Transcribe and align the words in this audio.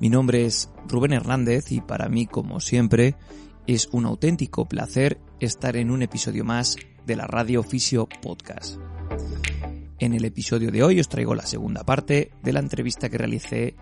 Mi 0.00 0.08
nombre 0.08 0.46
es 0.46 0.70
Rubén 0.88 1.12
Hernández 1.12 1.70
y 1.72 1.82
para 1.82 2.08
mí, 2.08 2.26
como 2.26 2.58
siempre, 2.60 3.16
es 3.66 3.86
un 3.92 4.06
auténtico 4.06 4.66
placer 4.66 5.20
estar 5.40 5.76
en 5.76 5.90
un 5.90 6.00
episodio 6.00 6.42
más 6.42 6.76
de 7.04 7.16
la 7.16 7.26
Radio 7.26 7.62
Fisio 7.62 8.08
Podcast. 8.22 8.76
En 9.98 10.14
el 10.14 10.24
episodio 10.24 10.70
de 10.70 10.82
hoy 10.82 11.00
os 11.00 11.10
traigo 11.10 11.34
la 11.34 11.44
segunda 11.44 11.84
parte 11.84 12.30
de 12.42 12.52
la 12.54 12.60
entrevista 12.60 13.10
que 13.10 13.18
realicé 13.18 13.76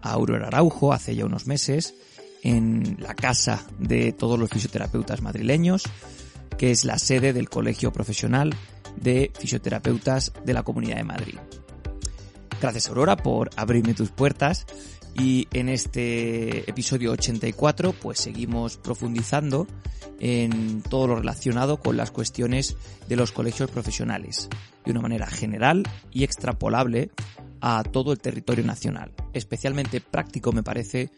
a 0.00 0.12
Aurora 0.12 0.46
Araujo 0.46 0.92
hace 0.92 1.16
ya 1.16 1.26
unos 1.26 1.48
meses 1.48 1.96
en 2.44 2.96
la 3.00 3.14
casa 3.14 3.66
de 3.80 4.12
todos 4.12 4.38
los 4.38 4.50
fisioterapeutas 4.50 5.22
madrileños, 5.22 5.82
que 6.56 6.70
es 6.70 6.84
la 6.84 6.98
sede 6.98 7.32
del 7.32 7.48
Colegio 7.48 7.92
Profesional 7.92 8.54
de 8.94 9.32
Fisioterapeutas 9.36 10.32
de 10.44 10.54
la 10.54 10.62
Comunidad 10.62 10.98
de 10.98 11.04
Madrid. 11.04 11.38
Gracias 12.60 12.88
Aurora 12.88 13.16
por 13.16 13.50
abrirme 13.56 13.92
tus 13.92 14.10
puertas 14.10 14.66
y 15.14 15.48
en 15.52 15.68
este 15.68 16.68
episodio 16.68 17.12
84 17.12 17.94
pues 18.00 18.18
seguimos 18.18 18.76
profundizando 18.76 19.66
en 20.20 20.82
todo 20.82 21.08
lo 21.08 21.16
relacionado 21.16 21.78
con 21.78 21.96
las 21.96 22.10
cuestiones 22.10 22.76
de 23.08 23.16
los 23.16 23.32
colegios 23.32 23.70
profesionales 23.70 24.48
de 24.84 24.90
una 24.90 25.00
manera 25.00 25.26
general 25.26 25.82
y 26.10 26.24
extrapolable 26.24 27.10
a 27.60 27.82
todo 27.82 28.12
el 28.12 28.18
territorio 28.18 28.64
nacional. 28.64 29.12
Especialmente 29.32 30.00
práctico 30.00 30.52
me 30.52 30.62
parece 30.62 31.10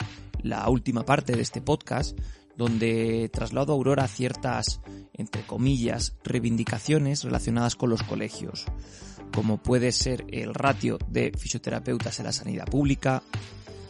la 0.43 0.69
última 0.69 1.05
parte 1.05 1.35
de 1.35 1.43
este 1.43 1.61
podcast 1.61 2.19
donde 2.57 3.29
traslado 3.33 3.73
a 3.73 3.77
Aurora 3.77 4.09
ciertas, 4.09 4.81
entre 5.13 5.43
comillas, 5.43 6.17
reivindicaciones 6.25 7.25
relacionadas 7.25 7.77
con 7.77 7.91
los 7.91 8.03
colegios, 8.03 8.65
como 9.35 9.63
puede 9.63 9.93
ser 9.93 10.25
el 10.31 10.55
ratio 10.55 10.99
de 11.09 11.33
fisioterapeutas 11.37 12.19
en 12.19 12.27
la 12.27 12.33
sanidad 12.33 12.67
pública, 12.67 13.23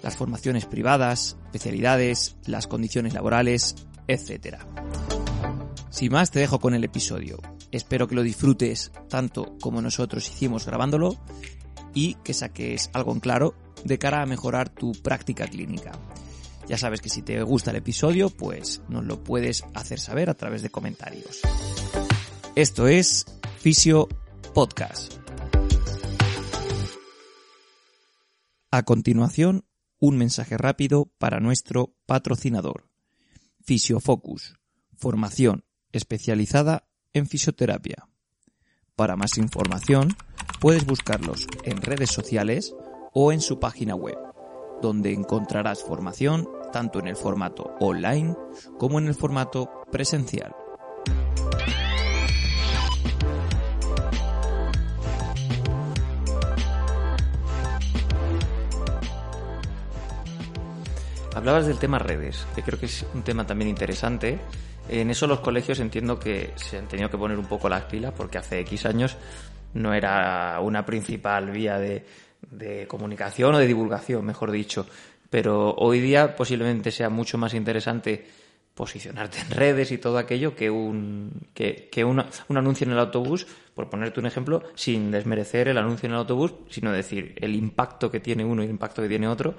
las 0.06 0.16
formaciones 0.16 0.66
privadas, 0.66 1.36
especialidades, 1.46 2.36
las 2.46 2.68
condiciones 2.68 3.12
laborales, 3.12 3.74
etc. 4.06 4.58
Sin 5.90 6.12
más, 6.12 6.30
te 6.30 6.38
dejo 6.38 6.60
con 6.60 6.74
el 6.74 6.84
episodio. 6.84 7.38
Espero 7.72 8.06
que 8.06 8.14
lo 8.14 8.22
disfrutes 8.22 8.92
tanto 9.08 9.56
como 9.60 9.82
nosotros 9.82 10.30
hicimos 10.30 10.64
grabándolo 10.64 11.16
y 11.92 12.14
que 12.22 12.34
saques 12.34 12.88
algo 12.92 13.14
en 13.14 13.18
claro 13.18 13.56
de 13.82 13.98
cara 13.98 14.22
a 14.22 14.26
mejorar 14.26 14.68
tu 14.68 14.92
práctica 14.92 15.48
clínica. 15.48 15.90
Ya 16.68 16.78
sabes 16.78 17.00
que 17.00 17.08
si 17.08 17.22
te 17.22 17.42
gusta 17.42 17.72
el 17.72 17.78
episodio, 17.78 18.30
pues 18.30 18.82
nos 18.88 19.04
lo 19.04 19.24
puedes 19.24 19.64
hacer 19.74 19.98
saber 19.98 20.30
a 20.30 20.34
través 20.34 20.62
de 20.62 20.70
comentarios. 20.70 21.40
Esto 22.54 22.86
es 22.86 23.26
Fisio 23.58 24.06
Podcast. 24.54 25.14
A 28.70 28.84
continuación, 28.84 29.65
un 29.98 30.18
mensaje 30.18 30.56
rápido 30.56 31.10
para 31.18 31.40
nuestro 31.40 31.94
patrocinador. 32.06 32.88
Fisiofocus, 33.62 34.54
formación 34.96 35.64
especializada 35.92 36.88
en 37.12 37.26
fisioterapia. 37.26 38.08
Para 38.94 39.16
más 39.16 39.38
información, 39.38 40.16
puedes 40.60 40.86
buscarlos 40.86 41.46
en 41.64 41.82
redes 41.82 42.10
sociales 42.10 42.74
o 43.12 43.32
en 43.32 43.40
su 43.40 43.58
página 43.58 43.94
web, 43.94 44.18
donde 44.82 45.12
encontrarás 45.12 45.82
formación 45.82 46.48
tanto 46.72 46.98
en 46.98 47.08
el 47.08 47.16
formato 47.16 47.74
online 47.80 48.34
como 48.78 48.98
en 48.98 49.06
el 49.06 49.14
formato 49.14 49.70
presencial. 49.90 50.54
Hablabas 61.36 61.66
del 61.66 61.78
tema 61.78 61.98
redes, 61.98 62.46
que 62.54 62.62
creo 62.62 62.80
que 62.80 62.86
es 62.86 63.04
un 63.12 63.22
tema 63.22 63.46
también 63.46 63.68
interesante. 63.68 64.38
En 64.88 65.10
eso 65.10 65.26
los 65.26 65.40
colegios 65.40 65.78
entiendo 65.80 66.18
que 66.18 66.52
se 66.56 66.78
han 66.78 66.88
tenido 66.88 67.10
que 67.10 67.18
poner 67.18 67.38
un 67.38 67.44
poco 67.44 67.68
las 67.68 67.84
pilas 67.84 68.14
porque 68.16 68.38
hace 68.38 68.60
X 68.60 68.86
años 68.86 69.18
no 69.74 69.92
era 69.92 70.58
una 70.62 70.86
principal 70.86 71.50
vía 71.50 71.78
de, 71.78 72.86
comunicación 72.88 73.54
o 73.54 73.58
de 73.58 73.66
divulgación, 73.66 74.24
mejor 74.24 74.50
dicho. 74.50 74.86
Pero 75.28 75.74
hoy 75.74 76.00
día 76.00 76.34
posiblemente 76.34 76.90
sea 76.90 77.10
mucho 77.10 77.36
más 77.36 77.52
interesante 77.52 78.26
posicionarte 78.74 79.38
en 79.38 79.50
redes 79.50 79.92
y 79.92 79.98
todo 79.98 80.16
aquello 80.16 80.56
que 80.56 80.70
un, 80.70 81.48
que, 81.52 81.90
que 81.92 82.02
un 82.02 82.24
anuncio 82.48 82.86
en 82.86 82.94
el 82.94 82.98
autobús, 82.98 83.46
por 83.74 83.90
ponerte 83.90 84.20
un 84.20 84.26
ejemplo, 84.26 84.62
sin 84.74 85.10
desmerecer 85.10 85.68
el 85.68 85.76
anuncio 85.76 86.06
en 86.06 86.12
el 86.12 86.18
autobús, 86.18 86.54
sino 86.70 86.92
decir 86.92 87.34
el 87.36 87.54
impacto 87.54 88.10
que 88.10 88.20
tiene 88.20 88.42
uno 88.42 88.62
y 88.62 88.64
el 88.64 88.70
impacto 88.70 89.02
que 89.02 89.08
tiene 89.08 89.28
otro. 89.28 89.56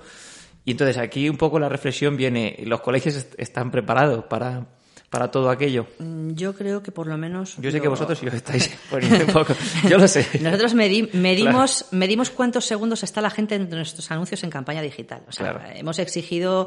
Y 0.68 0.72
entonces 0.72 0.98
aquí 0.98 1.30
un 1.30 1.38
poco 1.38 1.60
la 1.60 1.70
reflexión 1.70 2.18
viene, 2.18 2.58
¿los 2.66 2.82
colegios 2.82 3.28
están 3.38 3.72
preparados 3.72 4.26
para, 4.26 4.66
para 5.10 5.32
todo 5.32 5.50
aquello? 5.50 5.88
Mm, 6.00 6.34
yo 6.34 6.54
creo 6.54 6.84
que 6.84 6.92
por 6.92 7.08
lo 7.08 7.18
menos... 7.18 7.56
Yo 7.58 7.72
sé 7.72 7.80
que 7.80 7.88
vosotros 7.88 8.20
sí 8.20 8.28
os 8.28 8.34
estáis 8.42 8.76
poniendo 8.90 9.26
un 9.26 9.34
poco, 9.34 9.54
yo 9.88 9.98
lo 9.98 10.08
sé. 10.08 10.28
Nosotros 10.42 10.74
medimos, 10.74 11.86
medimos 11.92 12.30
cuántos 12.30 12.66
segundos 12.66 13.04
está 13.04 13.22
la 13.22 13.30
gente 13.30 13.56
entre 13.56 13.78
nuestros 13.78 14.10
anuncios 14.12 14.44
en 14.44 14.50
campaña 14.50 14.82
digital. 14.82 15.24
O 15.28 15.32
sea, 15.32 15.74
hemos 15.76 16.00
exigido 16.00 16.66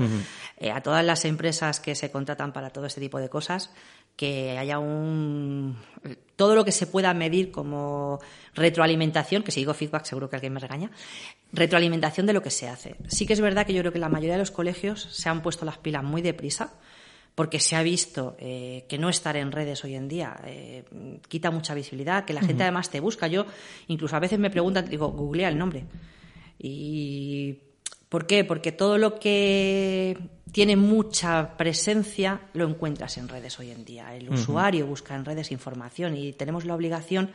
eh, 0.58 0.70
a 0.70 0.80
todas 0.80 1.04
las 1.04 1.24
empresas 1.24 1.80
que 1.80 1.94
se 1.94 2.10
contratan 2.10 2.52
para 2.52 2.70
todo 2.70 2.86
este 2.86 3.00
tipo 3.00 3.18
de 3.18 3.28
cosas 3.28 3.70
que 4.16 4.58
haya 4.58 4.78
un 4.78 5.76
todo 6.36 6.54
lo 6.54 6.64
que 6.64 6.72
se 6.72 6.86
pueda 6.86 7.12
medir 7.14 7.50
como 7.50 8.20
retroalimentación, 8.54 9.42
que 9.42 9.52
si 9.52 9.60
digo 9.60 9.74
feedback 9.74 10.04
seguro 10.04 10.30
que 10.30 10.36
alguien 10.36 10.54
me 10.54 10.60
regaña, 10.60 10.90
retroalimentación 11.52 12.26
de 12.26 12.32
lo 12.32 12.42
que 12.42 12.50
se 12.50 12.68
hace. 12.68 12.96
Sí 13.08 13.26
que 13.26 13.34
es 13.34 13.40
verdad 13.40 13.66
que 13.66 13.74
yo 13.74 13.80
creo 13.80 13.92
que 13.92 13.98
la 13.98 14.08
mayoría 14.08 14.34
de 14.34 14.40
los 14.40 14.50
colegios 14.50 15.08
se 15.10 15.28
han 15.28 15.42
puesto 15.42 15.64
las 15.66 15.78
pilas 15.78 16.02
muy 16.02 16.22
deprisa 16.22 16.72
porque 17.34 17.60
se 17.60 17.76
ha 17.76 17.82
visto 17.82 18.36
eh, 18.38 18.84
que 18.88 18.98
no 18.98 19.08
estar 19.08 19.36
en 19.36 19.52
redes 19.52 19.84
hoy 19.84 19.94
en 19.94 20.08
día 20.08 20.38
eh, 20.44 20.84
quita 21.28 21.50
mucha 21.50 21.74
visibilidad, 21.74 22.24
que 22.24 22.32
la 22.32 22.42
gente 22.42 22.62
además 22.62 22.90
te 22.90 23.00
busca. 23.00 23.26
Yo 23.28 23.46
incluso 23.88 24.16
a 24.16 24.20
veces 24.20 24.38
me 24.38 24.50
preguntan, 24.50 24.88
digo, 24.88 25.08
googlea 25.08 25.48
el 25.48 25.56
nombre. 25.56 25.84
¿Y 26.58 27.58
por 28.08 28.26
qué? 28.26 28.44
Porque 28.44 28.72
todo 28.72 28.98
lo 28.98 29.18
que 29.18 30.18
tiene 30.52 30.76
mucha 30.76 31.56
presencia 31.56 32.40
lo 32.52 32.68
encuentras 32.68 33.16
en 33.18 33.28
redes 33.28 33.58
hoy 33.58 33.70
en 33.70 33.84
día. 33.84 34.14
El 34.14 34.28
usuario 34.30 34.86
busca 34.86 35.14
en 35.14 35.24
redes 35.24 35.52
información 35.52 36.16
y 36.16 36.32
tenemos 36.32 36.64
la 36.64 36.74
obligación 36.74 37.30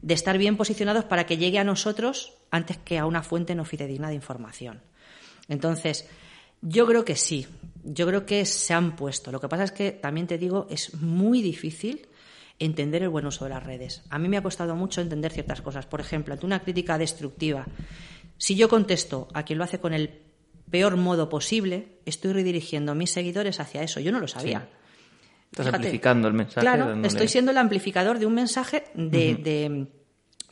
de 0.00 0.14
estar 0.14 0.38
bien 0.38 0.56
posicionados 0.56 1.04
para 1.04 1.26
que 1.26 1.36
llegue 1.36 1.58
a 1.58 1.64
nosotros 1.64 2.34
antes 2.50 2.78
que 2.78 2.98
a 2.98 3.06
una 3.06 3.22
fuente 3.22 3.54
no 3.54 3.64
fidedigna 3.64 4.08
de 4.08 4.14
información. 4.14 4.82
Entonces, 5.48 6.08
yo 6.60 6.86
creo 6.86 7.04
que 7.04 7.16
sí, 7.16 7.46
yo 7.84 8.06
creo 8.06 8.26
que 8.26 8.44
se 8.44 8.74
han 8.74 8.96
puesto. 8.96 9.32
Lo 9.32 9.40
que 9.40 9.48
pasa 9.48 9.64
es 9.64 9.72
que, 9.72 9.92
también 9.92 10.26
te 10.26 10.38
digo, 10.38 10.66
es 10.70 10.94
muy 10.94 11.42
difícil 11.42 12.08
entender 12.58 13.02
el 13.02 13.08
buen 13.08 13.26
uso 13.26 13.44
de 13.44 13.50
las 13.50 13.62
redes. 13.62 14.02
A 14.10 14.18
mí 14.18 14.28
me 14.28 14.36
ha 14.36 14.42
costado 14.42 14.76
mucho 14.76 15.00
entender 15.00 15.32
ciertas 15.32 15.62
cosas. 15.62 15.86
Por 15.86 16.00
ejemplo, 16.00 16.34
ante 16.34 16.46
una 16.46 16.62
crítica 16.62 16.98
destructiva, 16.98 17.66
si 18.38 18.54
yo 18.54 18.68
contesto 18.68 19.28
a 19.34 19.44
quien 19.44 19.58
lo 19.58 19.64
hace 19.64 19.80
con 19.80 19.94
el 19.94 20.20
peor 20.70 20.96
modo 20.96 21.28
posible, 21.28 21.98
estoy 22.06 22.32
redirigiendo 22.32 22.92
a 22.92 22.94
mis 22.94 23.10
seguidores 23.10 23.60
hacia 23.60 23.82
eso. 23.82 24.00
Yo 24.00 24.12
no 24.12 24.20
lo 24.20 24.28
sabía. 24.28 24.68
Estás 25.50 25.66
amplificando 25.66 26.28
el 26.28 26.34
mensaje. 26.34 26.60
Claro, 26.60 27.04
estoy 27.04 27.28
siendo 27.28 27.50
el 27.50 27.58
amplificador 27.58 28.18
de 28.18 28.26
un 28.26 28.34
mensaje 28.34 28.84
de 28.94 29.34
de 29.34 29.86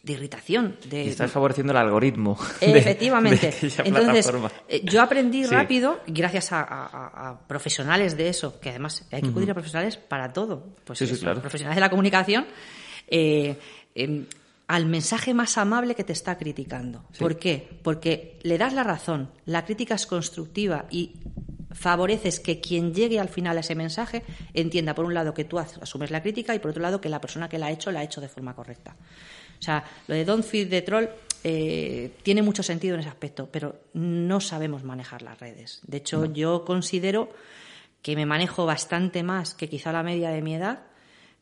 irritación. 0.04 0.76
De, 0.88 1.04
y 1.04 1.08
estás 1.08 1.30
favoreciendo 1.30 1.72
el 1.72 1.78
algoritmo. 1.78 2.38
Efectivamente. 2.60 3.54
Entonces, 3.84 4.32
eh, 4.68 4.82
yo 4.84 5.02
aprendí 5.02 5.44
rápido, 5.44 6.00
gracias 6.06 6.48
a, 6.52 7.40
profesionales 7.46 8.16
de 8.16 8.28
eso, 8.28 8.60
que 8.60 8.70
además 8.70 9.06
hay 9.12 9.22
que 9.22 9.28
acudir 9.28 9.50
a 9.50 9.54
profesionales 9.54 9.96
para 9.96 10.32
todo. 10.32 10.74
Pues 10.84 10.98
profesionales 10.98 11.76
de 11.76 11.80
la 11.80 11.90
comunicación, 11.90 12.46
eh, 13.08 13.56
em, 13.94 14.26
al 14.68 14.86
mensaje 14.86 15.34
más 15.34 15.58
amable 15.58 15.94
que 15.94 16.04
te 16.04 16.12
está 16.12 16.38
criticando. 16.38 17.04
¿Por 17.18 17.38
qué? 17.38 17.80
Porque 17.82 18.38
le 18.42 18.56
das 18.56 18.72
la 18.72 18.84
razón, 18.84 19.30
la 19.44 19.64
crítica 19.64 19.96
es 19.96 20.06
constructiva 20.06 20.86
y 20.90 21.16
favoreces 21.72 22.40
que 22.40 22.60
quien 22.60 22.94
llegue 22.94 23.18
al 23.18 23.28
final 23.28 23.56
a 23.56 23.60
ese 23.60 23.74
mensaje 23.74 24.22
entienda, 24.54 24.94
por 24.94 25.04
un 25.04 25.14
lado, 25.14 25.34
que 25.34 25.44
tú 25.44 25.58
asumes 25.58 26.10
la 26.10 26.22
crítica 26.22 26.54
y 26.54 26.58
por 26.58 26.70
otro 26.70 26.82
lado, 26.82 27.00
que 27.00 27.08
la 27.08 27.20
persona 27.20 27.48
que 27.48 27.58
la 27.58 27.66
ha 27.66 27.70
hecho 27.70 27.90
la 27.90 28.00
ha 28.00 28.04
hecho 28.04 28.20
de 28.20 28.28
forma 28.28 28.54
correcta. 28.54 28.96
O 29.60 29.62
sea, 29.62 29.84
lo 30.08 30.14
de 30.14 30.24
Don't 30.24 30.44
Feed 30.44 30.70
the 30.70 30.82
Troll 30.82 31.08
eh, 31.44 32.12
tiene 32.22 32.42
mucho 32.42 32.62
sentido 32.62 32.94
en 32.94 33.00
ese 33.00 33.08
aspecto, 33.08 33.48
pero 33.50 33.76
no 33.94 34.40
sabemos 34.40 34.84
manejar 34.84 35.22
las 35.22 35.38
redes. 35.38 35.80
De 35.86 35.98
hecho, 35.98 36.26
yo 36.26 36.64
considero 36.64 37.30
que 38.02 38.16
me 38.16 38.26
manejo 38.26 38.66
bastante 38.66 39.22
más 39.22 39.54
que 39.54 39.68
quizá 39.68 39.92
la 39.92 40.02
media 40.02 40.30
de 40.30 40.42
mi 40.42 40.54
edad, 40.54 40.80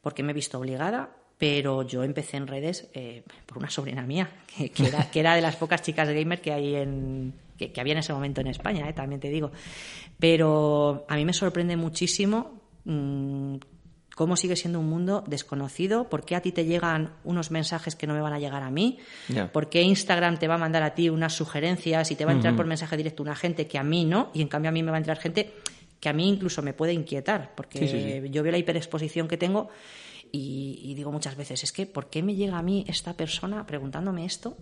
porque 0.03 0.23
me 0.23 0.33
he 0.33 0.35
visto 0.35 0.59
obligada, 0.59 1.11
pero 1.39 1.83
yo 1.83 2.03
empecé 2.03 2.37
en 2.37 2.47
redes 2.47 2.89
eh, 2.95 3.23
por 3.47 3.59
una 3.59 3.71
sobrina 3.71 4.03
mía, 4.03 4.29
que, 4.57 4.73
era, 5.15 5.35
de 5.35 5.41
las 5.41 5.57
pocas 5.57 5.83
chicas 5.83 6.09
gamer 6.09 6.41
que 6.41 6.53
hay 6.53 6.75
en 6.75 7.35
que, 7.57 7.73
había 7.81 7.93
en 7.93 7.99
ese 7.99 8.13
momento 8.13 8.41
en 8.41 8.49
España, 8.49 8.89
eh, 8.89 8.93
también 8.93 9.21
te 9.21 9.29
digo. 9.29 9.51
Pero 10.19 11.07
a 11.09 11.17
mí 11.17 11.25
me 11.25 11.33
sorprende 11.33 11.77
muchísimo 11.77 12.61
mm, 12.85 13.57
cómo 14.19 14.35
sigue 14.35 14.57
siendo 14.57 14.81
un 14.81 14.89
mundo 14.89 15.23
desconocido, 15.29 16.09
por 16.09 16.25
qué 16.25 16.35
a 16.35 16.43
ti 16.43 16.51
te 16.51 16.65
llegan 16.65 17.13
unos 17.23 17.53
mensajes 17.53 17.95
que 17.95 18.09
no 18.09 18.15
me 18.15 18.21
van 18.21 18.33
a 18.33 18.41
llegar 18.41 18.65
a 18.65 18.71
mí, 18.73 18.99
por 19.53 19.71
qué 19.71 19.83
Instagram 19.83 20.39
te 20.39 20.49
va 20.49 20.57
a 20.57 20.59
mandar 20.59 20.83
a 20.83 20.93
ti 20.93 21.09
unas 21.09 21.35
sugerencias 21.35 22.11
y 22.11 22.17
te 22.17 22.25
va 22.25 22.33
a 22.33 22.35
entrar 22.35 22.57
por 22.57 22.67
mensaje 22.67 22.97
directo 22.97 23.23
una 23.23 23.37
gente 23.37 23.69
que 23.69 23.79
a 23.79 23.85
mí 23.85 24.05
no, 24.05 24.33
y 24.35 24.43
en 24.43 24.49
cambio 24.49 24.71
a 24.71 24.73
mí 24.73 24.83
me 24.83 24.91
va 24.91 24.97
a 24.97 24.99
entrar 24.99 25.19
gente 25.19 25.53
que 26.01 26.09
a 26.09 26.13
mí 26.13 26.29
incluso 26.29 26.63
me 26.63 26.73
puede 26.73 26.93
inquietar, 26.95 27.53
porque 27.55 28.29
yo 28.29 28.43
veo 28.43 28.51
la 28.51 28.59
hiperexposición 28.59 29.29
que 29.29 29.37
tengo 29.37 29.69
y, 30.33 30.95
digo 30.97 31.13
muchas 31.13 31.37
veces, 31.37 31.63
es 31.63 31.71
que 31.71 31.87
¿por 31.87 32.11
qué 32.11 32.21
me 32.25 32.35
llega 32.35 32.59
a 32.59 32.63
mí 32.63 32.85
esta 32.89 33.15
persona 33.15 33.69
preguntándome 33.69 34.25
esto? 34.25 34.57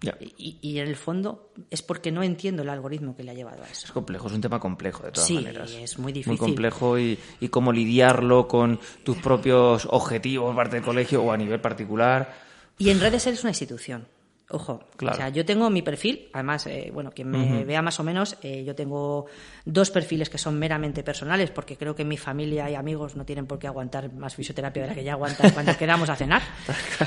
Y, 0.00 0.78
en 0.78 0.86
el 0.86 0.96
fondo 0.96 1.50
es 1.70 1.82
porque 1.82 2.12
no 2.12 2.22
entiendo 2.22 2.62
el 2.62 2.68
algoritmo 2.68 3.16
que 3.16 3.24
le 3.24 3.32
ha 3.32 3.34
llevado 3.34 3.64
a 3.64 3.66
eso. 3.66 3.86
Es 3.86 3.92
complejo, 3.92 4.28
es 4.28 4.32
un 4.32 4.40
tema 4.40 4.60
complejo 4.60 5.02
de 5.02 5.12
todas 5.12 5.26
sí, 5.26 5.34
maneras. 5.34 5.72
es 5.72 5.98
muy 5.98 6.12
difícil. 6.12 6.32
Muy 6.32 6.38
complejo 6.38 6.98
y, 6.98 7.18
y 7.40 7.48
cómo 7.48 7.72
lidiarlo 7.72 8.46
con 8.46 8.78
tus 9.02 9.16
propios 9.18 9.88
objetivos, 9.90 10.54
parte 10.54 10.76
del 10.76 10.84
colegio 10.84 11.22
o 11.22 11.32
a 11.32 11.36
nivel 11.36 11.60
particular. 11.60 12.32
Y 12.78 12.90
en 12.90 13.00
redes 13.00 13.26
eres 13.26 13.42
una 13.42 13.50
institución. 13.50 14.06
Ojo, 14.50 14.80
o 15.06 15.14
sea, 15.14 15.28
yo 15.28 15.44
tengo 15.44 15.68
mi 15.68 15.82
perfil, 15.82 16.30
además, 16.32 16.66
eh, 16.68 16.90
bueno, 16.90 17.10
quien 17.10 17.28
me 17.28 17.66
vea 17.66 17.82
más 17.82 18.00
o 18.00 18.02
menos, 18.02 18.34
eh, 18.42 18.64
yo 18.64 18.74
tengo 18.74 19.26
dos 19.66 19.90
perfiles 19.90 20.30
que 20.30 20.38
son 20.38 20.58
meramente 20.58 21.02
personales, 21.02 21.50
porque 21.50 21.76
creo 21.76 21.94
que 21.94 22.02
mi 22.02 22.16
familia 22.16 22.70
y 22.70 22.74
amigos 22.74 23.14
no 23.14 23.26
tienen 23.26 23.44
por 23.44 23.58
qué 23.58 23.66
aguantar 23.66 24.10
más 24.10 24.34
fisioterapia 24.34 24.84
de 24.84 24.88
la 24.88 24.94
que 24.94 25.04
ya 25.04 25.12
aguantan 25.12 25.50
cuando 25.52 25.76
queramos 25.76 26.08
a 26.08 26.16
cenar. 26.16 26.40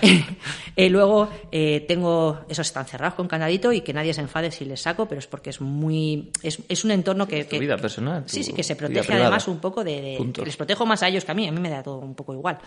eh, 0.76 0.90
luego 0.92 1.30
eh, 1.52 1.84
tengo, 1.88 2.42
esos 2.48 2.68
están 2.68 2.86
cerrados 2.86 3.16
con 3.16 3.28
candadito 3.28 3.74
y 3.74 3.82
que 3.82 3.92
nadie 3.92 4.14
se 4.14 4.22
enfade 4.22 4.52
si 4.52 4.64
les 4.64 4.80
saco, 4.80 5.08
pero 5.08 5.18
es 5.18 5.26
porque 5.26 5.50
es 5.50 5.62
muy, 5.62 6.30
es, 6.44 6.60
es 6.70 6.86
un 6.86 6.92
entorno 6.92 7.28
que, 7.28 7.48
que 7.48 7.58
vida 7.58 7.78
personal. 7.78 8.22
Sí, 8.28 8.44
sí, 8.44 8.54
que 8.54 8.62
se 8.62 8.76
protege 8.76 9.16
además 9.16 9.48
un 9.48 9.58
poco 9.58 9.84
de, 9.84 10.20
les 10.46 10.58
protejo 10.58 10.86
más 10.86 11.02
a 11.02 11.08
ellos 11.08 11.26
que 11.26 11.32
a 11.32 11.34
mí, 11.34 11.48
a 11.48 11.52
mí 11.52 11.60
me 11.60 11.72
da 11.72 11.82
todo 11.82 11.98
un 11.98 12.14
poco 12.14 12.36
igual. 12.36 12.60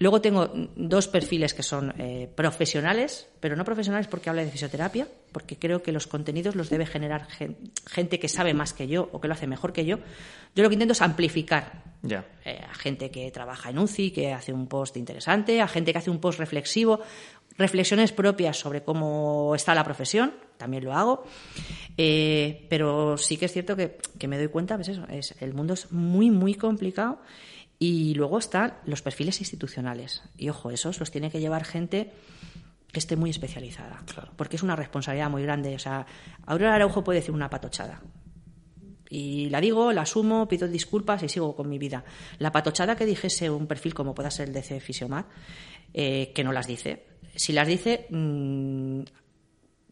Luego 0.00 0.20
tengo 0.20 0.50
dos 0.76 1.08
perfiles 1.08 1.54
que 1.54 1.62
son 1.62 1.94
profesionales, 2.34 3.26
pero 3.40 3.56
no 3.56 3.64
profesionales 3.64 3.85
porque 4.08 4.30
habla 4.30 4.44
de 4.44 4.50
fisioterapia, 4.50 5.08
porque 5.32 5.56
creo 5.56 5.82
que 5.82 5.92
los 5.92 6.06
contenidos 6.06 6.54
los 6.54 6.70
debe 6.70 6.86
generar 6.86 7.28
gente 7.86 8.18
que 8.18 8.28
sabe 8.28 8.54
más 8.54 8.72
que 8.72 8.88
yo 8.88 9.08
o 9.12 9.20
que 9.20 9.28
lo 9.28 9.34
hace 9.34 9.46
mejor 9.46 9.72
que 9.72 9.84
yo. 9.84 9.98
Yo 10.54 10.62
lo 10.62 10.68
que 10.68 10.74
intento 10.74 10.92
es 10.92 11.02
amplificar 11.02 11.84
eh, 12.44 12.60
a 12.68 12.74
gente 12.74 13.10
que 13.10 13.30
trabaja 13.30 13.70
en 13.70 13.78
UCI, 13.78 14.10
que 14.10 14.32
hace 14.32 14.52
un 14.52 14.66
post 14.66 14.96
interesante, 14.96 15.60
a 15.60 15.68
gente 15.68 15.92
que 15.92 15.98
hace 15.98 16.10
un 16.10 16.20
post 16.20 16.38
reflexivo, 16.38 17.00
reflexiones 17.58 18.12
propias 18.12 18.58
sobre 18.58 18.82
cómo 18.82 19.54
está 19.54 19.74
la 19.74 19.84
profesión, 19.84 20.34
también 20.56 20.84
lo 20.84 20.92
hago. 20.94 21.24
Eh, 21.96 22.66
pero 22.68 23.16
sí 23.18 23.36
que 23.36 23.46
es 23.46 23.52
cierto 23.52 23.76
que, 23.76 23.98
me 24.28 24.38
doy 24.38 24.48
cuenta, 24.48 24.76
pues 24.76 24.88
es, 24.88 25.34
el 25.40 25.54
mundo 25.54 25.74
es 25.74 25.92
muy, 25.92 26.30
muy 26.30 26.54
complicado. 26.54 27.20
Y 27.78 28.14
luego 28.14 28.38
están 28.38 28.74
los 28.86 29.02
perfiles 29.02 29.40
institucionales. 29.40 30.22
Y 30.38 30.48
ojo, 30.48 30.70
esos 30.70 30.98
los 30.98 31.10
tiene 31.10 31.30
que 31.30 31.40
llevar 31.40 31.64
gente 31.64 32.10
que 32.96 33.00
esté 33.00 33.14
muy 33.14 33.28
especializada. 33.28 34.02
Porque 34.36 34.56
es 34.56 34.62
una 34.62 34.74
responsabilidad 34.74 35.28
muy 35.28 35.42
grande. 35.42 35.74
O 35.74 35.78
sea, 35.78 36.06
Aurora 36.46 36.76
Araujo 36.76 37.04
puede 37.04 37.18
decir 37.18 37.34
una 37.34 37.50
patochada. 37.50 38.00
Y 39.10 39.50
la 39.50 39.60
digo, 39.60 39.92
la 39.92 40.00
asumo, 40.00 40.48
pido 40.48 40.66
disculpas 40.66 41.22
y 41.22 41.28
sigo 41.28 41.54
con 41.54 41.68
mi 41.68 41.76
vida. 41.78 42.04
La 42.38 42.52
patochada 42.52 42.96
que 42.96 43.04
dijese 43.04 43.50
un 43.50 43.66
perfil 43.66 43.92
como 43.92 44.14
pueda 44.14 44.30
ser 44.30 44.48
el 44.48 44.54
de 44.54 44.62
C 44.62 44.80
Fisiomat, 44.80 45.26
eh, 45.92 46.32
que 46.34 46.42
no 46.42 46.52
las 46.52 46.66
dice. 46.66 47.04
Si 47.34 47.52
las 47.52 47.68
dice, 47.68 48.06
mm, 48.08 49.00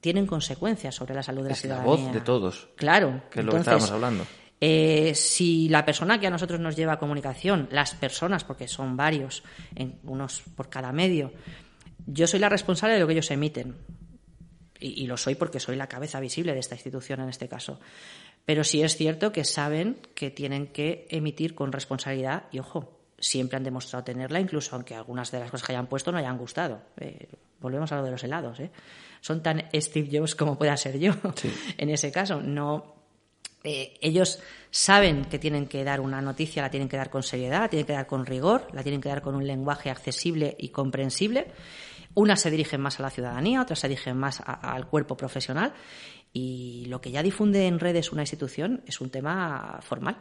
tienen 0.01 0.27
consecuencias 0.27 0.95
sobre 0.95 1.15
la 1.15 1.23
salud 1.23 1.43
de 1.43 1.51
la 1.51 1.57
ciudadanía. 1.57 1.95
la 1.95 2.05
voz 2.05 2.13
de 2.15 2.21
todos. 2.23 2.69
Claro. 2.75 3.25
Que 3.31 3.41
es 3.41 3.45
lo 3.45 3.53
que 3.53 3.59
estábamos 3.59 3.91
hablando. 3.91 4.25
Eh, 4.63 5.15
si 5.15 5.69
la 5.69 5.85
persona 5.85 6.19
que 6.19 6.27
a 6.27 6.31
nosotros 6.31 6.59
nos 6.59 6.75
lleva 6.75 6.95
a 6.95 6.99
comunicación, 6.99 7.69
las 7.71 7.95
personas, 7.97 8.45
porque 8.45 8.67
son 8.67 8.97
varios, 8.97 9.43
en, 9.75 9.99
unos 10.05 10.41
por 10.57 10.71
cada 10.71 10.91
medio, 10.91 11.33
yo 12.07 12.27
soy 12.27 12.41
la 12.41 12.49
responsable 12.49 12.95
de 12.95 13.01
lo 13.01 13.07
que 13.07 13.15
ellos 13.15 13.31
emiten. 13.31 13.77
Y, 14.81 15.07
lo 15.07 15.17
soy 15.17 15.35
porque 15.35 15.61
soy 15.61 15.77
la 15.77 15.87
cabeza 15.87 16.21
visible 16.21 16.53
de 16.53 16.59
esta 16.59 16.75
institución 16.75 17.21
en 17.21 17.31
este 17.31 17.49
caso. 17.49 17.81
Pero 18.45 18.65
sí 18.65 18.83
es 18.83 18.97
cierto 18.97 19.33
que 19.33 19.45
saben 19.45 19.99
que 20.15 20.31
tienen 20.31 20.67
que 20.67 21.07
emitir 21.09 21.55
con 21.55 21.73
responsabilidad 21.73 22.45
y, 22.53 22.59
ojo, 22.59 22.99
siempre 23.19 23.57
han 23.57 23.65
demostrado 23.65 24.05
tenerla, 24.05 24.41
incluso 24.41 24.77
aunque 24.77 24.95
algunas 24.95 25.31
de 25.31 25.41
las 25.41 25.51
cosas 25.51 25.67
que 25.67 25.73
hayan 25.73 25.87
puesto 25.87 26.13
no 26.13 26.19
hayan 26.19 26.37
gustado. 26.37 26.83
Eh, 27.01 27.29
volvemos 27.61 27.91
a 27.93 27.97
lo 27.97 28.03
de 28.03 28.11
los 28.11 28.25
helados. 28.25 28.61
¿eh? 28.61 28.71
Son 29.23 29.43
tan 29.43 29.65
Steve 29.75 30.11
Jobs 30.13 30.35
como 30.35 30.59
pueda 30.59 30.77
ser 30.77 30.99
yo 30.99 31.13
en 31.79 31.89
ese 31.89 32.13
caso. 32.13 32.43
No, 32.43 32.95
eh, 33.63 33.95
ellos 34.03 34.41
saben 34.71 35.25
que 35.25 35.39
tienen 35.39 35.67
que 35.67 35.85
dar 35.85 36.03
una 36.03 36.21
noticia, 36.21 36.61
la 36.61 36.71
tienen 36.71 36.89
que 36.91 36.99
dar 36.99 37.09
con 37.09 37.23
seriedad, 37.23 37.61
la 37.61 37.69
tienen 37.69 37.87
que 37.87 37.95
dar 37.95 38.07
con 38.07 38.27
rigor, 38.27 38.69
la 38.75 38.83
tienen 38.83 39.01
que 39.01 39.09
dar 39.09 39.23
con 39.23 39.35
un 39.35 39.47
lenguaje 39.47 39.89
accesible 39.89 40.55
y 40.59 40.69
comprensible 40.69 41.47
unas 42.15 42.41
se 42.41 42.51
dirigen 42.51 42.81
más 42.81 43.01
a 43.01 43.03
la 43.03 43.11
ciudadanía, 43.11 43.61
otras 43.61 43.81
se 43.81 43.89
dirigen 43.89 44.17
más 44.17 44.43
al 44.45 44.87
cuerpo 44.87 45.17
profesional 45.17 45.73
y 46.33 46.87
lo 46.87 47.01
que 47.01 47.11
ya 47.11 47.23
difunde 47.23 47.67
en 47.67 47.79
redes 47.79 48.13
una 48.13 48.23
institución 48.23 48.83
es 48.87 49.01
un 49.01 49.11
tema 49.11 49.79
formal. 49.83 50.17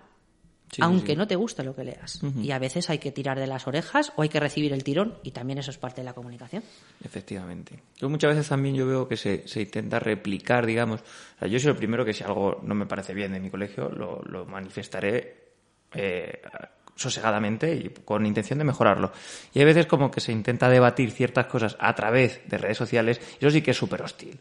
aunque 0.79 1.15
no 1.15 1.27
te 1.27 1.35
guste 1.35 1.63
lo 1.63 1.75
que 1.75 1.83
leas. 1.83 2.21
Y 2.41 2.49
a 2.49 2.57
veces 2.57 2.89
hay 2.89 2.97
que 2.97 3.11
tirar 3.11 3.39
de 3.39 3.45
las 3.45 3.67
orejas 3.67 4.11
o 4.15 4.23
hay 4.23 4.29
que 4.29 4.39
recibir 4.39 4.73
el 4.73 4.83
tirón 4.83 5.19
y 5.21 5.31
también 5.31 5.59
eso 5.59 5.69
es 5.69 5.77
parte 5.77 6.01
de 6.01 6.05
la 6.05 6.13
comunicación. 6.13 6.63
Efectivamente. 7.03 7.79
Yo 7.97 8.09
muchas 8.09 8.31
veces 8.31 8.49
también 8.49 8.73
yo 8.73 8.87
veo 8.87 9.07
que 9.07 9.17
se, 9.17 9.43
intenta 9.55 9.99
replicar, 9.99 10.65
digamos. 10.65 11.01
yo 11.41 11.59
soy 11.59 11.71
el 11.71 11.77
primero 11.77 12.03
que 12.05 12.13
si 12.13 12.23
algo 12.23 12.59
no 12.63 12.73
me 12.73 12.87
parece 12.87 13.13
bien 13.13 13.33
de 13.33 13.39
mi 13.39 13.51
colegio, 13.51 13.89
lo, 13.89 14.45
manifestaré 14.45 15.51
eh, 15.93 16.41
sosegadamente 16.95 17.73
y 17.75 17.89
con 17.89 18.25
intención 18.25 18.59
de 18.59 18.65
mejorarlo. 18.65 19.11
Y 19.53 19.59
hay 19.59 19.65
veces 19.65 19.85
como 19.85 20.11
que 20.11 20.21
se 20.21 20.31
intenta 20.31 20.69
debatir 20.69 21.11
ciertas 21.11 21.47
cosas 21.47 21.75
a 21.79 21.93
través 21.95 22.41
de 22.47 22.57
redes 22.57 22.77
sociales 22.77 23.19
y 23.39 23.45
eso 23.45 23.51
sí 23.51 23.61
que 23.61 23.71
es 23.71 23.77
súper 23.77 24.01
hostil. 24.01 24.39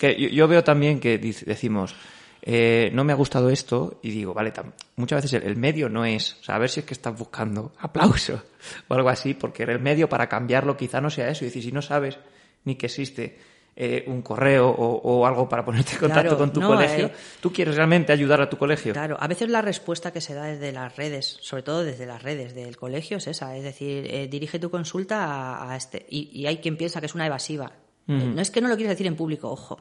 Yo, 0.00 0.48
veo 0.48 0.64
también 0.64 1.00
que 1.00 1.18
decimos, 1.18 1.94
eh, 2.42 2.90
no 2.92 3.04
me 3.04 3.12
ha 3.12 3.16
gustado 3.16 3.50
esto 3.50 3.98
y 4.02 4.10
digo, 4.10 4.32
vale, 4.32 4.52
muchas 4.96 5.22
veces 5.22 5.42
el, 5.42 5.56
medio 5.56 5.88
no 5.88 6.04
es, 6.04 6.38
o 6.40 6.44
sea, 6.44 6.54
a 6.54 6.58
ver 6.58 6.70
si 6.70 6.80
es 6.80 6.86
que 6.86 6.94
estás 6.94 7.16
buscando 7.18 7.72
aplauso 7.80 8.42
o 8.88 8.94
algo 8.94 9.08
así, 9.08 9.34
porque 9.34 9.64
el 9.64 9.80
medio 9.80 10.08
para 10.08 10.28
cambiarlo 10.28 10.76
quizá 10.76 11.00
no 11.00 11.10
sea 11.10 11.28
eso. 11.28 11.44
Y 11.44 11.50
si 11.50 11.72
no 11.72 11.82
sabes 11.82 12.18
ni 12.64 12.76
que 12.76 12.86
existe 12.86 13.38
eh, 13.80 14.02
un 14.08 14.22
correo 14.22 14.68
o, 14.68 15.24
algo 15.24 15.48
para 15.48 15.64
ponerte 15.64 15.92
en 15.92 16.00
contacto 16.00 16.36
con 16.36 16.52
tu 16.52 16.60
colegio. 16.60 17.06
Eh, 17.06 17.12
¿Tú 17.40 17.52
quieres 17.52 17.76
realmente 17.76 18.12
ayudar 18.12 18.40
a 18.40 18.50
tu 18.50 18.56
colegio? 18.56 18.92
Claro, 18.92 19.16
a 19.20 19.28
veces 19.28 19.48
la 19.50 19.62
respuesta 19.62 20.12
que 20.12 20.20
se 20.20 20.34
da 20.34 20.46
desde 20.46 20.72
las 20.72 20.96
redes, 20.96 21.38
sobre 21.42 21.62
todo 21.62 21.84
desde 21.84 22.04
las 22.04 22.20
redes 22.20 22.56
del 22.56 22.76
colegio, 22.76 23.18
es 23.18 23.28
esa. 23.28 23.56
Es 23.56 23.62
decir, 23.62 24.04
eh, 24.12 24.26
dirige 24.26 24.58
tu 24.58 24.68
consulta 24.68 25.70
a, 25.70 25.76
este. 25.76 26.04
Y, 26.10 26.44
hay 26.46 26.56
quien 26.56 26.76
piensa 26.76 26.98
que 26.98 27.06
es 27.06 27.14
una 27.14 27.26
evasiva. 27.26 27.70
No 28.08 28.42
es 28.42 28.50
que 28.50 28.60
no 28.60 28.66
lo 28.66 28.74
quieras 28.74 28.94
decir 28.94 29.06
en 29.06 29.14
público, 29.14 29.48
ojo. 29.48 29.80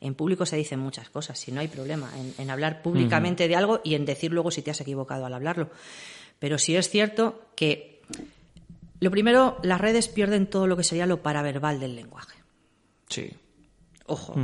En 0.00 0.14
público 0.14 0.46
se 0.46 0.56
dicen 0.56 0.80
muchas 0.80 1.10
cosas, 1.10 1.38
si 1.38 1.52
no 1.52 1.60
hay 1.60 1.68
problema 1.68 2.10
en, 2.38 2.50
hablar 2.50 2.80
públicamente 2.80 3.46
de 3.46 3.56
algo 3.56 3.82
y 3.84 3.94
en 3.94 4.06
decir 4.06 4.32
luego 4.32 4.50
si 4.50 4.62
te 4.62 4.70
has 4.70 4.80
equivocado 4.80 5.26
al 5.26 5.34
hablarlo. 5.34 5.68
Pero 6.38 6.56
sí 6.56 6.76
es 6.76 6.88
cierto 6.88 7.42
que, 7.56 8.00
lo 9.00 9.10
primero, 9.10 9.58
las 9.62 9.82
redes 9.82 10.08
pierden 10.08 10.46
todo 10.46 10.66
lo 10.66 10.78
que 10.78 10.84
sería 10.84 11.04
lo 11.04 11.20
paraverbal 11.20 11.78
del 11.78 11.94
lenguaje. 11.94 12.37
Sí. 13.08 13.30
Ojo. 14.06 14.34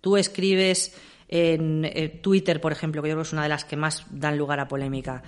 Tú 0.00 0.16
escribes 0.16 0.94
en 1.28 1.84
eh, 1.84 2.20
Twitter, 2.22 2.60
por 2.60 2.72
ejemplo, 2.72 3.02
que 3.02 3.08
yo 3.08 3.14
creo 3.14 3.22
que 3.22 3.28
es 3.28 3.32
una 3.32 3.44
de 3.44 3.48
las 3.48 3.64
que 3.64 3.76
más 3.76 4.04
dan 4.10 4.36
lugar 4.36 4.60
a 4.60 4.68
polémica. 4.68 5.22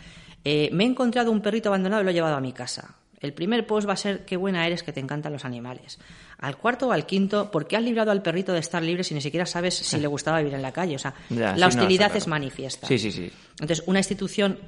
Eh, 0.45 0.69
me 0.73 0.85
he 0.85 0.87
encontrado 0.87 1.33
un 1.33 1.41
perrito 1.41 1.71
abandonado 1.71 2.03
y 2.03 2.05
lo 2.05 2.11
he 2.11 2.15
llevado 2.15 2.37
a 2.37 2.41
mi 2.41 2.53
casa. 2.53 2.95
El 3.21 3.33
primer 3.33 3.67
post 3.67 3.89
va 3.89 3.95
a 3.95 3.97
ser 3.97 4.25
qué 4.25 4.37
buena 4.37 4.67
eres 4.67 4.83
que 4.83 4.93
te 4.93 5.01
encantan 5.01 5.33
los 5.33 5.45
animales. 5.45 5.99
Al 6.39 6.59
cuarto 6.59 6.89
o 6.89 6.93
al 6.93 7.07
quinto, 7.07 7.51
¿por 7.51 7.67
qué 7.67 7.77
has 7.77 7.83
librado 7.83 8.11
al 8.11 8.23
perrito 8.23 8.53
de 8.53 8.59
estar 8.59 8.83
libre 8.83 9.05
si 9.05 9.15
ni 9.15 9.23
siquiera 9.23 9.47
sabes 9.47 9.75
si 9.75 9.99
le 9.99 10.07
gustaba 10.07 10.39
vivir 10.39 10.55
en 10.55 10.63
la 10.63 10.73
calle? 10.73 10.97
O 10.97 10.99
sea, 10.99 11.15
la 11.31 11.67
hostilidad 11.67 12.15
es 12.15 12.27
manifiesta. 12.27 12.87
Sí, 12.87 12.99
sí, 12.99 13.11
sí. 13.11 13.31
Entonces, 13.59 13.83
una 13.87 14.01
institución 14.01 14.59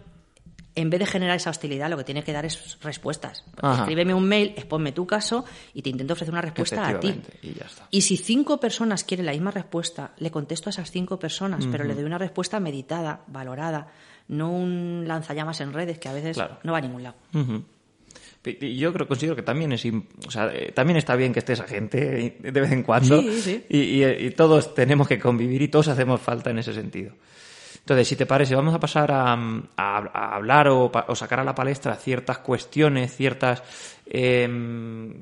en 0.79 0.91
vez 0.91 1.01
de 1.01 1.07
generar 1.07 1.37
esa 1.37 1.51
hostilidad, 1.51 1.91
lo 1.91 1.97
que 1.97 2.05
tiene 2.05 2.23
que 2.23 2.33
dar 2.33 2.45
es 2.45 2.79
respuestas. 2.81 3.45
Escríbeme 3.61 4.15
un 4.15 4.29
mail, 4.29 4.55
exponme 4.57 4.93
tu 4.93 5.09
caso 5.09 5.45
y 5.75 5.83
te 5.83 5.91
intento 5.91 6.13
ofrecer 6.13 6.33
una 6.33 6.41
respuesta 6.41 6.87
a 6.87 7.01
ti. 7.01 7.21
Y, 7.91 8.03
si 8.03 8.17
cinco 8.17 8.61
personas 8.61 9.03
quieren 9.03 9.27
la 9.27 9.33
misma 9.33 9.51
respuesta, 9.51 10.13
le 10.19 10.31
contesto 10.31 10.69
a 10.69 10.71
esas 10.71 10.93
cinco 10.93 11.19
personas, 11.19 11.67
pero 11.67 11.83
le 11.83 11.95
doy 11.95 12.05
una 12.05 12.17
respuesta 12.19 12.61
meditada, 12.61 13.23
valorada, 13.27 13.89
no 14.29 14.53
un 14.53 15.05
lanzallamas 15.07 15.61
en 15.61 15.73
redes 15.73 15.99
que 15.99 16.09
a 16.09 16.13
veces 16.13 16.39
no 16.63 16.73
va 16.73 16.79
a 16.79 16.81
ningún 16.81 17.03
lado. 17.03 17.17
Yo 18.45 18.93
creo, 18.93 19.09
considero 19.09 19.35
que 19.35 19.43
también 19.43 19.73
es, 19.73 19.85
o 19.85 20.31
sea, 20.31 20.55
eh, 20.55 20.71
también 20.73 20.97
está 20.97 21.17
bien 21.17 21.33
que 21.33 21.41
esté 21.41 21.55
esa 21.55 21.67
gente 21.67 22.37
de 22.39 22.61
vez 22.61 22.71
en 22.71 22.85
cuando. 22.85 23.21
Y, 23.69 24.31
todos 24.31 24.77
tenemos 24.77 25.09
que 25.09 25.19
convivir 25.19 25.61
y 25.61 25.69
todos 25.69 25.89
hacemos 25.89 26.21
falta 26.21 26.51
en 26.51 26.61
ese 26.61 26.73
sentido. 26.73 27.15
Entonces, 27.88 28.09
si 28.09 28.16
te 28.16 28.26
parece, 28.26 28.54
vamos 28.54 28.75
a 28.75 28.78
pasar 28.78 29.11
a, 29.11 29.33
hablar 30.35 30.68
o, 30.68 30.92
sacar 31.14 31.40
a 31.40 31.45
la 31.45 31.54
palestra 31.54 31.97
ciertas 31.97 32.37
cuestiones, 32.37 33.16
ciertas, 33.16 33.62
eh, 34.04 34.47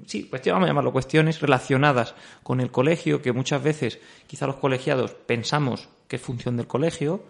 sí, 0.05 0.25
cuestiones, 0.25 0.55
vamos 0.57 0.67
a 0.67 0.71
llamarlo 0.71 0.91
cuestiones 0.91 1.41
relacionadas 1.41 2.17
con 2.43 2.61
el 2.61 2.73
colegio, 2.73 3.23
que 3.23 3.31
muchas 3.31 3.63
veces 3.63 4.01
quizá 4.27 4.49
los 4.49 4.57
colegiados 4.57 5.13
pensamos 5.13 5.89
que 6.09 6.17
es 6.17 6.23
función 6.23 6.57
del 6.57 6.67
colegio, 6.67 7.23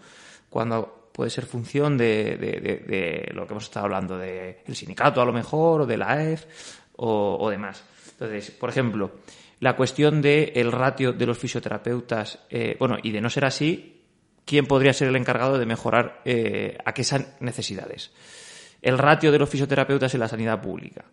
cuando 0.49 1.11
puede 1.13 1.29
ser 1.29 1.45
función 1.45 1.99
de, 1.99 3.31
lo 3.35 3.47
que 3.47 3.53
hemos 3.53 3.65
estado 3.65 3.85
hablando, 3.85 4.17
del 4.17 4.57
sindicato 4.73 5.21
a 5.21 5.27
lo 5.27 5.35
mejor, 5.35 5.83
o 5.83 5.87
de 5.87 5.99
la 5.99 6.13
AEF, 6.13 6.47
o, 6.97 7.51
demás. 7.51 7.85
Entonces, 8.13 8.53
por 8.53 8.71
ejemplo, 8.71 9.11
la 9.61 9.77
cuestión 9.77 10.23
del 10.23 10.73
ratio 10.73 11.13
de 11.13 11.27
los 11.27 11.37
fisioterapeutas, 11.37 12.39
eh, 12.49 12.75
bueno, 12.79 12.97
y 13.03 13.13
de 13.13 13.21
no 13.21 13.29
ser 13.29 13.45
así, 13.45 13.96
¿quién 14.47 14.67
podría 14.67 14.95
ser 14.95 15.09
el 15.09 15.17
encargado 15.17 15.59
de 15.59 15.67
mejorar 15.67 16.23
eh, 16.25 16.79
aquellas 16.87 17.27
necesidades? 17.41 18.13
El 18.81 18.97
ratio 18.97 19.31
de 19.33 19.39
los 19.39 19.51
fisioterapeutas 19.51 20.15
en 20.15 20.21
la 20.21 20.29
sanidad 20.29 20.63
pública. 20.63 21.05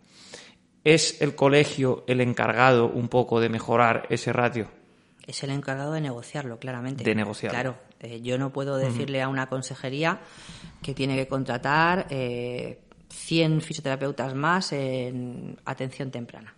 ¿Es 0.84 1.20
el 1.20 1.34
colegio 1.34 2.04
el 2.06 2.20
encargado 2.20 2.88
un 2.88 3.08
poco 3.08 3.40
de 3.40 3.48
mejorar 3.48 4.06
ese 4.08 4.32
ratio? 4.32 4.70
Es 5.26 5.42
el 5.42 5.50
encargado 5.50 5.92
de 5.92 6.00
negociarlo, 6.00 6.58
claramente. 6.58 7.02
De 7.02 7.14
negociarlo. 7.14 7.54
Claro, 7.54 7.78
eh, 8.00 8.20
yo 8.20 8.38
no 8.38 8.52
puedo 8.52 8.76
decirle 8.76 9.22
a 9.22 9.28
una 9.28 9.46
consejería 9.46 10.20
que 10.82 10.94
tiene 10.94 11.16
que 11.16 11.26
contratar 11.26 12.06
eh, 12.10 12.80
100 13.08 13.62
fisioterapeutas 13.62 14.34
más 14.34 14.72
en 14.72 15.58
atención 15.64 16.10
temprana. 16.10 16.54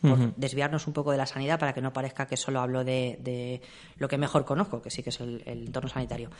Por, 0.00 0.34
desviarnos 0.36 0.86
un 0.86 0.92
poco 0.92 1.10
de 1.10 1.16
la 1.16 1.26
sanidad 1.26 1.58
para 1.58 1.72
que 1.72 1.80
no 1.80 1.92
parezca 1.92 2.26
que 2.26 2.36
solo 2.36 2.60
hablo 2.60 2.84
de, 2.84 3.60
lo 3.98 4.08
que 4.08 4.18
mejor 4.18 4.44
conozco, 4.44 4.82
que 4.82 4.90
sí 4.90 5.02
que 5.02 5.10
es 5.10 5.20
el, 5.20 5.42
entorno 5.46 5.88
sanitario. 5.88 6.30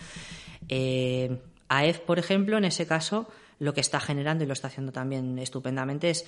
Eh, 0.68 1.38
AEF, 1.68 2.00
por 2.00 2.18
ejemplo, 2.18 2.58
en 2.58 2.64
ese 2.64 2.86
caso, 2.86 3.28
lo 3.58 3.74
que 3.74 3.80
está 3.80 4.00
generando 4.00 4.44
y 4.44 4.46
lo 4.46 4.52
está 4.52 4.68
haciendo 4.68 4.92
también 4.92 5.38
estupendamente 5.38 6.10
es 6.10 6.26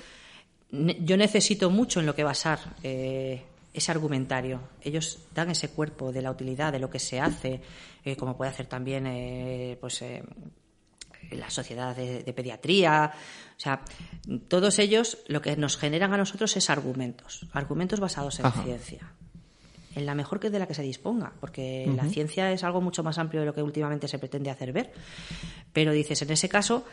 yo 0.71 1.17
necesito 1.17 1.71
mucho 1.71 2.00
en 2.00 2.07
lo 2.07 2.15
que 2.15 2.25
basar 2.25 2.59
eh, 2.83 3.43
ese 3.73 3.93
argumentario. 3.93 4.61
Ellos 4.83 5.19
dan 5.35 5.50
ese 5.50 5.71
cuerpo 5.71 6.12
de 6.12 6.23
la 6.23 6.31
utilidad, 6.31 6.73
de 6.73 6.79
lo 6.79 6.91
que 6.91 6.99
se 6.99 7.21
hace, 7.21 7.61
eh, 8.05 8.17
como 8.17 8.37
puede 8.37 8.50
hacer 8.50 8.67
también 8.67 9.07
eh, 9.07 9.77
pues, 9.81 10.03
eh, 10.03 10.23
la 11.31 11.51
sociedad 11.51 11.95
de, 11.97 12.33
pediatría. 12.33 13.13
O 13.57 13.61
sea, 13.61 13.83
todos 14.49 14.79
ellos 14.79 15.19
lo 15.27 15.43
que 15.43 15.57
nos 15.57 15.77
generan 15.77 16.13
a 16.13 16.17
nosotros 16.17 16.57
es 16.57 16.71
argumentos, 16.71 17.47
argumentos 17.53 18.01
basados 18.01 18.41
en 18.41 18.53
ciencia. 18.53 19.13
En 19.95 20.07
la 20.07 20.15
mejor 20.15 20.39
que 20.39 20.51
de 20.51 20.59
la 20.59 20.69
que 20.69 20.75
se 20.75 20.83
disponga, 20.83 21.33
porque 21.41 21.91
la 21.97 22.05
ciencia 22.05 22.53
es 22.53 22.63
algo 22.63 22.81
mucho 22.81 23.03
más 23.03 23.19
amplio 23.19 23.41
de 23.41 23.47
lo 23.47 23.55
que 23.55 23.63
últimamente 23.63 24.07
se 24.07 24.19
pretende 24.19 24.51
hacer 24.51 24.73
ver. 24.73 24.93
Pero 25.73 25.93
dices, 25.93 26.23
en 26.23 26.31
ese 26.31 26.49
caso, 26.49 26.85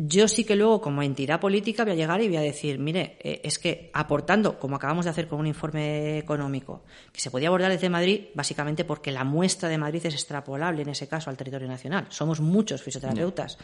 yo 0.00 0.28
sí 0.28 0.44
que 0.44 0.54
luego, 0.54 0.80
como 0.80 1.02
entidad 1.02 1.40
política, 1.40 1.82
voy 1.82 1.92
a 1.92 1.96
llegar 1.96 2.22
y 2.22 2.28
voy 2.28 2.36
a 2.36 2.40
decir, 2.40 2.78
mire, 2.78 3.18
eh, 3.18 3.40
es 3.42 3.58
que 3.58 3.90
aportando, 3.92 4.56
como 4.56 4.76
acabamos 4.76 5.06
de 5.06 5.10
hacer 5.10 5.26
con 5.26 5.40
un 5.40 5.48
informe 5.48 6.18
económico, 6.18 6.84
que 7.12 7.20
se 7.20 7.32
podía 7.32 7.48
abordar 7.48 7.72
desde 7.72 7.88
Madrid, 7.88 8.26
básicamente 8.32 8.84
porque 8.84 9.10
la 9.10 9.24
muestra 9.24 9.68
de 9.68 9.76
Madrid 9.76 10.06
es 10.06 10.14
extrapolable 10.14 10.82
en 10.82 10.90
ese 10.90 11.08
caso 11.08 11.30
al 11.30 11.36
territorio 11.36 11.66
nacional. 11.66 12.06
Somos 12.10 12.38
muchos 12.40 12.80
fisioterapeutas. 12.80 13.58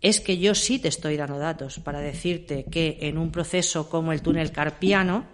Es 0.00 0.22
que 0.22 0.38
yo 0.38 0.54
sí 0.54 0.78
te 0.78 0.88
estoy 0.88 1.18
dando 1.18 1.38
datos 1.38 1.78
para 1.80 2.00
decirte 2.00 2.64
que 2.64 2.96
en 3.02 3.18
un 3.18 3.30
proceso 3.30 3.90
como 3.90 4.12
el 4.12 4.22
túnel 4.22 4.50
carpiano, 4.50 5.26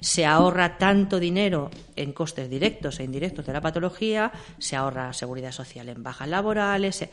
se 0.00 0.26
ahorra 0.26 0.76
tanto 0.76 1.20
dinero 1.20 1.70
en 1.94 2.12
costes 2.12 2.50
directos 2.50 3.00
e 3.00 3.04
indirectos 3.04 3.46
de 3.46 3.52
la 3.52 3.60
patología, 3.60 4.32
se 4.58 4.76
ahorra 4.76 5.12
seguridad 5.12 5.52
social 5.52 5.88
en 5.88 6.02
bajas 6.02 6.28
laborales 6.28 7.08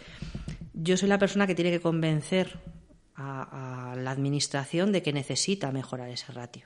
yo 0.74 0.98
soy 0.98 1.10
la 1.10 1.20
persona 1.20 1.48
que 1.48 1.56
tiene 1.56 1.72
que 1.72 1.80
convencer 1.80 2.60
a, 3.16 3.96
la 3.98 4.12
administración 4.12 4.92
de 4.92 5.04
que 5.04 5.14
necesita 5.14 5.72
mejorar 5.72 6.10
ese 6.10 6.32
ratio. 6.32 6.66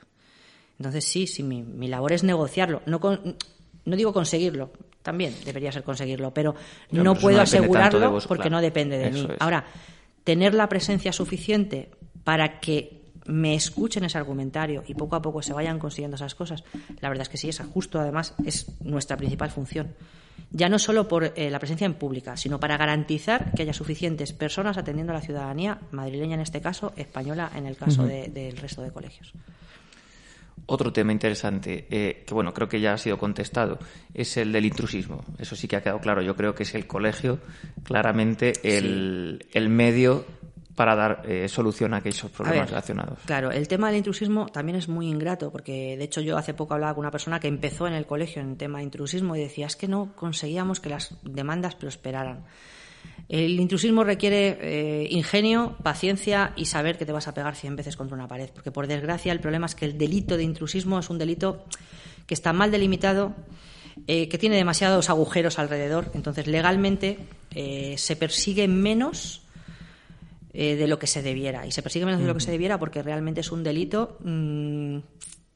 Entonces, 0.78 1.04
sí, 1.04 1.26
sí, 1.26 1.42
mi, 1.42 1.88
labor 1.88 2.12
es 2.12 2.24
negociarlo. 2.24 2.82
No, 2.86 3.00
no 3.84 3.96
digo 3.96 4.12
conseguirlo, 4.12 4.72
también 5.02 5.34
debería 5.44 5.72
ser 5.72 5.82
conseguirlo, 5.82 6.32
pero 6.32 6.54
no, 6.90 7.14
puedo 7.14 7.40
asegurarlo 7.40 8.18
porque 8.26 8.50
no 8.50 8.60
depende 8.60 8.98
de 8.98 9.10
mí. 9.10 9.28
Ahora, 9.40 9.64
tener 10.24 10.54
la 10.54 10.68
presencia 10.68 11.12
suficiente 11.12 11.90
para 12.24 12.60
que 12.60 13.07
me 13.28 13.54
escuchen 13.54 14.04
ese 14.04 14.18
argumentario 14.18 14.82
y 14.86 14.94
poco 14.94 15.16
a 15.16 15.22
poco 15.22 15.40
se 15.42 15.52
vayan 15.52 15.78
consiguiendo 15.78 16.16
esas 16.16 16.34
cosas, 16.34 16.64
la 17.00 17.08
verdad 17.08 17.22
es 17.22 17.28
que 17.28 17.36
sí, 17.36 17.48
es 17.48 17.60
justo, 17.60 18.00
además, 18.00 18.34
es 18.44 18.66
nuestra 18.80 19.16
principal 19.16 19.50
función 19.50 19.94
ya 20.50 20.68
no 20.68 20.78
solo 20.78 21.08
por 21.08 21.32
eh, 21.36 21.50
la 21.50 21.58
presencia 21.58 21.84
en 21.84 21.94
pública, 21.94 22.36
sino 22.36 22.58
para 22.58 22.76
garantizar 22.76 23.52
que 23.52 23.62
haya 23.62 23.72
suficientes 23.72 24.32
personas 24.32 24.78
atendiendo 24.78 25.12
a 25.12 25.16
la 25.16 25.22
ciudadanía 25.22 25.78
madrileña 25.90 26.34
en 26.34 26.40
este 26.40 26.60
caso, 26.60 26.92
española 26.96 27.50
en 27.54 27.66
el 27.66 27.76
caso 27.76 28.04
del 28.04 28.56
resto 28.56 28.82
de 28.82 28.90
colegios. 28.90 29.32
Otro 30.66 30.92
tema 30.92 31.12
interesante, 31.12 31.86
eh, 31.90 32.24
que 32.26 32.34
bueno, 32.34 32.52
creo 32.52 32.68
que 32.68 32.80
ya 32.80 32.92
ha 32.92 32.98
sido 32.98 33.16
contestado, 33.16 33.78
es 34.12 34.36
el 34.36 34.52
del 34.52 34.66
intrusismo. 34.66 35.24
Eso 35.38 35.56
sí 35.56 35.66
que 35.66 35.76
ha 35.76 35.82
quedado 35.82 36.00
claro. 36.00 36.20
Yo 36.20 36.36
creo 36.36 36.54
que 36.54 36.64
es 36.64 36.74
el 36.74 36.86
colegio 36.86 37.38
claramente 37.84 38.52
el, 38.62 39.46
el 39.52 39.68
medio 39.70 40.26
para 40.78 40.94
dar 40.94 41.22
eh, 41.24 41.48
solución 41.48 41.92
a 41.92 41.96
aquellos 41.96 42.30
problemas 42.30 42.70
relacionados. 42.70 43.18
Claro, 43.26 43.50
el 43.50 43.66
tema 43.66 43.88
del 43.88 43.96
intrusismo 43.96 44.46
también 44.46 44.78
es 44.78 44.86
muy 44.86 45.08
ingrato, 45.08 45.50
porque 45.50 45.96
de 45.96 46.04
hecho 46.04 46.20
yo 46.20 46.38
hace 46.38 46.54
poco 46.54 46.74
hablaba 46.74 46.94
con 46.94 47.00
una 47.00 47.10
persona 47.10 47.40
que 47.40 47.48
empezó 47.48 47.88
en 47.88 47.94
el 47.94 48.06
colegio 48.06 48.40
en 48.40 48.50
el 48.50 48.56
tema 48.56 48.78
de 48.78 48.84
intrusismo 48.84 49.34
y 49.34 49.40
decía, 49.40 49.66
es 49.66 49.74
que 49.74 49.88
no 49.88 50.12
conseguíamos 50.14 50.78
que 50.78 50.90
las 50.90 51.16
demandas 51.24 51.74
prosperaran. 51.74 52.44
El 53.28 53.58
intrusismo 53.58 54.04
requiere 54.04 54.56
eh, 54.60 55.08
ingenio, 55.10 55.76
paciencia 55.82 56.52
y 56.54 56.66
saber 56.66 56.96
que 56.96 57.04
te 57.04 57.10
vas 57.10 57.26
a 57.26 57.34
pegar 57.34 57.56
100 57.56 57.74
veces 57.74 57.96
contra 57.96 58.14
una 58.14 58.28
pared, 58.28 58.48
porque 58.54 58.70
por 58.70 58.86
desgracia 58.86 59.32
el 59.32 59.40
problema 59.40 59.66
es 59.66 59.74
que 59.74 59.84
el 59.84 59.98
delito 59.98 60.36
de 60.36 60.44
intrusismo 60.44 61.00
es 61.00 61.10
un 61.10 61.18
delito 61.18 61.64
que 62.28 62.34
está 62.34 62.52
mal 62.52 62.70
delimitado, 62.70 63.34
eh, 64.06 64.28
que 64.28 64.38
tiene 64.38 64.54
demasiados 64.54 65.10
agujeros 65.10 65.58
alrededor, 65.58 66.12
entonces 66.14 66.46
legalmente 66.46 67.18
se 67.96 68.14
persigue 68.14 68.68
menos 68.68 69.42
eh, 70.60 70.74
de 70.74 70.88
lo 70.88 70.98
que 70.98 71.06
se 71.06 71.22
debiera. 71.22 71.68
Y 71.68 71.70
se 71.70 71.82
persigue 71.82 72.04
menos 72.04 72.20
de 72.20 72.26
lo 72.26 72.34
que 72.34 72.40
se 72.40 72.50
debiera 72.50 72.80
porque 72.80 73.00
realmente 73.00 73.42
es 73.42 73.52
un 73.52 73.62
delito 73.62 74.18
mm, 74.24 74.98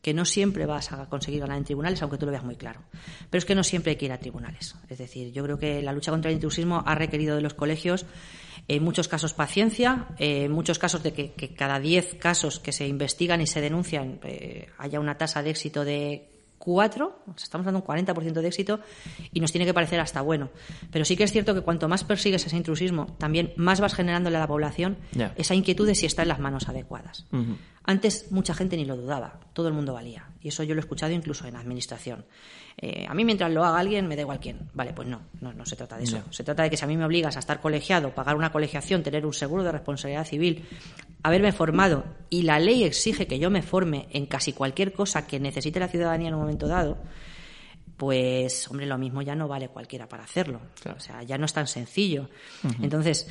que 0.01 0.15
no 0.15 0.25
siempre 0.25 0.65
vas 0.65 0.93
a 0.93 1.09
conseguir 1.09 1.41
ganar 1.41 1.59
en 1.59 1.65
tribunales, 1.65 2.01
aunque 2.03 2.19
tú 2.19 2.27
lo 2.27 2.31
veas 2.31 2.45
muy 2.45 2.55
claro. 2.55 2.83
Pero 3.29 3.41
es 3.41 3.45
que 3.45 3.57
no 3.57 3.65
siempre 3.65 3.91
hay 3.91 3.97
que 3.97 4.05
ir 4.05 4.13
a 4.13 4.19
tribunales. 4.19 4.77
Es 4.89 4.99
decir, 4.99 5.33
yo 5.33 5.43
creo 5.43 5.59
que 5.59 5.83
la 5.83 5.93
lucha 5.93 6.13
contra 6.13 6.31
el 6.31 6.37
intrusismo 6.37 6.85
ha 6.87 6.95
requerido 6.95 7.35
de 7.35 7.43
los 7.43 7.53
colegios 7.53 8.07
en 8.69 8.85
muchos 8.85 9.09
casos 9.09 9.35
paciencia, 9.35 10.07
en 10.19 10.53
muchos 10.53 10.79
casos 10.79 11.03
de 11.03 11.13
que, 11.13 11.53
cada 11.53 11.81
10 11.81 12.15
casos 12.21 12.61
que 12.61 12.71
se 12.71 12.87
investigan 12.87 13.41
y 13.41 13.49
se 13.49 13.61
denuncian 13.61 14.21
eh, 14.23 14.69
haya 14.79 15.01
una 15.01 15.19
tasa 15.19 15.43
de 15.43 15.51
éxito 15.51 15.85
de 15.85 16.32
cuatro, 16.65 17.25
estamos 17.37 17.65
dando 17.65 17.81
un 17.81 17.85
40% 17.85 18.41
de 18.41 18.47
éxito 18.47 18.79
y 19.33 19.41
nos 19.41 19.51
tiene 19.51 19.65
que 19.65 19.75
parecer 19.75 19.99
hasta 19.99 20.21
bueno. 20.21 20.51
Pero 20.93 21.05
sí 21.05 21.17
que 21.17 21.25
es 21.25 21.33
cierto 21.33 21.55
que 21.55 21.63
cuanto 21.63 21.89
más 21.89 22.05
persigues 22.05 22.47
ese 22.47 22.57
intrusismo, 22.57 23.07
también 23.19 23.53
más 23.57 23.81
vas 23.81 23.95
generándole 23.95 24.37
a 24.37 24.41
la 24.41 24.47
población 24.47 24.97
esa 25.37 25.57
inquietud 25.57 25.89
de 25.89 25.97
si 25.97 26.07
está 26.07 26.23
en 26.23 26.29
las 26.29 26.39
manos 26.39 26.69
adecuadas. 26.69 27.27
Antes 27.85 28.31
mucha 28.31 28.55
gente 28.55 28.77
ni 28.77 28.85
lo 28.85 28.97
dudaba, 28.97 29.41
todo 29.53 29.69
el 29.69 29.75
mundo 29.75 29.93
valía. 29.93 30.29
Y 30.41 30.49
eso 30.49 30.63
yo 30.63 30.75
lo 30.75 30.81
he 30.81 30.85
escuchado 30.85 31.13
incluso 31.13 31.47
en 31.47 31.57
administración. 31.57 32.25
Eh, 32.77 33.07
a 33.09 33.15
mí 33.15 33.25
mientras 33.25 33.51
lo 33.51 33.65
haga 33.65 33.79
alguien 33.79 34.07
me 34.07 34.17
da 34.17 34.23
igual 34.23 34.41
quién. 34.41 34.71
Vale, 34.73 34.93
pues 34.93 35.09
no, 35.09 35.23
no, 35.41 35.53
no 35.53 35.67
se 35.67 35.77
trata 35.77 35.97
de 35.97 36.05
eso. 36.05 36.23
Se 36.31 36.45
trata 36.45 36.63
de 36.63 36.71
que 36.71 36.77
si 36.77 36.85
a 36.85 36.89
mí 36.89 36.97
me 36.97 37.05
obligas 37.05 37.37
a 37.37 37.41
estar 37.41 37.61
colegiado, 37.61 38.15
pagar 38.15 38.37
una 38.37 38.53
colegiación, 38.53 39.03
tener 39.03 39.27
un 39.27 39.33
seguro 39.33 39.63
de 39.65 39.73
responsabilidad 39.73 40.25
civil, 40.25 40.65
haberme 41.23 41.53
formado 41.53 42.05
y 42.31 42.43
la 42.43 42.59
ley 42.59 42.85
exige 42.85 43.27
que 43.27 43.39
yo 43.39 43.51
me 43.51 43.63
forme 43.63 44.09
en 44.13 44.27
casi 44.27 44.53
cualquier 44.53 44.93
cosa 44.93 45.27
que 45.27 45.41
necesite 45.41 45.81
la 45.81 45.89
ciudadanía 45.89 46.29
en 46.29 46.35
un 46.35 46.41
momento 46.41 46.69
dado, 46.69 46.99
pues, 47.97 48.69
hombre, 48.69 48.87
lo 48.87 48.99
mismo 48.99 49.23
ya 49.23 49.35
no 49.35 49.49
vale 49.49 49.69
cualquiera 49.69 50.09
para 50.09 50.25
hacerlo. 50.25 50.61
O 50.97 51.01
sea, 51.01 51.23
ya 51.23 51.39
no 51.39 51.45
es 51.45 51.53
tan 51.53 51.67
sencillo. 51.67 52.29
Entonces, 52.81 53.29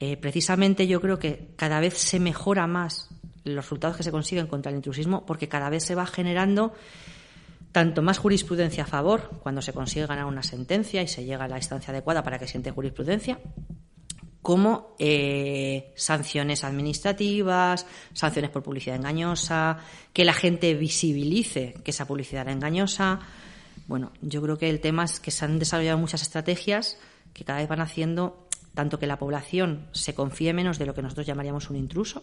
eh, 0.00 0.16
precisamente 0.16 0.86
yo 0.86 1.00
creo 1.00 1.18
que 1.18 1.50
cada 1.56 1.78
vez 1.78 1.98
se 1.98 2.18
mejora 2.18 2.66
más 2.66 3.10
los 3.48 3.64
resultados 3.64 3.96
que 3.96 4.02
se 4.02 4.10
consiguen 4.10 4.46
contra 4.46 4.70
el 4.70 4.76
intrusismo 4.76 5.24
porque 5.26 5.48
cada 5.48 5.70
vez 5.70 5.84
se 5.84 5.94
va 5.94 6.06
generando 6.06 6.72
tanto 7.72 8.02
más 8.02 8.18
jurisprudencia 8.18 8.84
a 8.84 8.86
favor 8.86 9.30
cuando 9.42 9.62
se 9.62 9.72
consigue 9.72 10.06
ganar 10.06 10.24
una 10.24 10.42
sentencia 10.42 11.02
y 11.02 11.08
se 11.08 11.24
llega 11.24 11.44
a 11.44 11.48
la 11.48 11.58
instancia 11.58 11.92
adecuada 11.92 12.22
para 12.22 12.38
que 12.38 12.46
siente 12.46 12.70
jurisprudencia, 12.70 13.38
como 14.42 14.94
eh, 14.98 15.92
sanciones 15.94 16.64
administrativas, 16.64 17.86
sanciones 18.14 18.50
por 18.50 18.62
publicidad 18.62 18.96
engañosa, 18.96 19.78
que 20.12 20.24
la 20.24 20.32
gente 20.32 20.74
visibilice 20.74 21.74
que 21.84 21.90
esa 21.90 22.06
publicidad 22.06 22.42
era 22.42 22.52
engañosa. 22.52 23.20
Bueno, 23.86 24.12
yo 24.22 24.40
creo 24.40 24.56
que 24.56 24.70
el 24.70 24.80
tema 24.80 25.04
es 25.04 25.20
que 25.20 25.30
se 25.30 25.44
han 25.44 25.58
desarrollado 25.58 25.98
muchas 25.98 26.22
estrategias 26.22 26.98
que 27.34 27.44
cada 27.44 27.58
vez 27.58 27.68
van 27.68 27.80
haciendo 27.80 28.48
tanto 28.74 28.98
que 28.98 29.06
la 29.06 29.18
población 29.18 29.88
se 29.92 30.14
confíe 30.14 30.52
menos 30.52 30.78
de 30.78 30.86
lo 30.86 30.94
que 30.94 31.02
nosotros 31.02 31.26
llamaríamos 31.26 31.68
un 31.68 31.76
intruso, 31.76 32.22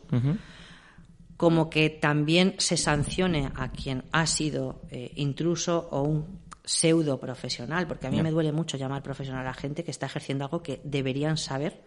como 1.37 1.69
que 1.69 1.89
también 1.89 2.55
se 2.57 2.77
sancione 2.77 3.51
a 3.55 3.71
quien 3.71 4.05
ha 4.11 4.25
sido 4.25 4.81
eh, 4.89 5.11
intruso 5.15 5.87
o 5.91 6.01
un 6.01 6.39
pseudo 6.63 7.19
profesional, 7.19 7.87
porque 7.87 8.07
a 8.07 8.11
mí 8.11 8.21
me 8.21 8.31
duele 8.31 8.51
mucho 8.51 8.77
llamar 8.77 9.03
profesional 9.03 9.45
a 9.47 9.53
gente 9.53 9.83
que 9.83 9.91
está 9.91 10.07
ejerciendo 10.07 10.45
algo 10.45 10.63
que 10.63 10.81
deberían 10.83 11.37
saber 11.37 11.83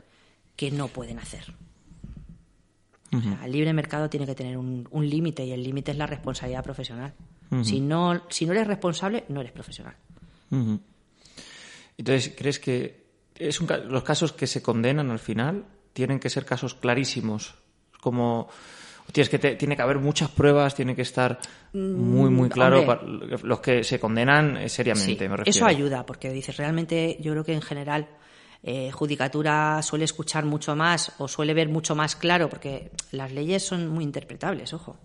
que 0.54 0.70
no 0.70 0.88
pueden 0.88 1.18
hacer. 1.18 1.52
el 3.10 3.52
libre 3.52 3.72
mercado 3.72 4.08
tiene 4.10 4.26
que 4.26 4.34
tener 4.34 4.56
un, 4.56 4.86
límite 5.00 5.44
y 5.44 5.52
el 5.52 5.62
límite 5.62 5.92
es 5.92 5.96
la 5.96 6.06
responsabilidad 6.06 6.62
profesional. 6.62 7.14
si, 7.62 7.80
no, 7.80 8.22
si 8.28 8.46
no 8.46 8.52
eres 8.52 8.66
responsable, 8.66 9.24
no 9.28 9.40
eres 9.40 9.52
profesional. 9.52 9.96
Entonces, 11.96 12.34
¿crees 12.36 12.60
que 12.60 13.06
es 13.34 13.60
los 13.60 14.02
casos 14.04 14.32
que 14.32 14.46
se 14.46 14.62
condenan 14.62 15.10
al 15.10 15.18
final 15.18 15.64
tienen 15.92 16.20
que 16.20 16.30
ser 16.30 16.44
casos 16.44 16.74
clarísimos? 16.74 17.54
Como 18.00 18.48
tienes 19.12 19.28
que 19.28 19.38
tiene 19.38 19.76
que 19.76 19.82
haber 19.82 19.98
muchas 19.98 20.30
pruebas, 20.30 20.74
tiene 20.74 20.94
que 20.94 21.02
estar 21.02 21.38
muy 21.72 22.30
muy 22.30 22.48
mm, 22.48 22.52
claro 22.52 23.00
los 23.42 23.60
que 23.60 23.84
se 23.84 23.98
condenan 23.98 24.56
eh, 24.56 24.68
seriamente. 24.68 25.28
Eso 25.44 25.66
ayuda 25.66 26.04
porque 26.06 26.30
dices 26.30 26.56
realmente 26.56 27.16
yo 27.20 27.32
creo 27.32 27.44
que 27.44 27.54
en 27.54 27.62
general 27.62 28.08
eh, 28.60 28.90
judicatura 28.90 29.80
suele 29.82 30.04
escuchar 30.04 30.44
mucho 30.44 30.74
más 30.74 31.12
o 31.18 31.28
suele 31.28 31.54
ver 31.54 31.68
mucho 31.68 31.94
más 31.94 32.16
claro, 32.16 32.48
porque 32.48 32.90
las 33.12 33.30
leyes 33.30 33.64
son 33.64 33.88
muy 33.88 34.02
interpretables, 34.02 34.72
ojo. 34.72 34.96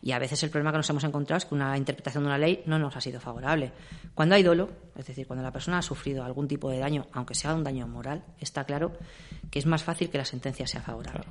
Y 0.00 0.12
a 0.12 0.18
veces 0.18 0.42
el 0.42 0.50
problema 0.50 0.72
que 0.72 0.78
nos 0.78 0.90
hemos 0.90 1.04
encontrado 1.04 1.38
es 1.38 1.44
que 1.44 1.54
una 1.54 1.76
interpretación 1.76 2.24
de 2.24 2.28
una 2.28 2.38
ley 2.38 2.62
no 2.64 2.78
nos 2.78 2.96
ha 2.96 3.00
sido 3.00 3.20
favorable. 3.20 3.72
Cuando 4.14 4.34
hay 4.34 4.42
dolo, 4.42 4.70
es 4.96 5.06
decir, 5.06 5.26
cuando 5.26 5.42
la 5.42 5.52
persona 5.52 5.78
ha 5.78 5.82
sufrido 5.82 6.24
algún 6.24 6.48
tipo 6.48 6.70
de 6.70 6.78
daño, 6.78 7.06
aunque 7.12 7.34
sea 7.34 7.54
un 7.54 7.64
daño 7.64 7.86
moral, 7.86 8.24
está 8.40 8.64
claro 8.64 8.92
que 9.50 9.58
es 9.58 9.66
más 9.66 9.84
fácil 9.84 10.08
que 10.08 10.18
la 10.18 10.24
sentencia 10.24 10.66
sea 10.66 10.80
favorable. 10.80 11.26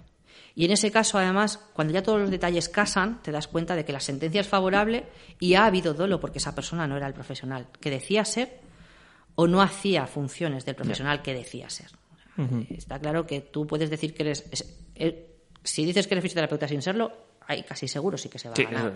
Y 0.56 0.64
en 0.66 0.72
ese 0.72 0.90
caso, 0.90 1.18
además, 1.18 1.60
cuando 1.74 1.94
ya 1.94 2.02
todos 2.02 2.20
los 2.20 2.32
detalles 2.32 2.70
casan, 2.70 3.22
te 3.22 3.32
das 3.32 3.48
cuenta 3.48 3.76
de 3.76 3.84
que 3.84 3.92
la 3.92 4.00
sentencia 4.00 4.40
es 4.40 4.48
favorable 4.48 5.06
y 5.38 5.56
ha 5.56 5.66
habido 5.66 5.94
dolo 5.94 6.20
porque 6.22 6.38
esa 6.38 6.56
persona 6.56 6.88
no 6.88 6.96
era 6.96 7.08
el 7.08 7.14
profesional 7.14 7.68
que 7.82 7.90
decía 7.90 8.24
ser 8.24 8.62
o 9.36 9.48
no 9.48 9.62
hacía 9.62 10.08
funciones 10.08 10.64
del 10.66 10.76
profesional 10.76 11.22
que 11.22 11.34
decía 11.34 11.70
ser. 11.70 11.92
Está 12.70 13.00
claro 13.00 13.28
que 13.28 13.42
tú 13.42 13.68
puedes 13.68 13.90
decir 13.90 14.14
que 14.14 14.24
eres... 14.24 14.46
Eh, 14.96 15.32
si 15.64 15.86
dices 15.86 16.08
que 16.08 16.14
eres 16.14 16.22
fisioterapeuta 16.22 16.68
sin 16.68 16.82
serlo, 16.82 17.12
hay 17.48 17.64
casi 17.64 17.88
seguro 17.88 18.18
sí 18.18 18.30
que 18.30 18.40
se 18.40 18.50
va 18.50 18.56
a 18.58 18.64
ganar. 18.64 18.94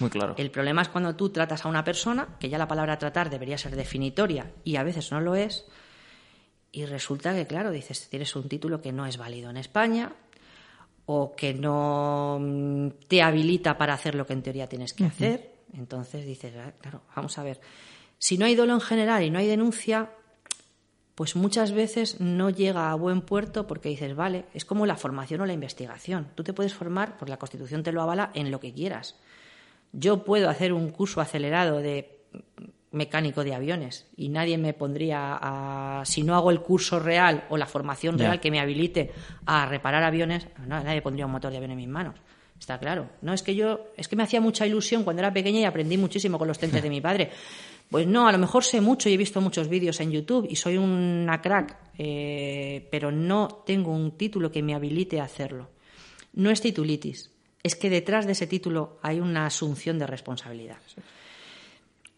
muy 0.00 0.10
claro. 0.10 0.34
El 0.38 0.50
problema 0.50 0.82
es 0.82 0.88
cuando 0.88 1.14
tú 1.14 1.28
tratas 1.30 1.64
a 1.64 1.68
una 1.68 1.84
persona, 1.84 2.36
que 2.40 2.48
ya 2.48 2.56
la 2.56 2.68
palabra 2.68 2.98
tratar 2.98 3.30
debería 3.30 3.58
ser 3.58 3.76
definitoria 3.76 4.52
y 4.64 4.76
a 4.76 4.82
veces 4.82 5.10
no 5.12 5.20
lo 5.20 5.34
es, 5.34 5.66
y 6.72 6.86
resulta 6.86 7.34
que, 7.34 7.46
claro, 7.46 7.70
dices, 7.70 8.08
tienes 8.08 8.34
un 8.34 8.48
título 8.48 8.80
que 8.80 8.90
no 8.90 9.06
es 9.06 9.16
válido 9.16 9.48
en 9.50 9.58
España 9.58 10.12
o 11.06 11.34
que 11.34 11.54
no 11.54 12.38
mm, 12.40 12.88
te 13.08 13.22
habilita 13.22 13.76
para 13.76 13.94
hacer 13.94 14.14
lo 14.14 14.26
que 14.26 14.32
en 14.32 14.42
teoría 14.42 14.68
tienes 14.68 14.94
que 14.94 15.04
hacer. 15.04 15.54
Entonces 15.72 16.24
dices, 16.24 16.54
ah, 16.56 16.72
claro, 16.80 17.02
vamos 17.14 17.36
a 17.38 17.42
ver. 17.42 17.60
Si 18.18 18.38
no 18.38 18.46
hay 18.46 18.54
dolo 18.54 18.74
en 18.74 18.80
general 18.80 19.22
y 19.22 19.30
no 19.30 19.38
hay 19.38 19.46
denuncia, 19.46 20.10
pues 21.14 21.36
muchas 21.36 21.72
veces 21.72 22.20
no 22.20 22.50
llega 22.50 22.90
a 22.90 22.94
buen 22.94 23.20
puerto 23.20 23.66
porque 23.66 23.88
dices, 23.88 24.16
vale, 24.16 24.46
es 24.54 24.64
como 24.64 24.86
la 24.86 24.96
formación 24.96 25.40
o 25.40 25.46
la 25.46 25.52
investigación. 25.52 26.28
Tú 26.34 26.42
te 26.42 26.52
puedes 26.52 26.74
formar, 26.74 27.18
por 27.18 27.28
la 27.28 27.36
Constitución 27.36 27.82
te 27.82 27.92
lo 27.92 28.02
avala, 28.02 28.30
en 28.34 28.50
lo 28.50 28.60
que 28.60 28.72
quieras. 28.72 29.16
Yo 29.92 30.24
puedo 30.24 30.48
hacer 30.48 30.72
un 30.72 30.90
curso 30.90 31.20
acelerado 31.20 31.78
de 31.78 32.24
mecánico 32.94 33.44
de 33.44 33.54
aviones 33.54 34.06
y 34.16 34.28
nadie 34.28 34.56
me 34.56 34.72
pondría 34.72 35.38
a, 35.40 36.04
si 36.04 36.22
no 36.22 36.34
hago 36.34 36.50
el 36.50 36.60
curso 36.60 36.98
real 36.98 37.44
o 37.50 37.56
la 37.56 37.66
formación 37.66 38.18
real 38.18 38.40
que 38.40 38.50
me 38.50 38.60
habilite 38.60 39.12
a 39.46 39.66
reparar 39.66 40.02
aviones, 40.02 40.48
no, 40.66 40.82
nadie 40.82 41.02
pondría 41.02 41.26
un 41.26 41.32
motor 41.32 41.50
de 41.50 41.58
avión 41.58 41.72
en 41.72 41.78
mis 41.78 41.88
manos. 41.88 42.14
Está 42.58 42.78
claro. 42.78 43.10
No 43.20 43.34
es 43.34 43.42
que 43.42 43.54
yo, 43.54 43.88
es 43.96 44.08
que 44.08 44.16
me 44.16 44.22
hacía 44.22 44.40
mucha 44.40 44.66
ilusión 44.66 45.04
cuando 45.04 45.20
era 45.20 45.32
pequeña 45.32 45.60
y 45.60 45.64
aprendí 45.64 45.98
muchísimo 45.98 46.38
con 46.38 46.48
los 46.48 46.58
tentes 46.58 46.82
de 46.82 46.88
mi 46.88 47.00
padre. 47.02 47.30
Pues 47.90 48.06
no, 48.06 48.26
a 48.26 48.32
lo 48.32 48.38
mejor 48.38 48.64
sé 48.64 48.80
mucho 48.80 49.08
y 49.08 49.14
he 49.14 49.16
visto 49.16 49.40
muchos 49.40 49.68
vídeos 49.68 50.00
en 50.00 50.10
YouTube 50.10 50.46
y 50.48 50.56
soy 50.56 50.78
una 50.78 51.42
crack, 51.42 51.76
eh, 51.98 52.88
pero 52.90 53.12
no 53.12 53.62
tengo 53.66 53.92
un 53.92 54.12
título 54.12 54.50
que 54.50 54.62
me 54.62 54.74
habilite 54.74 55.20
a 55.20 55.24
hacerlo. 55.24 55.68
No 56.32 56.50
es 56.50 56.60
titulitis, 56.60 57.30
es 57.62 57.76
que 57.76 57.90
detrás 57.90 58.26
de 58.26 58.32
ese 58.32 58.46
título 58.46 58.98
hay 59.02 59.20
una 59.20 59.46
asunción 59.46 59.98
de 59.98 60.06
responsabilidad. 60.06 60.78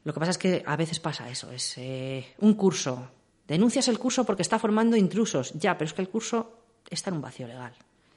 Lo 0.06 0.14
que 0.14 0.20
pasa 0.20 0.30
es 0.30 0.38
que 0.38 0.62
a 0.64 0.76
veces 0.76 1.00
pasa 1.00 1.28
eso, 1.28 1.50
es 1.50 1.78
eh, 1.78 2.24
un 2.38 2.54
curso. 2.54 3.10
Denuncias 3.48 3.88
el 3.88 3.98
curso 3.98 4.24
porque 4.24 4.42
está 4.42 4.56
formando 4.56 4.96
intrusos, 4.96 5.52
ya, 5.54 5.76
pero 5.76 5.86
es 5.86 5.94
que 5.94 6.02
el 6.02 6.08
curso 6.08 6.60
está 6.88 7.10
en 7.10 7.16
un 7.16 7.22
vacío 7.22 7.48
legal. 7.48 7.72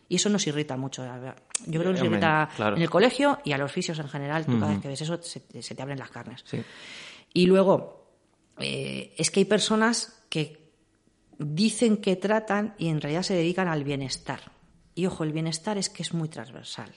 Y 0.08 0.18
eso 0.18 0.30
nos 0.30 0.46
irrita 0.46 0.78
mucho. 0.78 1.04
Yo 1.04 1.80
creo 1.80 1.92
que 1.92 2.00
nos 2.00 2.04
irrita 2.04 2.48
en 2.60 2.84
el 2.84 2.92
colegio 2.92 3.40
y 3.44 3.54
a 3.54 3.58
los 3.58 3.72
fisios 3.72 3.98
en 3.98 4.08
general. 4.08 4.46
Tú 4.46 4.60
cada 4.60 4.72
vez 4.72 4.82
que 4.84 4.88
ves 4.88 5.02
eso 5.02 5.20
se, 5.24 5.40
te 5.40 5.82
abren 5.82 5.98
las 5.98 6.12
carnes. 6.12 6.44
Sí. 6.46 6.62
Y 7.34 7.48
luego, 7.48 8.06
eh, 8.60 9.16
es 9.18 9.32
que 9.32 9.40
hay 9.40 9.46
personas 9.46 10.22
que 10.30 10.70
dicen 11.40 11.98
que 11.98 12.16
tratan 12.18 12.76
y 12.78 12.90
en 12.90 13.02
realidad 13.02 13.24
se 13.24 13.34
dedican 13.34 13.68
al 13.68 13.84
bienestar. 13.84 14.52
Y 14.94 15.08
ojo, 15.08 15.24
el 15.24 15.34
bienestar 15.34 15.80
es 15.80 15.90
que 15.90 16.04
es 16.04 16.14
muy 16.14 16.30
transversal. 16.30 16.92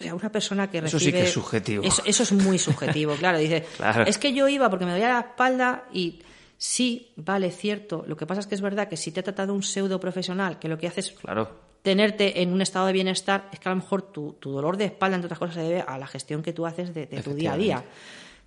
O 0.00 0.02
sea, 0.02 0.14
una 0.14 0.32
persona 0.32 0.70
que 0.70 0.80
recibe... 0.80 0.96
Eso 0.96 1.04
sí 1.04 1.12
que 1.12 1.22
es 1.22 1.32
subjetivo. 1.32 1.84
Eso, 1.84 2.22
es 2.22 2.32
muy 2.32 2.58
subjetivo, 2.58 3.14
claro. 3.16 3.38
Dice, 3.38 3.66
es 4.06 4.16
que 4.16 4.32
yo 4.32 4.48
iba 4.48 4.70
porque 4.70 4.86
me 4.86 4.92
dolía 4.92 5.12
la 5.12 5.20
espalda 5.20 5.84
y 5.92 6.20
sí, 6.56 7.12
vale, 7.16 7.50
cierto. 7.50 8.04
Lo 8.06 8.16
que 8.16 8.26
pasa 8.26 8.40
es 8.40 8.46
que 8.46 8.54
es 8.54 8.62
verdad 8.62 8.88
que 8.88 8.96
si 8.96 9.12
te 9.12 9.20
ha 9.20 9.22
tratado 9.22 9.52
un 9.52 9.62
pseudo 9.62 10.00
profesional 10.00 10.58
que 10.58 10.68
lo 10.68 10.78
que 10.78 10.86
hace 10.86 11.00
es 11.00 11.10
claro. 11.10 11.54
tenerte 11.82 12.40
en 12.40 12.50
un 12.50 12.62
estado 12.62 12.86
de 12.86 12.94
bienestar, 12.94 13.50
es 13.52 13.60
que 13.60 13.68
a 13.68 13.72
lo 13.72 13.76
mejor 13.76 14.10
tu, 14.10 14.38
dolor 14.40 14.78
de 14.78 14.86
espalda, 14.86 15.16
entre 15.16 15.26
otras 15.26 15.38
cosas, 15.38 15.56
se 15.56 15.62
debe 15.62 15.84
a 15.86 15.98
la 15.98 16.06
gestión 16.06 16.42
que 16.42 16.54
tú 16.54 16.64
haces 16.64 16.94
de, 16.94 17.04
de 17.04 17.22
tu 17.22 17.34
día 17.34 17.52
a 17.52 17.56
día. 17.58 17.84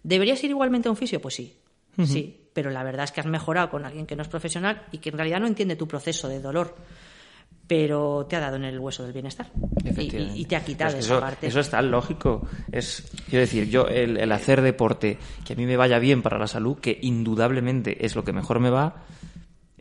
¿Deberías 0.02 0.44
ir 0.44 0.50
igualmente 0.50 0.88
a 0.88 0.92
un 0.92 0.98
fisio? 0.98 1.22
Pues 1.22 1.36
sí, 1.36 1.56
sí, 2.04 2.36
pero 2.52 2.72
la 2.72 2.84
verdad 2.84 3.04
es 3.04 3.12
que 3.12 3.22
has 3.22 3.28
mejorado 3.28 3.70
con 3.70 3.86
alguien 3.86 4.08
que 4.08 4.16
no 4.16 4.24
es 4.24 4.28
profesional 4.28 4.88
y 4.92 4.98
que 4.98 5.10
en 5.10 5.18
realidad 5.18 5.39
no 5.39 5.46
entiende 5.46 5.76
tu 5.76 5.88
proceso 5.88 6.28
de 6.28 6.42
dolor 6.42 6.76
pero 7.67 8.26
te 8.30 8.36
ha 8.36 8.39
dado 8.39 8.58
en 8.58 8.65
el 8.65 8.80
hueso 8.80 9.04
del 9.04 9.13
bienestar 9.13 9.47
y, 9.84 10.45
te 10.45 10.56
ha 10.56 10.63
quitado 10.63 10.97
esa 10.97 11.19
parte. 11.19 11.47
Eso 11.47 11.60
es 11.60 11.69
tan 11.69 11.89
lógico. 11.89 12.47
Es, 12.71 13.04
quiero 13.30 13.41
decir, 13.41 13.69
yo 13.69 13.88
el, 13.88 14.17
el, 14.17 14.32
hacer 14.32 14.62
deporte, 14.62 15.17
que 15.45 15.54
a 15.54 15.56
mí 15.56 15.65
me 15.65 15.78
vaya 15.78 15.99
bien 15.99 16.21
para 16.21 16.38
la 16.38 16.47
salud, 16.47 16.78
que 16.80 16.97
indudablemente 17.02 18.06
es 18.06 18.15
lo 18.15 18.23
que 18.23 18.34
mejor 18.34 18.60
me 18.60 18.69
va, 18.69 19.06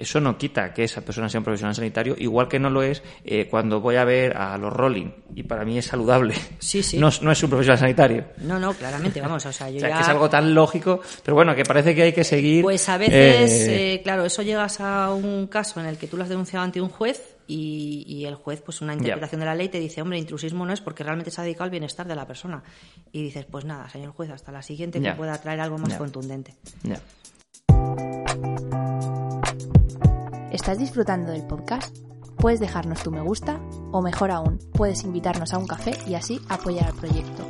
eso 0.03 0.21
no 0.21 0.39
quita 0.39 0.73
que 0.73 0.85
esa 0.85 1.03
persona 1.03 1.29
sea 1.29 1.41
un 1.41 1.45
profesional 1.45 1.75
sanitario, 1.75 2.17
igual 2.19 2.49
que 2.49 2.59
no 2.59 2.71
lo 2.71 2.83
es 2.83 3.03
eh, 3.25 3.47
cuando 3.49 3.81
voy 3.81 3.97
a 3.97 4.05
ver 4.05 4.37
a 4.37 4.57
los 4.57 4.73
Rolling 4.73 5.11
y 5.35 5.43
para 5.43 5.65
mí 5.65 5.79
es 5.79 5.87
saludable. 5.87 6.35
Sí, 6.59 6.83
sí. 6.83 6.99
No, 6.99 7.09
es 7.09 7.21
un 7.21 7.51
profesional 7.51 7.79
sanitario. 7.79 8.25
No, 8.39 8.59
no, 8.59 8.73
claramente, 8.73 9.21
vamos, 9.21 9.45
o 9.45 9.53
sea, 9.53 9.71
yo 9.71 9.81
que 9.87 9.87
es 9.87 10.09
algo 10.09 10.29
tan 10.29 10.55
lógico, 10.55 11.01
pero 11.23 11.35
bueno, 11.35 11.55
que 11.55 11.65
parece 11.65 11.95
que 11.95 12.03
hay 12.03 12.13
que 12.13 12.25
seguir. 12.25 12.63
Pues 12.63 12.89
a 12.89 12.97
veces, 12.97 13.69
eh, 13.69 13.95
eh, 13.95 14.03
claro, 14.03 14.25
eso 14.25 14.43
llegas 14.43 14.81
a 14.81 15.13
un 15.13 15.47
caso 15.47 15.79
en 15.79 15.87
el 15.87 15.99
que 15.99 16.09
tú 16.09 16.17
lo 16.17 16.23
has 16.23 16.29
denunciado 16.31 16.65
ante 16.65 16.81
un 16.81 16.89
juez 16.89 17.32
y, 17.47 18.25
el 18.25 18.35
juez, 18.35 18.63
pues 18.63 18.81
una 18.81 18.95
interpretación 18.95 19.41
de 19.41 19.47
la 19.47 19.55
ley 19.55 19.69
te 19.69 19.79
dice, 19.79 20.03
hombre, 20.03 20.19
intrusismo 20.19 20.65
no 20.65 20.73
es 20.73 20.81
porque 20.81 21.05
realmente 21.05 21.31
se 21.31 21.41
ha 21.41 21.45
dedicado 21.45 21.65
al 21.65 21.71
bienestar 21.71 22.07
de 22.07 22.15
la 22.15 22.27
persona. 22.27 22.63
Y 23.11 23.23
dices, 23.23 23.47
pues 23.47 23.65
nada, 23.65 23.89
señor 23.89 24.13
juez, 24.13 24.31
hasta 24.31 24.53
la 24.53 24.63
siguiente 24.63 25.01
que 25.01 25.13
pueda 25.13 25.37
traer 25.41 25.61
algo 25.61 25.79
más 25.79 25.95
contundente. 25.95 26.55
¿Estás 30.51 30.79
disfrutando 30.79 31.33
del 31.33 31.47
podcast? 31.47 31.97
Puedes 32.37 32.61
dejarnos 32.61 33.03
tu 33.03 33.11
me 33.11 33.21
gusta 33.21 33.61
o 33.93 34.03
mejor 34.03 34.31
aún, 34.31 34.59
puedes 34.73 35.05
invitarnos 35.05 35.55
a 35.55 35.59
un 35.59 35.67
café 35.67 35.93
y 36.07 36.15
así 36.15 36.41
apoyar 36.49 36.87
al 36.87 36.95
proyecto. 36.95 37.47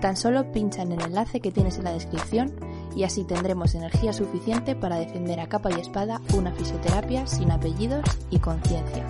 Tan 0.00 0.16
solo 0.16 0.50
pincha 0.52 0.82
en 0.82 0.92
el 0.92 1.00
enlace 1.02 1.40
que 1.40 1.50
tienes 1.50 1.78
en 1.78 1.84
la 1.84 1.92
descripción 1.92 2.54
y 2.94 3.04
así 3.04 3.24
tendremos 3.24 3.74
energía 3.74 4.12
suficiente 4.12 4.74
para 4.74 4.96
defender 4.96 5.40
a 5.40 5.48
capa 5.48 5.70
y 5.70 5.80
espada 5.80 6.20
una 6.34 6.52
fisioterapia 6.52 7.26
sin 7.26 7.50
apellidos 7.50 8.04
y 8.30 8.38
conciencia. 8.38 9.06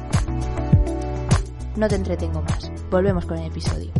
No 1.76 1.88
te 1.88 1.94
entretengo 1.94 2.42
más, 2.42 2.70
volvemos 2.90 3.24
con 3.26 3.38
el 3.38 3.46
episodio. 3.46 3.92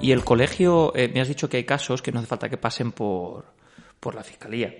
Y 0.00 0.12
el 0.12 0.24
colegio, 0.24 0.94
eh, 0.94 1.10
me 1.12 1.20
has 1.20 1.28
dicho 1.28 1.48
que 1.48 1.56
hay 1.56 1.64
casos 1.64 2.02
que 2.02 2.12
no 2.12 2.20
hace 2.20 2.28
falta 2.28 2.48
que 2.48 2.56
pasen 2.56 2.92
por, 2.92 3.46
por 3.98 4.14
la 4.14 4.22
fiscalía. 4.22 4.74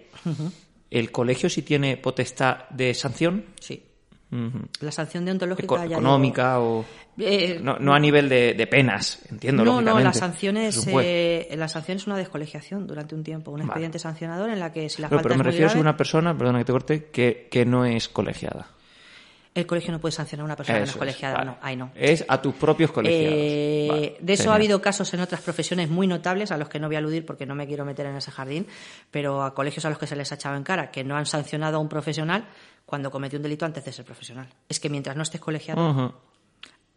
¿El 0.90 1.10
colegio 1.10 1.50
sí 1.50 1.62
tiene 1.62 1.96
potestad 1.96 2.68
de 2.70 2.94
sanción? 2.94 3.46
Sí. 3.60 3.87
La 4.30 4.92
sanción 4.92 5.24
deontológica 5.24 5.84
económica 5.86 6.60
o 6.60 6.84
eh, 7.18 7.58
no, 7.62 7.94
a 7.94 7.98
nivel 7.98 8.28
de, 8.28 8.66
penas, 8.70 9.20
entiendo. 9.30 9.64
No, 9.64 9.80
no, 9.80 9.98
la 9.98 10.12
sanción 10.12 10.56
es 10.56 10.86
eh, 10.86 11.48
la 11.56 11.68
sanción 11.68 11.96
es 11.96 12.06
una 12.06 12.16
descolegiación 12.16 12.86
durante 12.86 13.14
un 13.14 13.24
tiempo, 13.24 13.50
un 13.50 13.62
expediente 13.62 13.98
sancionador 13.98 14.50
en 14.50 14.60
la 14.60 14.70
que 14.72 14.88
si 14.88 15.00
la 15.00 15.08
pero, 15.08 15.22
pero 15.22 15.36
me 15.36 15.44
refiero 15.44 15.70
a 15.70 15.76
una 15.78 15.96
persona, 15.96 16.36
perdona 16.36 16.58
que 16.58 16.64
te 16.66 16.72
corte, 16.72 17.04
que, 17.06 17.48
que 17.50 17.64
no 17.64 17.86
es 17.86 18.08
colegiada. 18.08 18.68
el 19.54 19.66
colegio 19.66 19.92
no 19.92 19.98
puede 19.98 20.12
sancionar 20.12 20.42
a 20.42 20.44
una 20.44 20.56
persona 20.56 20.78
que 20.78 20.84
no 20.84 20.90
es 20.90 20.96
colegiada. 20.96 21.44
No, 21.44 21.56
ahí 21.62 21.74
no. 21.74 21.90
Es 21.94 22.24
a 22.28 22.40
tus 22.40 22.54
propios 22.54 22.92
colegiados. 22.92 23.34
Eh, 23.34 24.16
de 24.20 24.32
eso 24.34 24.52
ha 24.52 24.56
habido 24.56 24.80
casos 24.82 25.12
en 25.14 25.20
otras 25.20 25.40
profesiones 25.40 25.88
muy 25.88 26.06
notables, 26.06 26.52
a 26.52 26.58
los 26.58 26.68
que 26.68 26.78
no 26.78 26.86
voy 26.86 26.96
a 26.96 26.98
aludir 26.98 27.24
porque 27.24 27.46
no 27.46 27.54
me 27.54 27.66
quiero 27.66 27.84
meter 27.84 28.06
en 28.06 28.16
ese 28.16 28.30
jardín, 28.30 28.66
pero 29.10 29.42
a 29.42 29.54
colegios 29.54 29.86
a 29.86 29.88
los 29.88 29.98
que 29.98 30.06
se 30.06 30.14
les 30.14 30.30
ha 30.30 30.34
echado 30.34 30.54
en 30.56 30.62
cara 30.62 30.90
que 30.90 31.02
no 31.02 31.16
han 31.16 31.26
sancionado 31.26 31.78
a 31.78 31.80
un 31.80 31.88
profesional 31.88 32.44
cuando 32.88 33.10
cometió 33.10 33.38
un 33.38 33.42
delito 33.42 33.66
antes 33.66 33.84
de 33.84 33.92
ser 33.92 34.06
profesional. 34.06 34.48
Es 34.66 34.80
que 34.80 34.88
mientras 34.88 35.14
no 35.14 35.22
estés 35.22 35.42
colegiado. 35.42 36.14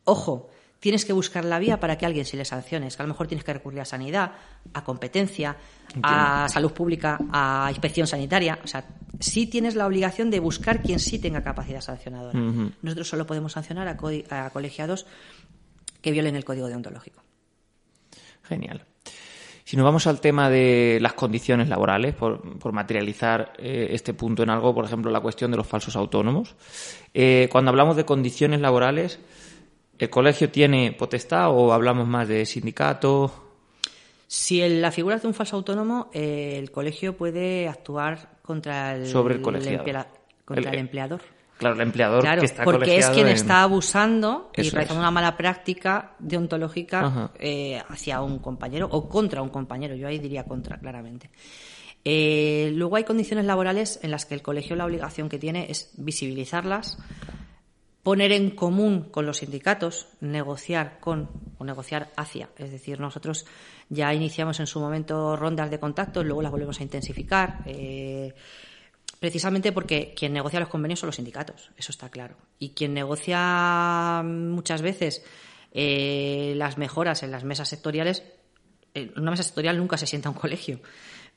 Ojo, 0.05 0.49
tienes 0.79 1.03
que 1.03 1.11
buscar 1.11 1.43
la 1.43 1.59
vía 1.59 1.81
para 1.81 1.97
que 1.97 2.05
alguien 2.05 2.23
sí 2.23 2.37
le 2.37 2.45
sancione. 2.45 2.87
que 2.87 2.95
a 2.97 3.03
lo 3.03 3.09
mejor 3.09 3.27
tienes 3.27 3.43
que 3.43 3.51
recurrir 3.51 3.81
a 3.81 3.85
sanidad, 3.85 4.31
a 4.73 4.85
competencia, 4.85 5.57
a 6.01 6.47
salud 6.47 6.71
pública, 6.71 7.19
a 7.33 7.67
inspección 7.71 8.07
sanitaria. 8.07 8.57
O 8.63 8.67
sea, 8.67 8.85
sí 9.19 9.47
tienes 9.47 9.75
la 9.75 9.85
obligación 9.85 10.31
de 10.31 10.39
buscar 10.39 10.81
quien 10.81 10.97
sí 10.97 11.19
tenga 11.19 11.43
capacidad 11.43 11.81
sancionadora. 11.81 12.39
Nosotros 12.81 13.09
solo 13.09 13.27
podemos 13.27 13.51
sancionar 13.51 13.89
a, 13.89 14.49
colegiados 14.49 15.05
que 16.01 16.11
violen 16.11 16.37
el 16.37 16.45
código 16.45 16.67
deontológico. 16.67 17.21
Genial. 18.43 18.85
Si 19.63 19.77
nos 19.77 19.83
vamos 19.83 20.07
al 20.07 20.19
tema 20.19 20.49
de 20.49 20.99
las 21.01 21.13
condiciones 21.13 21.69
laborales, 21.69 22.15
por, 22.15 22.71
materializar 22.71 23.53
eh, 23.57 23.89
este 23.91 24.13
punto 24.13 24.43
en 24.43 24.49
algo, 24.49 24.73
por 24.73 24.85
ejemplo, 24.85 25.11
la 25.11 25.19
cuestión 25.19 25.51
de 25.51 25.57
los 25.57 25.67
falsos 25.67 25.95
autónomos. 25.95 26.55
Eh, 27.13 27.47
cuando 27.51 27.69
hablamos 27.69 27.95
de 27.95 28.05
condiciones 28.05 28.59
laborales, 28.61 29.19
¿El 30.01 30.09
colegio 30.09 30.49
tiene 30.49 30.93
potestad 30.93 31.51
o 31.51 31.71
hablamos 31.71 32.07
más 32.07 32.27
de 32.27 32.43
sindicato? 32.47 33.31
Si 34.25 34.67
la 34.67 34.91
figura 34.91 35.17
es 35.17 35.21
de 35.21 35.27
un 35.27 35.35
falso 35.35 35.57
autónomo, 35.57 36.09
eh, 36.11 36.55
el 36.57 36.71
colegio 36.71 37.15
puede 37.15 37.67
actuar 37.67 38.39
contra 38.41 38.95
el, 38.95 39.05
Sobre 39.05 39.35
el, 39.35 39.41
contra 39.41 39.61
el, 40.71 40.79
empleador. 40.79 41.21
Claro, 41.61 41.75
el 41.75 41.81
empleador 41.81 42.21
claro, 42.21 42.39
que 42.39 42.47
está 42.47 42.63
porque 42.63 42.97
es 42.97 43.07
quien 43.11 43.27
está 43.27 43.61
abusando 43.61 44.49
y 44.57 44.67
realizando 44.67 44.99
una 44.99 45.11
mala 45.11 45.37
práctica 45.37 46.15
deontológica 46.17 47.29
eh, 47.37 47.79
hacia 47.87 48.19
un 48.21 48.39
compañero 48.39 48.87
o 48.89 49.07
contra 49.07 49.43
un 49.43 49.49
compañero. 49.49 49.93
Yo 49.93 50.07
ahí 50.07 50.17
diría 50.17 50.43
contra, 50.43 50.79
claramente. 50.79 51.29
Eh, 52.03 52.71
luego 52.73 52.95
hay 52.95 53.03
condiciones 53.03 53.45
laborales 53.45 53.99
en 54.01 54.09
las 54.09 54.25
que 54.25 54.33
el 54.33 54.41
colegio 54.41 54.75
la 54.75 54.85
obligación 54.85 55.29
que 55.29 55.37
tiene 55.37 55.69
es 55.69 55.91
visibilizarlas, 55.97 56.97
poner 58.01 58.31
en 58.31 58.49
común 58.49 59.09
con 59.11 59.27
los 59.27 59.37
sindicatos, 59.37 60.07
negociar 60.19 60.99
con 60.99 61.29
o 61.59 61.63
negociar 61.63 62.09
hacia. 62.17 62.49
Es 62.57 62.71
decir, 62.71 62.99
nosotros 62.99 63.45
ya 63.87 64.11
iniciamos 64.15 64.59
en 64.59 64.65
su 64.65 64.79
momento 64.79 65.35
rondas 65.35 65.69
de 65.69 65.79
contactos, 65.79 66.25
luego 66.25 66.41
las 66.41 66.51
volvemos 66.51 66.79
a 66.79 66.83
intensificar. 66.83 67.59
Eh, 67.67 68.33
precisamente 69.19 69.71
porque 69.71 70.13
quien 70.15 70.33
negocia 70.33 70.59
los 70.59 70.69
convenios 70.69 70.99
son 70.99 71.07
los 71.07 71.15
sindicatos, 71.15 71.71
eso 71.77 71.91
está 71.91 72.09
claro. 72.09 72.35
Y 72.59 72.69
quien 72.69 72.93
negocia 72.93 74.21
muchas 74.23 74.81
veces 74.81 75.23
eh, 75.71 76.53
las 76.55 76.77
mejoras 76.77 77.23
en 77.23 77.31
las 77.31 77.43
mesas 77.43 77.69
sectoriales, 77.69 78.23
en 78.93 79.13
una 79.17 79.31
mesa 79.31 79.43
sectorial 79.43 79.77
nunca 79.77 79.97
se 79.97 80.07
sienta 80.07 80.29
un 80.29 80.35
colegio 80.35 80.81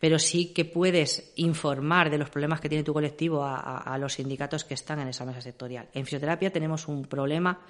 pero 0.04 0.18
sí 0.18 0.52
que 0.52 0.66
puedes 0.66 1.32
informar 1.36 2.10
de 2.10 2.18
los 2.18 2.28
problemas 2.28 2.60
que 2.60 2.68
tiene 2.68 2.84
tu 2.84 2.92
colectivo 2.92 3.42
a, 3.42 3.96
los 3.98 4.12
sindicatos 4.12 4.64
que 4.64 4.74
están 4.74 5.00
en 5.00 5.08
esa 5.08 5.24
mesa 5.24 5.40
sectorial. 5.40 5.88
En 5.94 6.04
fisioterapia 6.04 6.50
tenemos 6.50 6.88
un 6.88 7.06
problema 7.06 7.60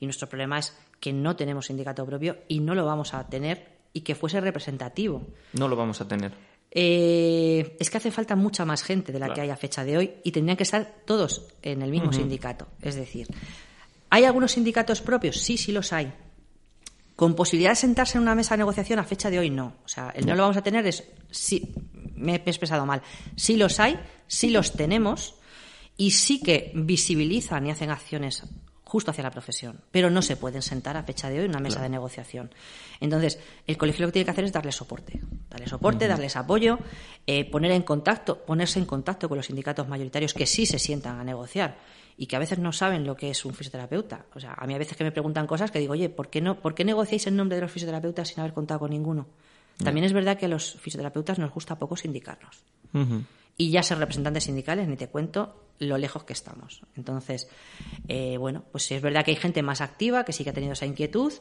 y 0.00 0.06
nuestro 0.06 0.28
problema 0.28 0.58
es 0.58 0.76
que 0.98 1.12
no 1.12 1.36
tenemos 1.36 1.66
sindicato 1.66 2.04
propio 2.04 2.38
y 2.48 2.58
no 2.58 2.74
lo 2.74 2.84
vamos 2.84 3.14
a 3.14 3.28
tener 3.28 3.68
y 3.92 4.00
que 4.00 4.16
fuese 4.16 4.40
representativo. 4.40 5.22
No 5.52 5.68
lo 5.68 5.76
vamos 5.76 6.00
a 6.00 6.08
tener. 6.08 6.32
Eh, 6.76 7.76
es 7.78 7.88
que 7.88 7.98
hace 7.98 8.10
falta 8.10 8.34
mucha 8.34 8.64
más 8.64 8.82
gente 8.82 9.12
de 9.12 9.20
la 9.20 9.32
que 9.32 9.40
hay 9.40 9.50
a 9.50 9.56
fecha 9.56 9.84
de 9.84 9.96
hoy 9.96 10.14
y 10.24 10.32
tendrían 10.32 10.56
que 10.56 10.64
estar 10.64 11.02
todos 11.06 11.46
en 11.62 11.82
el 11.82 11.90
mismo 11.90 12.12
sindicato. 12.12 12.66
Es 12.82 12.96
decir, 12.96 13.28
¿hay 14.10 14.24
algunos 14.24 14.52
sindicatos 14.52 15.00
propios? 15.00 15.40
Sí, 15.40 15.56
sí 15.56 15.70
los 15.70 15.92
hay. 15.92 16.12
Con 17.14 17.36
posibilidad 17.36 17.70
de 17.70 17.76
sentarse 17.76 18.18
en 18.18 18.22
una 18.22 18.34
mesa 18.34 18.54
de 18.54 18.58
negociación 18.58 18.98
a 18.98 19.04
fecha 19.04 19.30
de 19.30 19.38
hoy 19.38 19.50
no. 19.50 19.76
O 19.84 19.88
sea, 19.88 20.10
el 20.16 20.26
no 20.26 20.34
lo 20.34 20.42
vamos 20.42 20.56
a 20.56 20.62
tener 20.62 20.84
es 20.84 21.04
sí, 21.30 21.72
me 22.16 22.32
he 22.32 22.36
expresado 22.36 22.84
mal. 22.84 23.02
Sí 23.36 23.56
los 23.56 23.78
hay, 23.78 23.96
sí 24.26 24.50
los 24.50 24.72
tenemos 24.72 25.36
y 25.96 26.10
sí 26.10 26.40
que 26.40 26.72
visibilizan 26.74 27.68
y 27.68 27.70
hacen 27.70 27.90
acciones 27.90 28.42
justo 28.94 29.10
hacia 29.10 29.24
la 29.24 29.32
profesión, 29.32 29.80
pero 29.90 30.08
no 30.08 30.22
se 30.22 30.36
pueden 30.36 30.62
sentar 30.62 30.96
a 30.96 31.02
fecha 31.02 31.28
de 31.28 31.40
hoy 31.40 31.46
en 31.46 31.50
una 31.50 31.58
mesa 31.58 31.82
de 31.82 31.88
negociación. 31.88 32.54
Entonces, 33.00 33.40
el 33.66 33.76
colegio 33.76 34.02
lo 34.02 34.08
que 34.10 34.12
tiene 34.12 34.24
que 34.24 34.30
hacer 34.30 34.44
es 34.44 34.52
darles 34.52 34.76
soporte, 34.76 35.20
darles 35.50 35.70
soporte, 35.70 36.06
darles 36.06 36.36
apoyo, 36.36 36.78
eh, 37.26 37.50
poner 37.50 37.72
en 37.72 37.82
contacto, 37.82 38.38
ponerse 38.44 38.78
en 38.78 38.84
contacto 38.86 39.28
con 39.28 39.36
los 39.36 39.46
sindicatos 39.46 39.88
mayoritarios 39.88 40.32
que 40.32 40.46
sí 40.46 40.64
se 40.64 40.78
sientan 40.78 41.18
a 41.18 41.24
negociar 41.24 41.76
y 42.16 42.26
que 42.26 42.36
a 42.36 42.38
veces 42.38 42.60
no 42.60 42.70
saben 42.70 43.04
lo 43.04 43.16
que 43.16 43.30
es 43.30 43.44
un 43.44 43.52
fisioterapeuta. 43.52 44.26
O 44.32 44.38
sea, 44.38 44.54
a 44.56 44.64
mí 44.68 44.74
a 44.74 44.78
veces 44.78 44.96
que 44.96 45.02
me 45.02 45.10
preguntan 45.10 45.48
cosas 45.48 45.72
que 45.72 45.80
digo, 45.80 45.94
oye, 45.94 46.08
¿por 46.08 46.30
qué, 46.30 46.40
no, 46.40 46.60
¿por 46.60 46.76
qué 46.76 46.84
negociáis 46.84 47.26
en 47.26 47.34
nombre 47.34 47.56
de 47.56 47.62
los 47.62 47.72
fisioterapeutas 47.72 48.28
sin 48.28 48.38
haber 48.38 48.52
contado 48.52 48.78
con 48.78 48.90
ninguno? 48.90 49.26
También 49.82 50.04
es 50.04 50.12
verdad 50.12 50.38
que 50.38 50.46
a 50.46 50.48
los 50.48 50.76
fisioterapeutas 50.76 51.40
nos 51.40 51.50
gusta 51.50 51.80
poco 51.80 51.96
sindicarnos. 51.96 52.62
Y 53.56 53.70
ya 53.72 53.82
ser 53.82 53.98
representantes 53.98 54.44
sindicales, 54.44 54.86
ni 54.86 54.96
te 54.96 55.08
cuento 55.08 55.63
lo 55.78 55.98
lejos 55.98 56.24
que 56.24 56.32
estamos. 56.32 56.82
Entonces, 56.96 57.48
eh, 58.08 58.36
bueno, 58.38 58.64
pues 58.70 58.90
es 58.92 59.02
verdad 59.02 59.24
que 59.24 59.32
hay 59.32 59.36
gente 59.36 59.62
más 59.62 59.80
activa 59.80 60.24
que 60.24 60.32
sí 60.32 60.44
que 60.44 60.50
ha 60.50 60.54
tenido 60.54 60.72
esa 60.72 60.86
inquietud. 60.86 61.32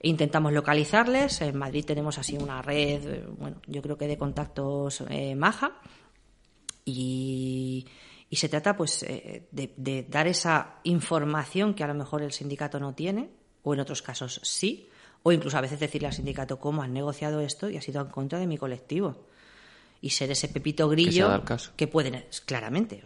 Intentamos 0.00 0.52
localizarles. 0.52 1.40
En 1.40 1.56
Madrid 1.56 1.84
tenemos 1.84 2.18
así 2.18 2.36
una 2.36 2.62
red, 2.62 3.26
bueno, 3.38 3.60
yo 3.66 3.82
creo 3.82 3.96
que 3.96 4.06
de 4.06 4.16
contactos 4.16 5.02
eh, 5.08 5.34
maja. 5.34 5.80
Y 6.84 7.86
se 8.32 8.48
trata 8.48 8.76
pues 8.76 9.02
eh, 9.02 9.46
de, 9.50 10.06
dar 10.08 10.26
esa 10.26 10.80
información 10.84 11.74
que 11.74 11.84
a 11.84 11.86
lo 11.86 11.94
mejor 11.94 12.22
el 12.22 12.32
sindicato 12.32 12.80
no 12.80 12.94
tiene, 12.94 13.30
o 13.62 13.74
en 13.74 13.80
otros 13.80 14.02
casos 14.02 14.40
sí, 14.42 14.88
o 15.22 15.32
incluso 15.32 15.58
a 15.58 15.60
veces 15.60 15.78
decirle 15.78 16.08
al 16.08 16.14
sindicato 16.14 16.58
cómo 16.58 16.82
han 16.82 16.92
negociado 16.92 17.40
esto 17.40 17.68
y 17.68 17.76
ha 17.76 17.82
sido 17.82 18.00
en 18.00 18.08
contra 18.08 18.38
de 18.38 18.46
mi 18.46 18.56
colectivo. 18.56 19.26
Y 20.02 20.10
ser 20.10 20.30
ese 20.32 20.48
pepito 20.48 20.88
grillo 20.88 21.42
que, 21.76 21.86
pueden, 21.86 22.24
claramente. 22.44 23.04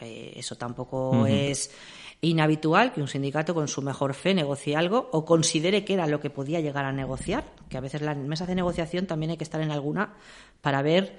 Eh, 0.00 0.32
eso 0.36 0.56
tampoco 0.56 1.24
es 1.24 1.70
inhabitual 2.20 2.92
que 2.92 3.00
un 3.00 3.08
sindicato 3.08 3.54
con 3.54 3.68
su 3.68 3.80
mejor 3.80 4.14
fe 4.14 4.34
negocie 4.34 4.76
algo 4.76 5.08
o 5.12 5.24
considere 5.24 5.84
que 5.84 5.94
era 5.94 6.06
lo 6.06 6.20
que 6.20 6.30
podía 6.30 6.60
llegar 6.60 6.84
a 6.84 6.92
negociar, 6.92 7.44
que 7.68 7.76
a 7.76 7.80
veces 7.80 8.02
las 8.02 8.16
mesas 8.16 8.48
de 8.48 8.54
negociación 8.54 9.06
también 9.06 9.30
hay 9.30 9.36
que 9.36 9.44
estar 9.44 9.60
en 9.60 9.70
alguna 9.72 10.14
para 10.60 10.82
ver 10.82 11.18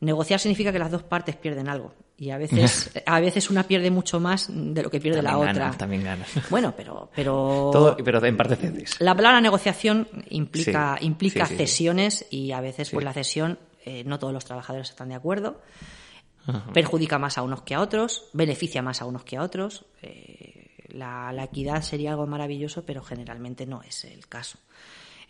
negociar 0.00 0.40
significa 0.40 0.72
que 0.72 0.78
las 0.78 0.90
dos 0.90 1.02
partes 1.02 1.36
pierden 1.36 1.68
algo 1.68 1.92
y 2.16 2.30
a 2.30 2.38
veces 2.38 2.90
a 3.06 3.20
veces 3.20 3.50
una 3.50 3.64
pierde 3.64 3.90
mucho 3.90 4.18
más 4.18 4.48
de 4.50 4.82
lo 4.82 4.90
que 4.90 5.00
pierde 5.00 5.22
la 5.22 5.38
otra. 5.38 5.72
también 5.72 6.02
ganas. 6.02 6.28
Bueno 6.50 6.74
pero 6.76 7.10
pero 7.14 7.96
pero 8.02 8.24
en 8.24 8.36
parte 8.36 8.56
cedes. 8.56 9.00
la 9.00 9.14
palabra 9.14 9.40
negociación 9.40 10.08
implica 10.30 10.96
implica 11.00 11.46
cesiones 11.46 12.26
y 12.30 12.52
a 12.52 12.60
veces 12.60 12.90
pues 12.90 13.04
la 13.04 13.12
cesión 13.12 13.58
eh, 13.84 14.04
no 14.04 14.18
todos 14.18 14.32
los 14.32 14.44
trabajadores 14.44 14.90
están 14.90 15.08
de 15.08 15.14
acuerdo 15.14 15.60
perjudica 16.72 17.18
más 17.18 17.38
a 17.38 17.42
unos 17.42 17.62
que 17.62 17.74
a 17.74 17.80
otros 17.80 18.28
beneficia 18.32 18.82
más 18.82 19.02
a 19.02 19.04
unos 19.04 19.24
que 19.24 19.36
a 19.36 19.42
otros 19.42 19.84
eh, 20.02 20.70
la 20.88 21.44
equidad 21.44 21.82
sería 21.82 22.10
algo 22.10 22.26
maravilloso 22.26 22.84
pero 22.84 23.02
generalmente 23.02 23.66
no 23.66 23.82
es 23.82 24.04
el 24.04 24.26
caso 24.26 24.58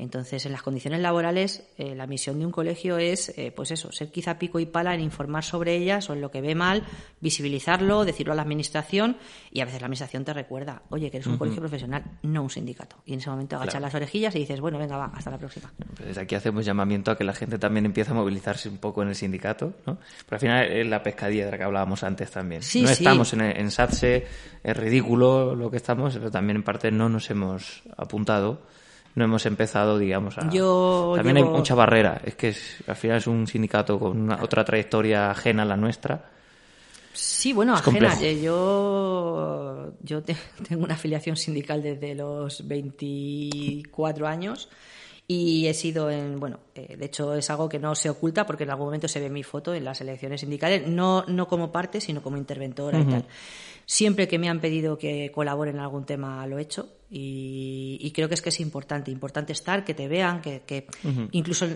entonces, 0.00 0.46
en 0.46 0.52
las 0.52 0.62
condiciones 0.62 1.00
laborales, 1.00 1.62
eh, 1.76 1.94
la 1.94 2.06
misión 2.06 2.38
de 2.38 2.46
un 2.46 2.52
colegio 2.52 2.96
es, 2.96 3.36
eh, 3.36 3.52
pues 3.54 3.70
eso, 3.70 3.92
ser 3.92 4.10
quizá 4.10 4.38
pico 4.38 4.58
y 4.58 4.64
pala 4.64 4.94
en 4.94 5.00
informar 5.00 5.44
sobre 5.44 5.76
ellas 5.76 6.08
o 6.08 6.14
en 6.14 6.22
lo 6.22 6.30
que 6.30 6.40
ve 6.40 6.54
mal, 6.54 6.84
visibilizarlo, 7.20 8.06
decirlo 8.06 8.32
a 8.32 8.36
la 8.36 8.40
administración 8.40 9.18
y 9.52 9.60
a 9.60 9.66
veces 9.66 9.82
la 9.82 9.86
administración 9.86 10.24
te 10.24 10.32
recuerda, 10.32 10.82
oye, 10.88 11.10
que 11.10 11.18
eres 11.18 11.26
un 11.26 11.36
colegio 11.36 11.60
profesional, 11.60 12.02
no 12.22 12.42
un 12.42 12.48
sindicato. 12.48 12.96
Y 13.04 13.12
en 13.12 13.18
ese 13.18 13.28
momento 13.28 13.56
agachas 13.56 13.82
las 13.82 13.94
orejillas 13.94 14.34
y 14.36 14.38
dices, 14.38 14.58
bueno, 14.60 14.78
venga, 14.78 14.96
va, 14.96 15.12
hasta 15.14 15.30
la 15.30 15.38
próxima. 15.38 15.70
Pues 15.96 16.08
desde 16.08 16.22
aquí 16.22 16.34
hacemos 16.34 16.64
llamamiento 16.64 17.10
a 17.10 17.18
que 17.18 17.24
la 17.24 17.34
gente 17.34 17.58
también 17.58 17.84
empiece 17.84 18.12
a 18.12 18.14
movilizarse 18.14 18.70
un 18.70 18.78
poco 18.78 19.02
en 19.02 19.08
el 19.08 19.14
sindicato, 19.14 19.74
¿no? 19.86 19.98
Pero 20.24 20.36
al 20.36 20.40
final 20.40 20.64
es 20.72 20.86
la 20.86 21.02
pescadilla 21.02 21.44
de 21.44 21.50
la 21.50 21.58
que 21.58 21.64
hablábamos 21.64 22.02
antes 22.04 22.30
también. 22.30 22.62
no 22.62 22.88
estamos 22.88 23.34
en, 23.34 23.42
en 23.42 23.70
SATSE, 23.70 24.26
es 24.64 24.76
ridículo 24.76 25.54
lo 25.54 25.70
que 25.70 25.76
estamos, 25.76 26.14
pero 26.14 26.30
también 26.30 26.56
en 26.56 26.62
parte 26.62 26.90
no 26.90 27.10
nos 27.10 27.28
hemos 27.28 27.82
apuntado 27.98 28.62
no 29.14 29.24
hemos 29.24 29.44
empezado, 29.46 29.98
digamos, 29.98 30.38
a... 30.38 30.42
También 30.42 31.36
hay 31.36 31.44
mucha 31.44 31.74
barrera. 31.74 32.20
Es 32.24 32.34
que 32.34 32.54
al 32.86 32.96
final 32.96 33.18
es 33.18 33.26
un 33.26 33.46
sindicato 33.46 33.98
con 33.98 34.30
otra 34.30 34.64
trayectoria 34.64 35.30
ajena 35.30 35.62
a 35.62 35.66
la 35.66 35.76
nuestra. 35.76 36.30
Sí, 37.12 37.52
bueno, 37.52 37.74
ajena. 37.74 38.16
Eh, 38.22 38.40
yo, 38.40 39.92
yo 40.02 40.22
tengo 40.68 40.84
una 40.84 40.94
afiliación 40.94 41.36
sindical 41.36 41.82
desde 41.82 42.14
los 42.14 42.66
24 42.66 44.26
años 44.26 44.68
y 45.26 45.68
he 45.68 45.74
sido 45.74 46.10
en, 46.10 46.40
bueno, 46.40 46.58
eh, 46.74 46.96
de 46.96 47.06
hecho 47.06 47.34
es 47.34 47.50
algo 47.50 47.68
que 47.68 47.78
no 47.78 47.94
se 47.94 48.10
oculta 48.10 48.46
porque 48.46 48.64
en 48.64 48.70
algún 48.70 48.86
momento 48.86 49.06
se 49.06 49.20
ve 49.20 49.30
mi 49.30 49.44
foto 49.44 49.72
en 49.74 49.84
las 49.84 50.00
elecciones 50.00 50.40
sindicales, 50.40 50.88
no, 50.88 51.24
no 51.28 51.46
como 51.46 51.70
parte, 51.70 52.00
sino 52.00 52.20
como 52.20 52.36
interventora 52.36 52.98
y 52.98 53.04
tal. 53.04 53.24
Siempre 53.90 54.28
que 54.28 54.38
me 54.38 54.48
han 54.48 54.60
pedido 54.60 54.96
que 54.96 55.32
colabore 55.34 55.72
en 55.72 55.80
algún 55.80 56.04
tema 56.04 56.46
lo 56.46 56.60
he 56.60 56.62
hecho 56.62 56.88
y, 57.10 58.12
creo 58.14 58.28
que 58.28 58.34
es 58.34 58.40
que 58.40 58.50
es 58.50 58.60
importante, 58.60 59.10
importante 59.10 59.52
estar, 59.52 59.84
que 59.84 59.94
te 59.94 60.06
vean, 60.06 60.40
que, 60.40 60.86
incluso 61.32 61.66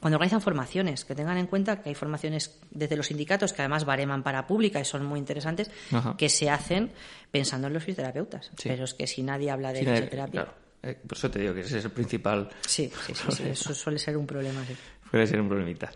cuando 0.00 0.16
organizan 0.16 0.40
formaciones, 0.40 1.04
que 1.04 1.14
tengan 1.14 1.36
en 1.36 1.46
cuenta 1.46 1.82
que 1.82 1.90
hay 1.90 1.94
formaciones 1.94 2.58
desde 2.70 2.96
los 2.96 3.08
sindicatos 3.08 3.52
que 3.52 3.60
además 3.60 3.84
bareman 3.84 4.22
para 4.22 4.46
pública 4.46 4.80
y 4.80 4.86
son 4.86 5.04
muy 5.04 5.18
interesantes, 5.18 5.70
que 6.16 6.30
se 6.30 6.48
hacen 6.48 6.90
pensando 7.30 7.66
en 7.66 7.74
los 7.74 7.84
fisioterapeutas. 7.84 8.50
Pero 8.62 8.84
es 8.84 8.94
que 8.94 9.06
si 9.06 9.22
nadie 9.22 9.50
habla 9.50 9.70
de 9.70 9.80
fisioterapia. 9.80 10.48
Eh, 10.82 10.96
por 11.06 11.16
eso 11.16 11.30
te 11.30 11.40
digo 11.40 11.54
que 11.54 11.60
ese 11.60 11.78
es 11.78 11.84
el 11.84 11.90
principal. 11.90 12.48
Sí, 12.66 12.90
sí, 13.06 13.12
sí, 13.30 13.42
eso 13.44 13.74
suele 13.74 13.98
ser 13.98 14.16
un 14.16 14.26
problema. 14.26 14.64
Sí. 14.66 14.74
Suele 15.10 15.26
ser 15.26 15.40
un 15.40 15.48
problemita. 15.48 15.90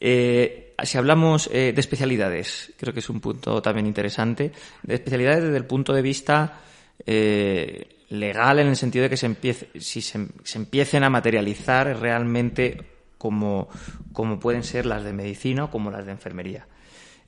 Eh, 0.00 0.74
si 0.82 0.98
hablamos 0.98 1.48
eh, 1.52 1.72
de 1.74 1.80
especialidades, 1.80 2.72
creo 2.78 2.92
que 2.94 3.00
es 3.00 3.10
un 3.10 3.20
punto 3.20 3.60
también 3.60 3.86
interesante. 3.86 4.52
De 4.82 4.94
especialidades 4.94 5.44
desde 5.44 5.56
el 5.56 5.66
punto 5.66 5.92
de 5.92 6.02
vista 6.02 6.60
legal, 7.06 8.58
en 8.60 8.68
el 8.68 8.76
sentido 8.76 9.02
de 9.02 9.10
que 9.10 9.16
se 9.16 9.26
empiece, 9.26 9.68
si 9.80 10.00
se, 10.00 10.28
se 10.44 10.58
empiecen 10.58 11.02
a 11.02 11.10
materializar 11.10 11.98
realmente 11.98 12.78
como, 13.18 13.68
como 14.12 14.38
pueden 14.38 14.62
ser 14.62 14.86
las 14.86 15.02
de 15.02 15.12
medicina 15.12 15.64
o 15.64 15.70
como 15.70 15.90
las 15.90 16.06
de 16.06 16.12
enfermería. 16.12 16.66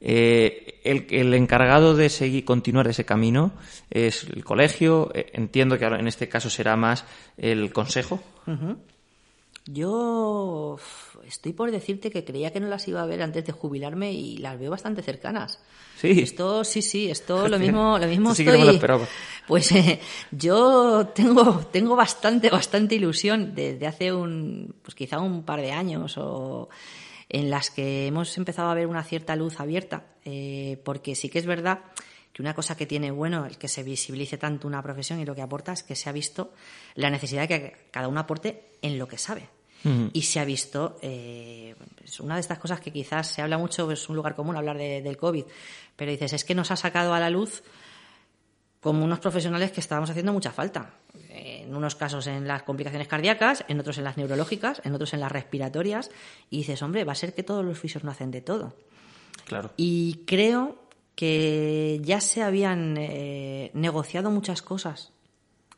Eh, 0.00 0.80
el, 0.84 1.34
encargado 1.34 1.94
de 1.94 2.08
seguir, 2.08 2.44
continuar 2.44 2.86
ese 2.88 3.04
camino 3.04 3.52
es 3.90 4.24
el 4.24 4.44
colegio. 4.44 5.10
Eh, 5.14 5.30
entiendo 5.32 5.78
que 5.78 5.86
en 5.86 6.06
este 6.06 6.28
caso 6.28 6.50
será 6.50 6.76
más 6.76 7.04
el 7.36 7.72
consejo. 7.72 8.20
Yo 9.68 10.78
estoy 11.26 11.52
por 11.52 11.72
decirte 11.72 12.10
que 12.10 12.24
creía 12.24 12.52
que 12.52 12.60
no 12.60 12.68
las 12.68 12.86
iba 12.86 13.02
a 13.02 13.06
ver 13.06 13.20
antes 13.20 13.44
de 13.44 13.52
jubilarme 13.52 14.12
y 14.12 14.36
las 14.38 14.58
veo 14.58 14.70
bastante 14.70 15.02
cercanas. 15.02 15.58
Sí. 16.00 16.20
Esto, 16.20 16.62
sí, 16.62 16.82
sí, 16.82 17.10
esto 17.10 17.48
lo 17.48 17.58
mismo, 17.58 17.98
lo 17.98 18.06
mismo 18.06 18.30
estoy. 18.30 18.80
Pues 19.48 19.72
eh, 19.72 20.00
yo 20.30 21.08
tengo, 21.08 21.66
tengo 21.72 21.96
bastante, 21.96 22.48
bastante 22.48 22.94
ilusión 22.94 23.54
desde 23.56 23.86
hace 23.88 24.12
un, 24.12 24.74
pues 24.82 24.94
quizá 24.94 25.18
un 25.18 25.42
par 25.42 25.60
de 25.60 25.72
años 25.72 26.16
o 26.16 26.68
en 27.36 27.50
las 27.50 27.70
que 27.70 28.06
hemos 28.06 28.34
empezado 28.38 28.70
a 28.70 28.74
ver 28.74 28.86
una 28.86 29.04
cierta 29.04 29.36
luz 29.36 29.60
abierta, 29.60 30.06
eh, 30.24 30.80
porque 30.86 31.14
sí 31.14 31.28
que 31.28 31.38
es 31.38 31.44
verdad 31.44 31.80
que 32.32 32.40
una 32.40 32.54
cosa 32.54 32.78
que 32.78 32.86
tiene 32.86 33.10
bueno 33.10 33.44
el 33.44 33.58
que 33.58 33.68
se 33.68 33.82
visibilice 33.82 34.38
tanto 34.38 34.66
una 34.66 34.82
profesión 34.82 35.20
y 35.20 35.26
lo 35.26 35.34
que 35.34 35.42
aporta 35.42 35.74
es 35.74 35.82
que 35.82 35.96
se 35.96 36.08
ha 36.08 36.12
visto 36.12 36.54
la 36.94 37.10
necesidad 37.10 37.42
de 37.42 37.48
que 37.48 37.76
cada 37.90 38.08
uno 38.08 38.20
aporte 38.20 38.70
en 38.80 38.98
lo 38.98 39.06
que 39.06 39.18
sabe. 39.18 39.50
Y 40.12 40.22
se 40.22 40.40
ha 40.40 40.44
visto, 40.44 40.98
eh, 41.00 41.76
es 42.02 42.18
una 42.18 42.34
de 42.34 42.40
estas 42.40 42.58
cosas 42.58 42.80
que 42.80 42.90
quizás 42.90 43.28
se 43.28 43.40
habla 43.40 43.56
mucho, 43.56 43.88
es 43.92 44.08
un 44.08 44.16
lugar 44.16 44.34
común 44.34 44.56
hablar 44.56 44.76
del 44.76 45.16
COVID, 45.16 45.44
pero 45.94 46.10
dices, 46.10 46.32
es 46.32 46.44
que 46.44 46.56
nos 46.56 46.72
ha 46.72 46.76
sacado 46.76 47.14
a 47.14 47.20
la 47.20 47.30
luz 47.30 47.62
como 48.86 49.04
unos 49.04 49.18
profesionales 49.18 49.72
que 49.72 49.80
estábamos 49.80 50.10
haciendo 50.10 50.32
mucha 50.32 50.52
falta. 50.52 50.94
En 51.28 51.74
unos 51.74 51.96
casos 51.96 52.28
en 52.28 52.46
las 52.46 52.62
complicaciones 52.62 53.08
cardíacas, 53.08 53.64
en 53.66 53.80
otros 53.80 53.98
en 53.98 54.04
las 54.04 54.16
neurológicas, 54.16 54.80
en 54.84 54.94
otros 54.94 55.12
en 55.12 55.18
las 55.18 55.32
respiratorias, 55.32 56.12
y 56.50 56.58
dices, 56.58 56.82
hombre, 56.82 57.02
va 57.02 57.10
a 57.10 57.16
ser 57.16 57.34
que 57.34 57.42
todos 57.42 57.64
los 57.64 57.76
fisios 57.76 58.04
no 58.04 58.12
hacen 58.12 58.30
de 58.30 58.42
todo. 58.42 58.76
Claro. 59.44 59.72
Y 59.76 60.20
creo 60.24 60.78
que 61.16 62.00
ya 62.04 62.20
se 62.20 62.44
habían 62.44 62.96
eh, 62.96 63.72
negociado 63.74 64.30
muchas 64.30 64.62
cosas 64.62 65.10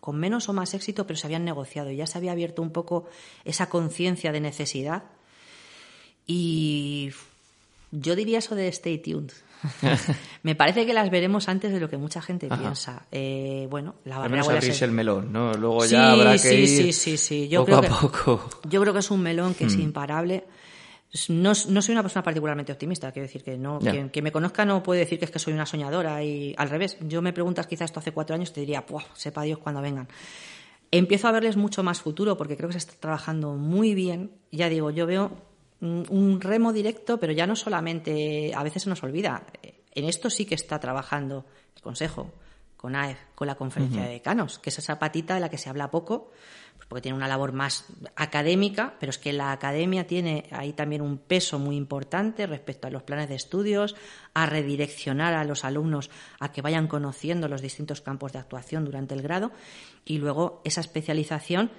con 0.01 0.17
menos 0.17 0.51
o 0.51 0.53
más 0.53 0.75
éxito, 0.75 1.07
pero 1.07 1.17
se 1.17 1.27
habían 1.29 1.47
negociado 1.47 1.91
y 1.91 1.97
ya 1.97 2.07
se 2.07 2.19
había 2.19 2.33
abierto 2.33 2.61
un 2.61 2.73
poco 2.73 3.09
esa 3.47 3.71
conciencia 3.71 4.33
de 4.33 4.43
necesidad. 4.43 5.05
Y 6.27 7.13
yo 7.91 8.17
diría 8.17 8.39
eso 8.39 8.55
de 8.55 8.69
stay 8.69 8.99
tuned. 8.99 9.33
Me 10.43 10.55
parece 10.55 10.87
que 10.87 10.95
las 10.95 11.11
veremos 11.11 11.49
antes 11.49 11.73
de 11.73 11.81
lo 11.81 11.89
que 11.89 11.97
mucha 11.97 12.23
gente 12.23 12.49
piensa. 12.49 13.07
Eh, 13.11 13.67
bueno, 13.71 13.97
la 14.05 14.23
Al 14.23 14.31
menos 14.31 14.49
abrirse 14.49 14.85
el 14.85 14.93
melón, 14.93 15.33
¿no? 15.33 15.53
Luego 15.55 15.85
ya 15.85 16.13
habrá 16.13 16.33
que 16.33 16.39
sí, 16.39 16.55
ir 16.55 16.69
sí, 16.69 16.93
sí, 16.93 17.17
sí. 17.17 17.49
Yo 17.49 17.65
poco 17.65 17.81
creo 17.81 17.93
a 17.93 18.01
poco. 18.01 18.51
Yo 18.69 18.81
creo 18.81 18.93
que 18.93 19.01
es 19.01 19.11
un 19.11 19.21
melón 19.21 19.55
que 19.55 19.65
es 19.65 19.77
mm. 19.77 19.81
imparable. 19.81 20.45
No, 21.31 21.53
no, 21.69 21.83
soy 21.83 21.93
una 21.93 22.03
persona 22.03 22.23
particularmente 22.23 22.71
optimista, 22.71 23.11
quiero 23.13 23.27
decir 23.27 23.43
que 23.43 23.57
no, 23.57 23.79
que 24.13 24.21
me 24.21 24.31
conozca 24.31 24.67
no 24.67 24.83
puede 24.83 25.01
decir 25.01 25.19
que 25.19 25.25
es 25.25 25.31
que 25.31 25.39
soy 25.39 25.55
una 25.55 25.65
soñadora 25.65 26.23
y 26.23 26.55
al 26.59 26.69
revés. 26.69 26.99
Yo 27.01 27.23
me 27.23 27.33
preguntas 27.33 27.67
quizás 27.67 27.87
esto 27.87 28.01
hace 28.01 28.13
cuatro 28.13 28.35
años, 28.37 28.53
te 28.53 28.61
diría, 28.61 28.85
Puah, 28.85 29.05
sepa 29.15 29.43
Dios 29.43 29.59
cuando 29.59 29.81
vengan. 29.81 30.07
Empiezo 30.91 31.29
a 31.29 31.33
verles 31.33 31.57
mucho 31.57 31.83
más 31.83 32.01
futuro 32.01 32.37
porque 32.37 32.57
creo 32.57 32.69
que 32.69 32.75
se 32.75 32.79
está 32.79 32.95
trabajando 33.01 33.55
muy 33.55 33.95
bien. 33.95 34.33
Ya 34.53 34.69
digo, 34.69 34.91
yo 34.91 35.07
veo 35.07 35.48
un, 35.81 36.41
remo 36.41 36.73
directo, 36.73 37.19
pero 37.19 37.33
ya 37.33 37.47
no 37.47 37.57
solamente, 37.57 38.53
a 38.55 38.63
veces 38.63 38.83
se 38.83 38.89
nos 38.89 39.03
olvida, 39.03 39.47
en 39.63 40.05
esto 40.05 40.31
sí 40.31 40.45
que 40.45 40.55
está 40.55 40.79
trabajando 40.81 41.47
el 41.77 41.83
Consejo, 41.83 42.33
con 42.79 42.95
AEF, 42.95 43.19
con 43.35 43.49
la 43.49 43.57
conferencia 43.57 44.03
de 44.03 44.11
decanos, 44.11 44.61
que 44.61 44.71
es 44.71 44.79
esa 44.79 45.01
patita 45.01 45.35
de 45.35 45.41
la 45.41 45.49
que 45.49 45.59
se 45.59 45.69
habla 45.69 45.91
poco, 45.91 46.31
pues 46.77 46.87
porque 46.87 47.03
tiene 47.03 47.17
una 47.17 47.27
labor 47.27 47.53
más 47.53 47.87
académica, 48.15 48.95
pero 49.01 49.11
es 49.11 49.19
que 49.19 49.33
la 49.33 49.51
academia 49.51 50.07
tiene 50.07 50.49
ahí 50.53 50.73
también 50.73 51.03
un 51.03 51.19
peso 51.19 51.59
muy 51.59 51.77
importante 51.77 52.47
respecto 52.47 52.87
a 52.87 52.91
los 52.91 53.03
planes 53.03 53.29
de 53.29 53.35
estudios, 53.35 53.97
a 54.33 54.47
redireccionar 54.47 55.35
a 55.35 55.43
los 55.43 55.65
alumnos 55.65 56.09
a 56.39 56.53
que 56.53 56.63
vayan 56.63 56.87
conociendo 56.87 57.49
los 57.49 57.63
distintos 57.63 58.01
campos 58.01 58.33
de 58.33 58.39
actuación 58.39 58.85
durante 58.85 59.15
el 59.15 59.23
grado 59.23 59.51
y 60.05 60.19
luego 60.19 60.63
esa 60.65 60.81
especialización 60.81 61.73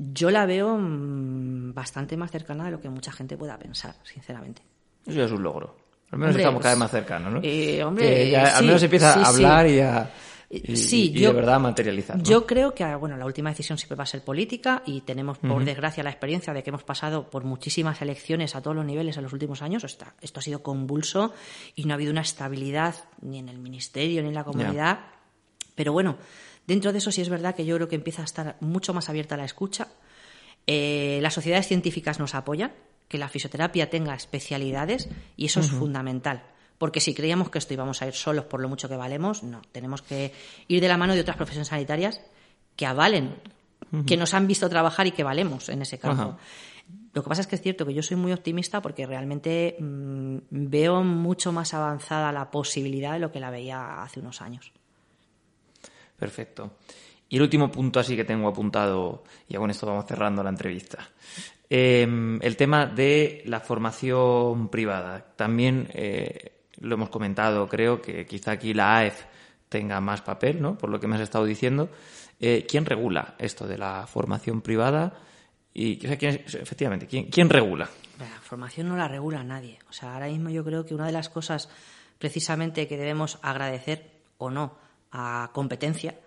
yo 0.00 0.30
la 0.30 0.46
veo 0.46 0.78
mm, 0.78 1.74
bastante 1.74 2.16
más 2.16 2.30
cercana 2.30 2.64
de 2.64 2.70
lo 2.70 2.80
que 2.80 2.88
mucha 2.88 3.12
gente 3.12 3.36
pueda 3.36 3.58
pensar, 3.58 3.94
sinceramente. 4.02 4.62
Eso 5.06 5.18
ya 5.18 5.24
es 5.24 5.32
un 5.32 5.42
logro. 5.42 5.76
Al 6.10 6.18
menos 6.18 6.36
estamos 6.36 6.62
cada 6.62 6.74
vez 6.74 6.78
más 6.78 6.90
cercanos, 6.90 7.34
¿no? 7.34 7.40
Eh, 7.42 7.84
hombre, 7.84 8.36
al 8.36 8.64
menos 8.64 8.82
empieza 8.82 9.12
a 9.12 9.28
hablar 9.28 9.66
y 9.68 9.80
a... 9.80 10.10
Y, 10.52 10.74
sí, 10.74 11.10
de 11.10 11.32
verdad 11.32 11.60
materializar. 11.60 12.20
Yo 12.20 12.44
creo 12.44 12.74
que 12.74 12.84
bueno, 12.96 13.16
la 13.16 13.24
última 13.24 13.50
decisión 13.50 13.78
siempre 13.78 13.94
va 13.94 14.02
a 14.02 14.06
ser 14.06 14.24
política 14.24 14.82
y 14.84 15.02
tenemos, 15.02 15.38
por 15.38 15.64
desgracia, 15.64 16.02
la 16.02 16.10
experiencia 16.10 16.52
de 16.52 16.64
que 16.64 16.70
hemos 16.70 16.82
pasado 16.82 17.30
por 17.30 17.44
muchísimas 17.44 18.02
elecciones 18.02 18.56
a 18.56 18.60
todos 18.60 18.74
los 18.74 18.84
niveles 18.84 19.16
en 19.16 19.22
los 19.22 19.32
últimos 19.32 19.62
años. 19.62 19.84
esto 19.84 20.40
ha 20.40 20.42
sido 20.42 20.60
convulso 20.64 21.32
y 21.76 21.84
no 21.84 21.92
ha 21.92 21.94
habido 21.94 22.10
una 22.10 22.22
estabilidad 22.22 22.96
ni 23.20 23.38
en 23.38 23.48
el 23.48 23.58
ministerio 23.58 24.22
ni 24.22 24.28
en 24.28 24.34
la 24.34 24.42
comunidad. 24.42 24.98
Pero 25.76 25.92
bueno, 25.92 26.16
Dentro 26.70 26.92
de 26.92 26.98
eso 26.98 27.10
sí 27.10 27.20
es 27.20 27.28
verdad 27.28 27.56
que 27.56 27.64
yo 27.64 27.74
creo 27.74 27.88
que 27.88 27.96
empieza 27.96 28.22
a 28.22 28.24
estar 28.24 28.56
mucho 28.60 28.94
más 28.94 29.08
abierta 29.08 29.36
la 29.36 29.44
escucha. 29.44 29.88
Eh, 30.68 31.18
las 31.20 31.34
sociedades 31.34 31.66
científicas 31.66 32.20
nos 32.20 32.36
apoyan, 32.36 32.70
que 33.08 33.18
la 33.18 33.28
fisioterapia 33.28 33.90
tenga 33.90 34.14
especialidades 34.14 35.08
y 35.36 35.46
eso 35.46 35.58
es 35.58 35.68
fundamental. 35.68 36.44
Porque 36.78 37.00
si 37.00 37.12
creíamos 37.12 37.50
que 37.50 37.58
esto 37.58 37.74
íbamos 37.74 38.02
a 38.02 38.06
ir 38.06 38.12
solos 38.12 38.44
por 38.44 38.60
lo 38.60 38.68
mucho 38.68 38.88
que 38.88 38.94
valemos, 38.94 39.42
no. 39.42 39.62
Tenemos 39.72 40.00
que 40.02 40.32
ir 40.68 40.80
de 40.80 40.86
la 40.86 40.96
mano 40.96 41.14
de 41.14 41.22
otras 41.22 41.36
profesiones 41.36 41.66
sanitarias 41.66 42.20
que 42.76 42.86
avalen, 42.86 43.34
que 44.06 44.16
nos 44.16 44.32
han 44.32 44.46
visto 44.46 44.68
trabajar 44.68 45.08
y 45.08 45.10
que 45.10 45.24
valemos 45.24 45.70
en 45.70 45.82
ese 45.82 45.98
campo. 45.98 46.38
Lo 47.12 47.24
que 47.24 47.28
pasa 47.28 47.40
es 47.40 47.48
que 47.48 47.56
es 47.56 47.62
cierto 47.62 47.84
que 47.84 47.94
yo 47.94 48.04
soy 48.04 48.16
muy 48.16 48.30
optimista 48.30 48.80
porque 48.80 49.06
realmente 49.06 49.76
mm, 49.80 50.36
veo 50.50 51.02
mucho 51.02 51.50
más 51.50 51.74
avanzada 51.74 52.30
la 52.30 52.52
posibilidad 52.52 53.14
de 53.14 53.18
lo 53.18 53.32
que 53.32 53.40
la 53.40 53.50
veía 53.50 54.04
hace 54.04 54.20
unos 54.20 54.40
años. 54.40 54.72
Perfecto. 56.20 56.72
Y 57.30 57.36
el 57.36 57.42
último 57.42 57.70
punto 57.70 57.98
así 57.98 58.14
que 58.14 58.24
tengo 58.24 58.48
apuntado, 58.48 59.24
y 59.48 59.54
con 59.54 59.70
esto 59.70 59.86
vamos 59.86 60.04
cerrando 60.06 60.42
la 60.42 60.50
entrevista. 60.50 60.98
Em, 61.68 62.38
el 62.42 62.56
tema 62.56 62.84
de 62.86 63.42
la 63.46 63.60
formación 63.60 64.68
privada. 64.68 65.24
También 65.36 65.88
eh, 65.94 66.64
lo 66.80 66.96
hemos 66.96 67.08
comentado, 67.08 67.66
creo 67.68 68.02
que 68.02 68.26
quizá 68.26 68.52
aquí 68.52 68.74
la 68.74 68.98
AEF 68.98 69.24
tenga 69.68 70.00
más 70.00 70.20
papel, 70.20 70.60
¿no? 70.60 70.76
Por 70.76 70.90
lo 70.90 71.00
que 71.00 71.06
me 71.06 71.14
has 71.14 71.22
estado 71.22 71.44
diciendo. 71.46 71.88
Eh, 72.38 72.66
¿Quién 72.68 72.84
regula 72.84 73.36
esto 73.38 73.66
de 73.66 73.78
la 73.78 74.06
formación 74.06 74.60
privada? 74.60 75.14
Y, 75.72 76.04
efectivamente, 76.04 77.06
¿quién, 77.06 77.26
¿quién 77.26 77.48
regula? 77.48 77.88
La 78.18 78.40
formación 78.42 78.88
no 78.88 78.96
la 78.96 79.06
regula 79.06 79.44
nadie. 79.44 79.78
O 79.88 79.92
sea, 79.92 80.14
ahora 80.14 80.26
mismo 80.26 80.50
yo 80.50 80.64
creo 80.64 80.84
que 80.84 80.94
una 80.94 81.06
de 81.06 81.12
las 81.12 81.28
cosas 81.28 81.70
precisamente 82.18 82.88
que 82.88 82.96
debemos 82.96 83.38
agradecer 83.42 84.10
o 84.38 84.50
no 84.50 84.89
a 85.12 85.50
competencia, 85.52 86.18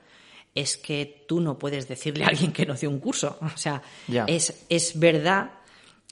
es 0.55 0.77
que 0.77 1.25
tú 1.27 1.41
no 1.41 1.57
puedes 1.57 1.87
decirle 1.87 2.25
a 2.25 2.27
alguien 2.27 2.51
que 2.51 2.65
no 2.65 2.75
dio 2.75 2.89
un 2.89 2.99
curso. 2.99 3.37
O 3.41 3.57
sea, 3.57 3.81
es, 4.27 4.65
es 4.69 4.99
verdad 4.99 5.51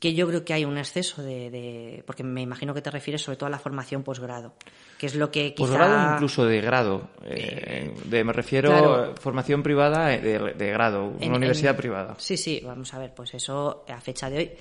que 0.01 0.15
yo 0.15 0.27
creo 0.27 0.43
que 0.43 0.53
hay 0.53 0.65
un 0.65 0.79
exceso 0.79 1.21
de, 1.21 2.03
porque 2.07 2.23
me 2.23 2.41
imagino 2.41 2.73
que 2.73 2.81
te 2.81 2.89
refieres 2.89 3.21
sobre 3.21 3.38
todo 3.38 3.45
a 3.45 3.49
la 3.51 3.60
formación 3.60 4.01
posgrado, 4.01 4.55
que 4.97 5.05
es 5.05 5.13
lo 5.13 5.29
que 5.29 5.53
quizá... 5.53 5.67
Posgrado 5.67 6.13
incluso 6.15 6.43
de 6.43 6.60
grado, 6.60 7.10
eh, 7.23 7.93
de, 8.05 8.23
me 8.23 8.34
refiero 8.34 8.95
a 8.95 9.15
formación 9.15 9.62
privada 9.62 10.07
de, 10.07 10.71
grado, 10.71 11.05
una 11.05 11.38
universidad 11.38 11.77
privada. 11.77 12.15
Sí, 12.17 12.36
sí, 12.36 12.63
vamos 12.65 12.91
a 12.95 12.97
ver, 12.97 13.13
pues 13.13 13.36
eso 13.36 13.86
a 13.88 14.01
fecha 14.01 14.27
de 14.31 14.38
hoy, 14.38 14.51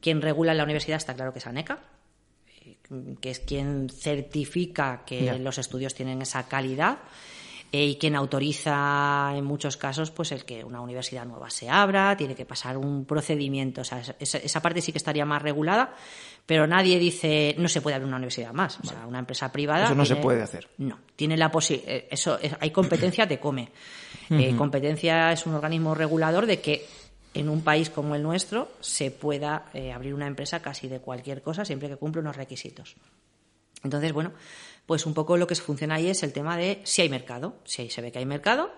quien 0.00 0.20
regula 0.20 0.52
la 0.52 0.64
universidad 0.64 0.96
está 0.96 1.14
claro 1.14 1.32
que 1.32 1.38
es 1.38 1.46
ANECA, 1.46 1.78
que 3.20 3.30
es 3.30 3.40
quien 3.40 3.88
certifica 3.88 5.04
que 5.04 5.38
los 5.38 5.58
estudios 5.58 5.94
tienen 5.94 6.22
esa 6.22 6.48
calidad 6.48 6.98
eh, 7.72 7.86
y 7.86 7.96
quien 7.96 8.16
autoriza 8.16 9.32
en 9.36 9.44
muchos 9.44 9.76
casos 9.76 10.10
pues 10.10 10.32
el 10.32 10.44
que 10.44 10.64
una 10.64 10.80
universidad 10.80 11.24
nueva 11.24 11.50
se 11.50 11.70
abra, 11.70 12.16
tiene 12.16 12.34
que 12.34 12.44
pasar 12.44 12.76
un 12.76 13.04
procedimiento, 13.04 13.82
o 13.82 13.84
sea, 13.84 14.02
esa, 14.18 14.60
parte 14.60 14.80
sí 14.80 14.90
que 14.90 14.98
estaría 14.98 15.24
más 15.24 15.40
regulada, 15.40 15.94
pero 16.46 16.66
nadie 16.66 16.98
dice 16.98 17.54
no 17.58 17.68
se 17.68 17.80
puede 17.80 17.94
abrir 17.94 18.08
una 18.08 18.16
universidad 18.16 18.52
más, 18.52 18.80
o 18.80 18.86
sea, 18.86 19.06
una 19.06 19.20
empresa 19.20 19.52
privada 19.52 19.84
Eso 19.84 19.94
no 19.94 20.04
se 20.04 20.16
puede 20.16 20.42
hacer. 20.42 20.68
No, 20.78 20.98
tiene 21.14 21.36
la 21.36 21.52
posibilidad 21.52 22.04
eso 22.10 22.38
hay 22.58 22.70
competencia 22.70 23.24
de 23.26 23.38
come. 23.38 23.68
Eh, 24.30 24.54
competencia 24.56 25.32
es 25.32 25.44
un 25.46 25.54
organismo 25.54 25.94
regulador 25.94 26.46
de 26.46 26.60
que 26.60 26.86
en 27.34 27.48
un 27.48 27.62
país 27.62 27.90
como 27.90 28.14
el 28.14 28.22
nuestro 28.22 28.72
se 28.80 29.10
pueda 29.10 29.66
eh, 29.72 29.92
abrir 29.92 30.14
una 30.14 30.26
empresa 30.26 30.60
casi 30.60 30.88
de 30.88 31.00
cualquier 31.00 31.42
cosa 31.42 31.64
siempre 31.64 31.88
que 31.88 31.96
cumple 31.96 32.20
unos 32.20 32.36
requisitos. 32.36 32.96
Entonces, 33.82 34.12
bueno, 34.12 34.32
pues 34.86 35.06
un 35.06 35.14
poco 35.14 35.36
lo 35.36 35.46
que 35.46 35.54
funciona 35.54 35.94
ahí 35.94 36.08
es 36.08 36.22
el 36.22 36.32
tema 36.32 36.56
de 36.56 36.80
si 36.84 37.02
hay 37.02 37.08
mercado. 37.08 37.58
Si 37.64 37.82
ahí 37.82 37.90
se 37.90 38.02
ve 38.02 38.10
que 38.10 38.18
hay 38.18 38.26
mercado, 38.26 38.70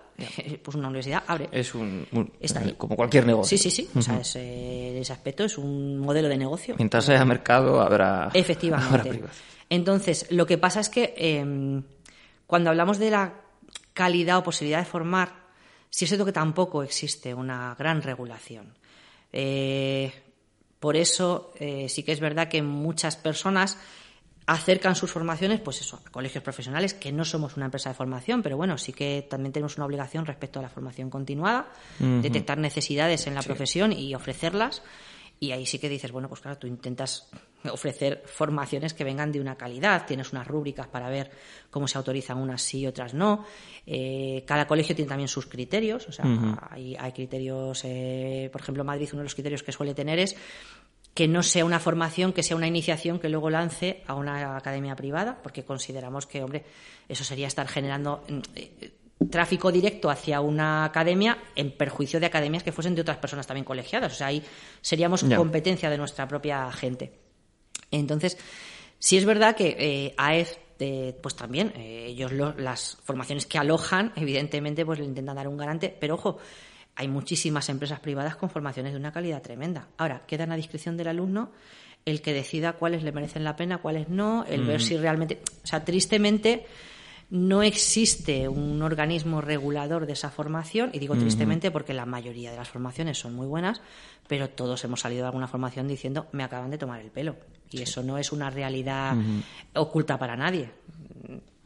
pues 0.62 0.76
una 0.76 0.88
universidad 0.88 1.24
abre. 1.26 1.48
Es 1.50 1.74
un, 1.74 2.06
eh, 2.38 2.74
como 2.76 2.96
cualquier 2.96 3.26
negocio. 3.26 3.56
Sí, 3.56 3.70
sí, 3.70 3.70
sí. 3.70 3.88
O 3.98 4.02
sea, 4.02 4.20
eh, 4.36 4.98
ese 5.00 5.12
aspecto 5.12 5.44
es 5.44 5.58
un 5.58 5.98
modelo 5.98 6.28
de 6.28 6.36
negocio. 6.36 6.74
Mientras 6.76 7.08
haya 7.08 7.24
mercado, 7.24 7.80
habrá. 7.80 8.30
Efectivamente. 8.34 9.22
Entonces, 9.70 10.26
lo 10.30 10.44
que 10.44 10.58
pasa 10.58 10.80
es 10.80 10.90
que 10.90 11.14
em, 11.16 11.82
cuando 12.46 12.68
hablamos 12.68 12.98
de 12.98 13.10
la 13.10 13.40
calidad 13.94 14.38
o 14.38 14.42
posibilidad 14.42 14.80
de 14.80 14.84
formar, 14.84 15.41
sí 15.92 16.06
es 16.06 16.08
cierto 16.08 16.24
que 16.24 16.32
tampoco 16.32 16.82
existe 16.82 17.32
una 17.32 17.76
gran 17.78 18.02
regulación. 18.02 18.74
Eh, 19.32 20.12
por 20.80 20.96
eso 20.96 21.52
sí 21.86 22.02
que 22.02 22.10
es 22.10 22.18
verdad 22.18 22.48
que 22.48 22.60
muchas 22.60 23.14
personas 23.14 23.78
acercan 24.46 24.96
sus 24.96 25.10
formaciones, 25.10 25.60
pues 25.60 25.80
eso, 25.80 26.00
a 26.04 26.10
colegios 26.10 26.42
profesionales, 26.42 26.94
que 26.94 27.12
no 27.12 27.24
somos 27.24 27.56
una 27.56 27.66
empresa 27.66 27.90
de 27.90 27.94
formación, 27.94 28.42
pero 28.42 28.56
bueno, 28.56 28.76
sí 28.78 28.92
que 28.92 29.26
también 29.28 29.52
tenemos 29.52 29.76
una 29.76 29.86
obligación 29.86 30.26
respecto 30.26 30.58
a 30.58 30.62
la 30.62 30.68
formación 30.68 31.10
continuada, 31.10 31.68
detectar 31.98 32.58
necesidades 32.58 33.26
en 33.26 33.34
la 33.34 33.42
profesión 33.42 33.92
y 33.92 34.14
ofrecerlas. 34.14 34.82
Y 35.38 35.52
ahí 35.52 35.66
sí 35.66 35.78
que 35.78 35.88
dices, 35.88 36.12
bueno, 36.12 36.28
pues 36.28 36.40
claro, 36.40 36.58
tú 36.58 36.66
intentas 36.66 37.28
ofrecer 37.70 38.22
formaciones 38.26 38.94
que 38.94 39.04
vengan 39.04 39.30
de 39.30 39.40
una 39.40 39.56
calidad, 39.56 40.06
tienes 40.06 40.32
unas 40.32 40.46
rúbricas 40.46 40.86
para 40.88 41.08
ver 41.08 41.30
cómo 41.70 41.86
se 41.88 41.98
autorizan 41.98 42.38
unas 42.38 42.62
sí 42.62 42.80
y 42.80 42.86
otras 42.86 43.14
no. 43.14 43.44
Eh, 43.86 44.44
cada 44.46 44.66
colegio 44.66 44.94
tiene 44.94 45.08
también 45.08 45.28
sus 45.28 45.46
criterios, 45.46 46.08
o 46.08 46.12
sea, 46.12 46.24
hay, 46.70 47.12
criterios, 47.12 47.82
eh, 47.84 48.48
por 48.52 48.60
ejemplo, 48.60 48.84
Madrid, 48.84 49.08
uno 49.12 49.20
de 49.20 49.24
los 49.24 49.34
criterios 49.34 49.62
que 49.62 49.72
suele 49.72 49.94
tener 49.94 50.18
es 50.18 50.36
que 51.14 51.28
no 51.28 51.42
sea 51.42 51.64
una 51.64 51.78
formación, 51.78 52.32
que 52.32 52.42
sea 52.42 52.56
una 52.56 52.66
iniciación 52.66 53.18
que 53.18 53.28
luego 53.28 53.50
lance 53.50 54.02
a 54.06 54.14
una 54.14 54.56
academia 54.56 54.96
privada, 54.96 55.38
porque 55.42 55.64
consideramos 55.64 56.26
que, 56.26 56.42
hombre, 56.42 56.64
eso 57.08 57.22
sería 57.22 57.46
estar 57.46 57.68
generando 57.68 58.24
mm, 58.28 58.38
eh, 58.56 58.92
tráfico 59.30 59.70
directo 59.70 60.10
hacia 60.10 60.40
una 60.40 60.84
academia 60.84 61.38
en 61.54 61.76
perjuicio 61.76 62.18
de 62.18 62.26
academias 62.26 62.62
que 62.62 62.72
fuesen 62.72 62.94
de 62.94 63.02
otras 63.02 63.18
personas 63.18 63.46
también 63.46 63.64
colegiadas. 63.64 64.12
O 64.12 64.16
sea, 64.16 64.28
ahí 64.28 64.42
seríamos 64.80 65.24
competencia 65.24 65.90
de 65.90 65.98
nuestra 65.98 66.26
propia 66.26 66.70
gente. 66.72 67.21
Entonces, 67.92 68.36
sí 68.98 69.16
es 69.16 69.24
verdad 69.24 69.54
que 69.54 69.76
eh, 69.78 70.14
AEF 70.16 70.56
eh, 70.78 71.16
pues 71.22 71.36
también 71.36 71.72
ellos 71.76 72.32
las 72.32 72.98
formaciones 73.04 73.46
que 73.46 73.56
alojan 73.56 74.12
evidentemente 74.16 74.84
pues 74.84 74.98
le 74.98 75.04
intentan 75.04 75.36
dar 75.36 75.46
un 75.46 75.56
garante 75.56 75.96
pero 75.96 76.16
ojo 76.16 76.38
hay 76.94 77.08
muchísimas 77.08 77.68
empresas 77.68 78.00
privadas 78.00 78.36
con 78.36 78.50
formaciones 78.50 78.92
de 78.92 78.98
una 78.98 79.12
calidad 79.12 79.42
tremenda. 79.42 79.88
Ahora, 79.96 80.22
queda 80.26 80.44
en 80.44 80.50
la 80.50 80.56
discreción 80.56 80.96
del 80.96 81.08
alumno 81.08 81.50
el 82.04 82.20
que 82.20 82.32
decida 82.32 82.74
cuáles 82.74 83.02
le 83.02 83.12
merecen 83.12 83.44
la 83.44 83.56
pena, 83.56 83.78
cuáles 83.78 84.08
no, 84.08 84.44
el 84.48 84.64
ver 84.64 84.80
si 84.80 84.96
realmente. 84.96 85.40
O 85.62 85.66
sea, 85.66 85.84
tristemente 85.84 86.66
no 87.30 87.62
existe 87.62 88.48
un 88.48 88.82
organismo 88.82 89.40
regulador 89.40 90.04
de 90.06 90.12
esa 90.12 90.30
formación, 90.30 90.90
y 90.92 90.98
digo 90.98 91.14
tristemente 91.14 91.70
porque 91.70 91.94
la 91.94 92.04
mayoría 92.04 92.50
de 92.50 92.56
las 92.56 92.68
formaciones 92.68 93.18
son 93.18 93.34
muy 93.34 93.46
buenas, 93.46 93.80
pero 94.28 94.50
todos 94.50 94.84
hemos 94.84 95.00
salido 95.00 95.22
de 95.22 95.28
alguna 95.28 95.48
formación 95.48 95.88
diciendo 95.88 96.26
me 96.32 96.42
acaban 96.42 96.70
de 96.70 96.78
tomar 96.78 97.00
el 97.00 97.10
pelo. 97.10 97.36
Y 97.72 97.82
eso 97.82 98.02
no 98.02 98.18
es 98.18 98.32
una 98.32 98.50
realidad 98.50 99.16
oculta 99.74 100.18
para 100.18 100.36
nadie. 100.36 100.70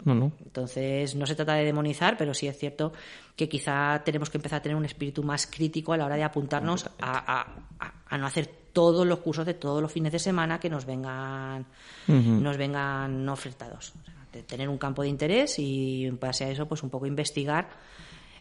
Entonces, 0.07 1.16
no 1.16 1.27
se 1.27 1.35
trata 1.35 1.55
de 1.55 1.64
demonizar, 1.64 2.16
pero 2.16 2.33
sí 2.33 2.47
es 2.47 2.57
cierto 2.57 2.92
que 3.35 3.49
quizá 3.49 4.03
tenemos 4.05 4.31
que 4.31 4.38
empezar 4.38 4.59
a 4.59 4.62
tener 4.62 4.77
un 4.77 4.85
espíritu 4.85 5.23
más 5.23 5.47
crítico 5.47 5.92
a 5.92 5.97
la 5.97 6.07
hora 6.07 6.16
de 6.16 6.23
apuntarnos 6.23 6.88
a, 7.01 7.47
no 8.16 8.27
hacer 8.27 8.47
todos 8.73 9.07
los 9.07 9.19
cursos 9.19 9.45
de 9.47 9.55
todos 9.55 9.83
los 9.83 9.90
fines 9.90 10.12
de 10.12 10.19
semana 10.19 10.61
que 10.61 10.71
nos 10.71 10.87
vengan, 10.87 11.66
nos 12.07 12.57
vengan 12.57 13.29
ofertados. 13.29 13.95
de 14.33 14.42
tener 14.42 14.69
un 14.69 14.79
campo 14.79 15.03
de 15.03 15.09
interés 15.09 15.59
y 15.59 16.07
en 16.07 16.21
base 16.21 16.45
a 16.45 16.51
eso, 16.51 16.66
pues 16.66 16.83
un 16.83 16.90
poco 16.90 17.07
investigar 17.07 17.69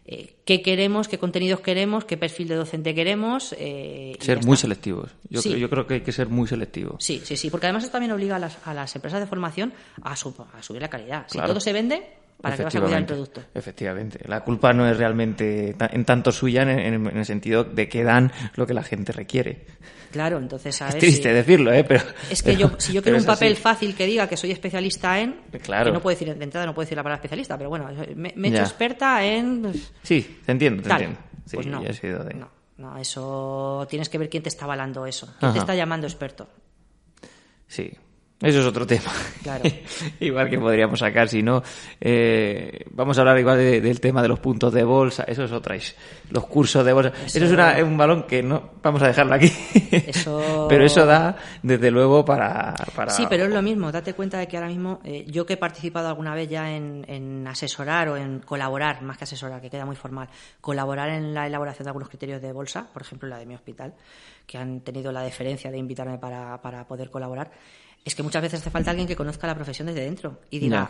eh, 0.08 0.36
qué 0.44 0.62
queremos, 0.62 1.08
qué 1.08 1.18
contenidos 1.18 1.60
queremos, 1.60 2.04
qué 2.04 2.16
perfil 2.16 2.46
de 2.48 2.54
docente 2.54 2.94
queremos. 2.94 3.54
Eh, 3.58 4.16
ser 4.20 4.44
muy 4.44 4.56
selectivos. 4.56 5.10
Yo, 5.28 5.42
creo, 5.42 5.56
yo, 5.56 5.68
creo, 5.68 5.86
que 5.86 5.94
hay 5.94 6.00
que 6.02 6.12
ser 6.12 6.28
muy 6.28 6.46
selectivos. 6.46 7.02
Sí, 7.02 7.20
sí, 7.24 7.36
sí, 7.36 7.50
porque 7.50 7.66
además 7.66 7.82
eso 7.82 7.92
también 7.92 8.12
obliga 8.12 8.36
a 8.36 8.38
las, 8.38 8.56
a 8.64 8.72
las 8.72 8.94
empresas 8.94 9.18
de 9.18 9.26
formación 9.26 9.72
a, 10.02 10.12
a 10.12 10.16
subir 10.16 10.80
la 10.80 10.88
calidad. 10.88 11.26
Si 11.28 11.38
todo 11.38 11.58
se 11.58 11.72
vende, 11.72 12.02
¿para 12.40 12.56
qué 12.56 12.64
vas 12.64 12.74
a 12.74 12.80
cuidar 12.80 13.00
el 13.00 13.06
producto? 13.06 13.42
Efectivamente. 13.54 14.20
La 14.26 14.44
culpa 14.44 14.72
no 14.72 14.88
es 14.88 14.96
realmente 14.96 15.74
en 15.78 16.04
tanto 16.04 16.32
suya 16.32 16.62
en 16.62 17.06
el 17.16 17.24
sentido 17.24 17.64
de 17.64 17.88
que 17.88 18.04
dan 18.04 18.32
lo 18.54 18.66
que 18.66 18.74
la 18.74 18.82
gente 18.82 19.12
requiere. 19.12 19.66
Claro, 20.16 20.38
entonces 20.38 20.80
Es 20.80 20.98
triste 20.98 21.32
decirlo, 21.32 21.72
¿eh? 21.72 21.84
Pero, 21.84 22.02
es 22.30 22.42
que 22.42 22.56
yo, 22.56 22.70
si 22.78 22.92
yo 22.92 23.02
quiero 23.02 23.18
un 23.18 23.24
papel 23.24 23.56
fácil 23.56 23.94
que 23.94 24.06
diga 24.06 24.26
que 24.28 24.36
soy 24.36 24.50
especialista 24.50 25.20
en. 25.20 25.42
Claro. 25.62 25.86
Que 25.86 25.92
no 25.92 26.00
puedo 26.00 26.16
decir, 26.16 26.34
de 26.34 26.42
entrada 26.42 26.64
no 26.64 26.74
puedo 26.74 26.86
decir 26.86 26.96
la 26.96 27.02
palabra 27.02 27.16
especialista, 27.16 27.58
pero 27.58 27.68
bueno, 27.68 27.88
me, 28.14 28.32
he 28.34 28.48
hecho 28.48 28.62
experta 28.62 29.24
en. 29.24 29.62
Pues, 29.62 29.92
sí, 30.02 30.40
te 30.44 30.52
entiendo, 30.52 30.82
te 30.82 30.90
entiendo. 30.90 31.18
Sí, 31.44 31.56
pues 31.56 31.66
no, 31.66 31.82
no, 32.34 32.50
no, 32.78 32.96
eso. 32.96 33.86
Tienes 33.90 34.08
que 34.08 34.18
ver 34.18 34.28
quién 34.28 34.42
te 34.42 34.48
está 34.48 34.64
avalando 34.64 35.06
eso. 35.06 35.34
¿Quién 35.38 35.52
te 35.52 35.58
está 35.58 35.74
llamando 35.74 36.06
experto? 36.06 36.48
Sí, 37.68 37.92
eso 38.38 38.60
es 38.60 38.66
otro 38.66 38.86
tema. 38.86 39.10
Claro. 39.42 39.64
igual 40.20 40.50
que 40.50 40.58
podríamos 40.58 40.98
sacar, 40.98 41.26
si 41.26 41.42
no. 41.42 41.62
Eh, 41.98 42.84
vamos 42.90 43.16
a 43.16 43.22
hablar 43.22 43.38
igual 43.38 43.56
del 43.56 43.98
tema 43.98 44.20
de 44.20 44.28
los 44.28 44.40
puntos 44.40 44.74
de 44.74 44.84
bolsa. 44.84 45.24
Eso 45.24 45.44
es 45.44 45.52
otra. 45.52 45.76
Los 46.30 46.46
cursos 46.46 46.84
de 46.84 46.92
bolsa. 46.92 47.12
Eso, 47.24 47.44
es 47.44 47.82
un 47.82 47.96
balón 47.96 48.24
que 48.24 48.42
no. 48.42 48.72
Vamos 48.82 49.02
a 49.02 49.06
dejarlo 49.06 49.34
aquí. 49.34 49.50
Eso... 49.90 50.66
pero 50.68 50.84
eso 50.84 51.06
da, 51.06 51.34
desde 51.62 51.90
luego, 51.90 52.26
para, 52.26 52.74
para, 52.94 53.10
Sí, 53.10 53.24
pero 53.26 53.44
es 53.44 53.50
lo 53.50 53.62
mismo. 53.62 53.90
Date 53.90 54.12
cuenta 54.12 54.38
de 54.38 54.46
que 54.46 54.58
ahora 54.58 54.68
mismo, 54.68 55.00
eh, 55.02 55.24
yo 55.28 55.46
que 55.46 55.54
he 55.54 55.58
participado 55.58 56.08
alguna 56.08 56.34
vez 56.34 56.50
ya 56.50 56.70
en, 56.70 57.06
en, 57.08 57.46
asesorar 57.48 58.10
o 58.10 58.18
en 58.18 58.40
colaborar, 58.40 59.00
más 59.00 59.16
que 59.16 59.24
asesorar, 59.24 59.62
que 59.62 59.70
queda 59.70 59.86
muy 59.86 59.96
formal, 59.96 60.28
colaborar 60.60 61.08
en 61.08 61.32
la 61.32 61.46
elaboración 61.46 61.84
de 61.84 61.88
algunos 61.88 62.10
criterios 62.10 62.42
de 62.42 62.52
bolsa, 62.52 62.86
por 62.92 63.00
ejemplo, 63.00 63.30
la 63.30 63.38
de 63.38 63.46
mi 63.46 63.54
hospital, 63.54 63.94
que 64.46 64.58
han 64.58 64.80
tenido 64.80 65.10
la 65.10 65.22
deferencia 65.22 65.70
de 65.70 65.78
invitarme 65.78 66.18
para, 66.18 66.60
para 66.60 66.86
poder 66.86 67.08
colaborar 67.08 67.50
es 68.06 68.14
que 68.14 68.22
muchas 68.22 68.40
veces 68.40 68.60
hace 68.60 68.70
falta 68.70 68.92
alguien 68.92 69.08
que 69.08 69.16
conozca 69.16 69.48
la 69.48 69.54
profesión 69.56 69.88
desde 69.88 70.02
dentro 70.02 70.38
y 70.48 70.60
diga, 70.60 70.88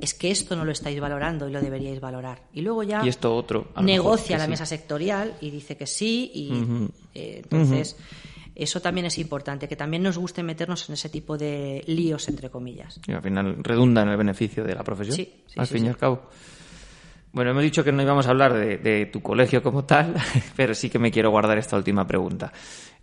es 0.00 0.14
que 0.14 0.30
esto 0.30 0.56
no 0.56 0.64
lo 0.64 0.72
estáis 0.72 0.98
valorando 0.98 1.46
y 1.46 1.52
lo 1.52 1.60
deberíais 1.60 2.00
valorar. 2.00 2.42
Y 2.54 2.62
luego 2.62 2.82
ya 2.82 3.04
y 3.04 3.08
esto 3.10 3.36
otro, 3.36 3.68
negocia 3.82 4.38
la 4.38 4.48
mesa 4.48 4.64
sectorial 4.64 5.34
y 5.42 5.50
dice 5.50 5.76
que 5.76 5.86
sí 5.86 6.30
y 6.34 6.88
eh, 7.14 7.42
entonces 7.44 7.96
eso 8.54 8.80
también 8.80 9.06
es 9.06 9.18
importante, 9.18 9.68
que 9.68 9.76
también 9.76 10.02
nos 10.02 10.16
guste 10.16 10.42
meternos 10.42 10.88
en 10.88 10.94
ese 10.94 11.10
tipo 11.10 11.36
de 11.36 11.84
líos, 11.86 12.28
entre 12.28 12.48
comillas. 12.48 12.98
Y 13.06 13.12
al 13.12 13.20
final 13.20 13.62
redunda 13.62 14.00
en 14.00 14.08
el 14.08 14.16
beneficio 14.16 14.64
de 14.64 14.74
la 14.74 14.82
profesión, 14.82 15.16
sí, 15.16 15.44
al 15.56 15.66
fin 15.66 15.84
y 15.84 15.88
al 15.88 15.98
cabo. 15.98 16.30
Bueno, 17.34 17.50
hemos 17.50 17.64
dicho 17.64 17.82
que 17.82 17.90
no 17.90 18.00
íbamos 18.00 18.28
a 18.28 18.30
hablar 18.30 18.54
de, 18.54 19.06
tu 19.06 19.20
colegio 19.20 19.60
como 19.60 19.84
tal, 19.84 20.14
pero 20.56 20.72
sí 20.72 20.88
que 20.88 21.00
me 21.00 21.10
quiero 21.10 21.30
guardar 21.30 21.58
esta 21.58 21.76
última 21.76 22.06
pregunta. 22.06 22.52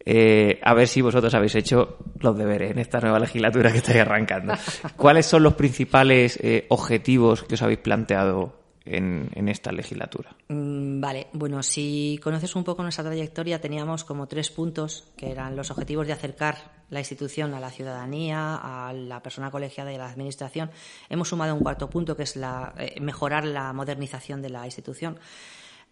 Eh, 0.06 0.58
a 0.63 0.74
ver 0.74 0.88
si 0.88 1.02
vosotros 1.02 1.34
habéis 1.34 1.54
hecho 1.56 1.98
los 2.17 2.38
deberes 2.38 2.72
en 2.72 2.80
esta 2.80 3.02
nueva 3.02 3.20
legislatura 3.20 3.74
que 3.74 3.80
estáis 3.80 4.00
arrancando. 4.00 4.54
¿Cuáles 4.96 5.26
son 5.26 5.44
los 5.44 5.56
principales 5.56 6.39
eh, 6.41 6.65
objetivos 6.70 7.44
que 7.44 7.56
os 7.56 7.62
habéis 7.62 7.80
planteado 7.80 8.61
en, 8.86 9.48
esta 9.48 9.72
legislatura? 9.72 10.36
Mm, 10.48 11.00
vale, 11.00 11.28
bueno, 11.34 11.62
si 11.63 12.20
conoces 12.24 12.56
un 12.56 12.63
poco 12.63 12.84
nuestra 12.84 13.04
trayectoria, 13.04 13.62
teníamos 13.62 14.04
como 14.04 14.28
tres 14.28 14.50
puntos 14.50 15.06
que 15.15 15.32
eran 15.32 15.56
los 15.56 15.72
objetivos 15.72 16.08
de 16.08 16.13
acercar 16.13 16.82
la 16.89 17.00
institución 17.00 17.54
a 17.54 17.60
la 17.60 17.70
ciudadanía, 17.70 18.56
a 18.56 18.94
la 18.94 19.22
persona 19.22 19.52
colegiada 19.52 19.91
y 19.91 19.96
a 19.96 20.00
la 20.00 20.10
administración. 20.10 20.72
Hemos 21.10 21.30
sumado 21.30 21.54
un 21.54 21.62
cuarto 21.62 21.89
punto 21.89 22.17
que 22.17 22.24
es 22.24 22.36
la, 22.36 22.74
eh, 22.78 23.00
mejorar 23.00 23.46
la 23.46 23.72
modernización 23.74 24.41
de 24.41 24.50
la 24.50 24.65
institución. 24.65 25.20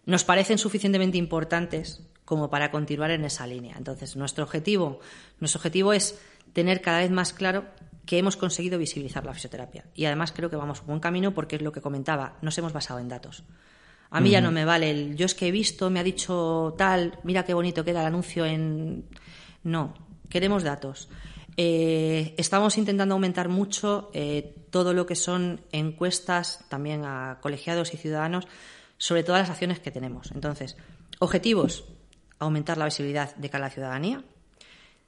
Nos 0.06 0.24
parecen 0.24 0.58
suficientemente 0.58 1.18
importantes 1.18 2.02
como 2.24 2.50
para 2.50 2.70
continuar 2.70 3.10
en 3.10 3.24
esa 3.24 3.46
línea. 3.46 3.76
Entonces, 3.76 4.16
nuestro 4.16 4.44
objetivo, 4.44 5.00
nuestro 5.40 5.58
objetivo 5.58 5.92
es 5.92 6.20
tener 6.52 6.80
cada 6.80 7.00
vez 7.00 7.10
más 7.10 7.32
claro 7.32 7.64
que 8.10 8.18
hemos 8.18 8.36
conseguido 8.36 8.76
visibilizar 8.76 9.24
la 9.24 9.32
fisioterapia. 9.32 9.84
Y 9.94 10.04
además 10.04 10.32
creo 10.32 10.50
que 10.50 10.56
vamos 10.56 10.84
buen 10.84 10.98
camino 10.98 11.32
porque 11.32 11.54
es 11.54 11.62
lo 11.62 11.70
que 11.70 11.80
comentaba, 11.80 12.38
nos 12.42 12.58
hemos 12.58 12.72
basado 12.72 12.98
en 12.98 13.08
datos. 13.08 13.44
A 14.10 14.20
mí 14.20 14.30
ya 14.30 14.40
no 14.40 14.50
me 14.50 14.64
vale 14.64 14.90
el 14.90 15.16
yo 15.16 15.26
es 15.26 15.36
que 15.36 15.46
he 15.46 15.52
visto, 15.52 15.90
me 15.90 16.00
ha 16.00 16.02
dicho 16.02 16.74
tal, 16.76 17.20
mira 17.22 17.44
qué 17.44 17.54
bonito 17.54 17.84
queda 17.84 18.00
el 18.00 18.06
anuncio 18.08 18.44
en. 18.44 19.04
No, 19.62 19.94
queremos 20.28 20.64
datos. 20.64 21.08
Eh, 21.56 22.34
estamos 22.36 22.78
intentando 22.78 23.14
aumentar 23.14 23.48
mucho 23.48 24.10
eh, 24.12 24.56
todo 24.70 24.92
lo 24.92 25.06
que 25.06 25.14
son 25.14 25.60
encuestas 25.70 26.64
también 26.68 27.04
a 27.04 27.38
colegiados 27.40 27.94
y 27.94 27.96
ciudadanos 27.96 28.48
sobre 28.98 29.22
todas 29.22 29.42
las 29.42 29.50
acciones 29.50 29.78
que 29.78 29.92
tenemos. 29.92 30.32
Entonces, 30.32 30.76
objetivos, 31.20 31.84
aumentar 32.40 32.76
la 32.76 32.86
visibilidad 32.86 33.36
de 33.36 33.50
cara 33.50 33.66
a 33.66 33.68
la 33.68 33.72
ciudadanía. 33.72 34.24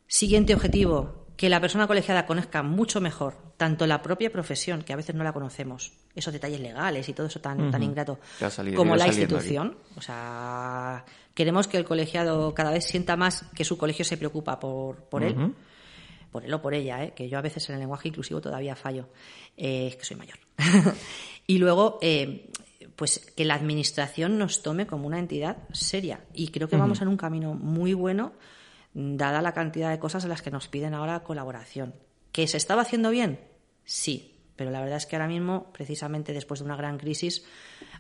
Siguiente 0.07 0.55
objetivo, 0.55 1.22
que 1.43 1.51
la 1.51 1.61
persona 1.61 1.89
colegiada 1.89 2.25
conozca 2.25 2.63
mucho 2.63 3.01
mejor 3.01 3.35
tanto 3.57 3.85
la 3.85 4.01
propia 4.01 4.31
profesión, 4.31 4.83
que 4.83 4.93
a 4.93 4.97
veces 4.97 5.17
no 5.17 5.25
la 5.25 5.33
conocemos, 5.33 5.93
esos 6.15 6.33
detalles 6.33 6.61
legales 6.61 7.09
y 7.09 7.15
todo 7.15 7.27
eso 7.27 7.41
tan, 7.41 7.69
tan 7.69 7.83
ingrato, 7.83 8.21
como 8.77 8.95
la 8.95 9.09
institución. 9.09 9.77
O 9.97 10.01
sea, 10.01 11.05
queremos 11.35 11.67
que 11.67 11.79
el 11.79 11.85
colegiado 11.85 12.55
cada 12.55 12.71
vez 12.71 12.85
sienta 12.85 13.17
más 13.17 13.45
que 13.57 13.65
su 13.65 13.77
colegio 13.77 14.05
se 14.05 14.17
preocupa 14.17 14.61
por, 14.61 15.03
por 15.07 15.25
él, 15.25 15.53
por 16.31 16.45
él 16.45 16.55
o 16.55 16.63
por 16.63 16.75
ella, 16.75 17.03
¿eh? 17.03 17.13
que 17.13 17.29
yo 17.29 17.39
a 17.39 17.43
veces 17.43 17.69
en 17.69 17.75
el 17.75 17.81
lenguaje 17.81 18.07
inclusivo 18.07 18.41
todavía 18.41 18.77
fallo, 18.77 19.09
eh, 19.57 19.89
es 19.89 19.97
que 19.97 20.05
soy 20.05 20.19
mayor. 20.19 20.39
y 21.49 21.59
luego, 21.59 21.99
eh, 22.03 22.53
pues 22.95 23.19
que 23.35 23.45
la 23.45 23.55
administración 23.55 24.39
nos 24.39 24.63
tome 24.63 24.87
como 24.87 25.09
una 25.09 25.19
entidad 25.19 25.57
seria. 25.73 26.21
Y 26.35 26.53
creo 26.53 26.69
que 26.69 26.77
vamos 26.77 27.03
en 27.03 27.09
un 27.09 27.17
camino 27.17 27.55
muy 27.55 27.95
bueno 27.95 28.33
dada 28.95 29.43
la 29.43 29.53
cantidad 29.53 29.91
de 29.91 29.99
cosas 29.99 30.25
en 30.25 30.31
las 30.31 30.43
que 30.43 30.51
nos 30.51 30.69
piden 30.69 30.95
ahora 30.95 31.23
colaboración. 31.23 31.95
¿Que 32.33 32.47
se 32.47 32.57
estaba 32.57 32.83
haciendo 32.83 33.11
bien? 33.11 33.41
Sí, 33.85 34.39
pero 34.57 34.71
la 34.71 34.81
verdad 34.81 34.97
es 34.97 35.07
que 35.07 35.17
ahora 35.17 35.29
mismo, 35.29 35.73
precisamente 35.73 36.33
después 36.33 36.61
de 36.61 36.67
una 36.67 36.77
gran 36.77 36.99
crisis, 36.99 37.45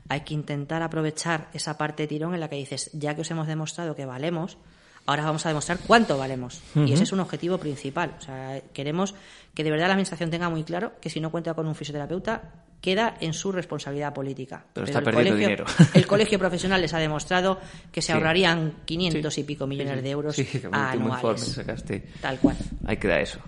hay 0.08 0.20
que 0.20 0.34
intentar 0.34 0.82
aprovechar 0.82 1.50
esa 1.52 1.78
parte 1.78 2.04
de 2.04 2.08
tirón 2.08 2.34
en 2.34 2.40
la 2.40 2.48
que 2.48 2.56
dices, 2.56 2.90
ya 2.92 3.14
que 3.14 3.22
os 3.22 3.30
hemos 3.30 3.46
demostrado 3.46 3.94
que 3.94 4.06
valemos, 4.06 4.58
ahora 5.06 5.24
vamos 5.24 5.44
a 5.46 5.48
demostrar 5.48 5.78
cuánto 5.86 6.16
valemos. 6.18 6.60
Y 6.74 6.92
ese 6.92 7.04
es 7.04 7.12
un 7.12 7.20
objetivo 7.20 7.58
principal. 7.58 8.14
O 8.18 8.22
sea, 8.22 8.60
queremos 8.72 9.14
que 9.54 9.64
de 9.64 9.70
verdad 9.70 9.86
la 9.86 9.94
Administración 9.94 10.30
tenga 10.30 10.48
muy 10.48 10.64
claro 10.64 10.92
que 11.00 11.10
si 11.10 11.20
no 11.20 11.30
cuenta 11.30 11.54
con 11.54 11.66
un 11.66 11.74
fisioterapeuta, 11.74 12.52
queda 12.80 13.16
en 13.20 13.32
su 13.32 13.52
responsabilidad 13.52 14.12
política. 14.12 14.64
Pero, 14.72 14.86
está 14.86 15.00
perdiendo 15.02 15.36
dinero. 15.36 15.64
El 15.94 16.06
colegio 16.06 16.38
profesional 16.38 16.80
les 16.80 16.92
ha 16.94 16.98
demostrado 16.98 17.60
que 17.90 18.02
se 18.02 18.12
ahorrarían 18.12 18.74
500 18.84 19.38
y 19.38 19.44
pico 19.44 19.66
millones 19.66 20.02
de 20.02 20.10
euros 20.10 20.36
anuales. 20.70 21.60
Tal 22.20 22.38
cual. 22.38 22.56
Ahí 22.84 22.96
queda 22.96 23.20
eso. 23.20 23.38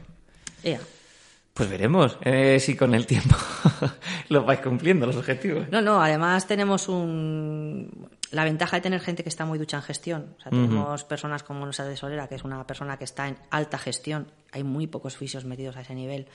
Pues 1.55 1.71
veremos 1.71 2.19
eh, 2.23 2.59
si 2.59 2.75
con 2.75 2.95
el 2.95 3.07
tiempo 3.07 3.37
lo 4.29 4.45
vais 4.45 4.59
cumpliendo 4.61 5.07
los 5.07 5.15
objetivos. 5.15 5.69
No, 5.71 5.81
no, 5.81 6.03
además 6.03 6.49
tenemos 6.49 6.89
un... 6.89 8.09
la 8.31 8.45
ventaja 8.45 8.77
de 8.77 8.83
tener 8.83 9.01
gente 9.01 9.23
que 9.23 9.29
está 9.29 9.45
muy 9.45 9.59
ducha 9.59 9.77
en 9.77 9.83
gestión. 9.83 10.35
O 10.39 10.43
sea, 10.43 10.51
tenemos 10.51 11.05
personas 11.05 11.43
como 11.43 11.65
nuestra 11.65 11.87
tesorera, 11.87 12.29
que 12.29 12.35
es 12.35 12.45
una 12.45 12.67
persona 12.67 12.97
que 12.99 13.05
está 13.05 13.29
en 13.29 13.39
alta 13.51 13.79
gestión. 13.79 14.33
Hay 14.53 14.65
muy 14.65 14.87
pocos 14.87 15.17
fisios 15.17 15.45
metidos 15.45 15.77
a 15.77 15.83
ese 15.83 15.95
nivel 15.95 16.29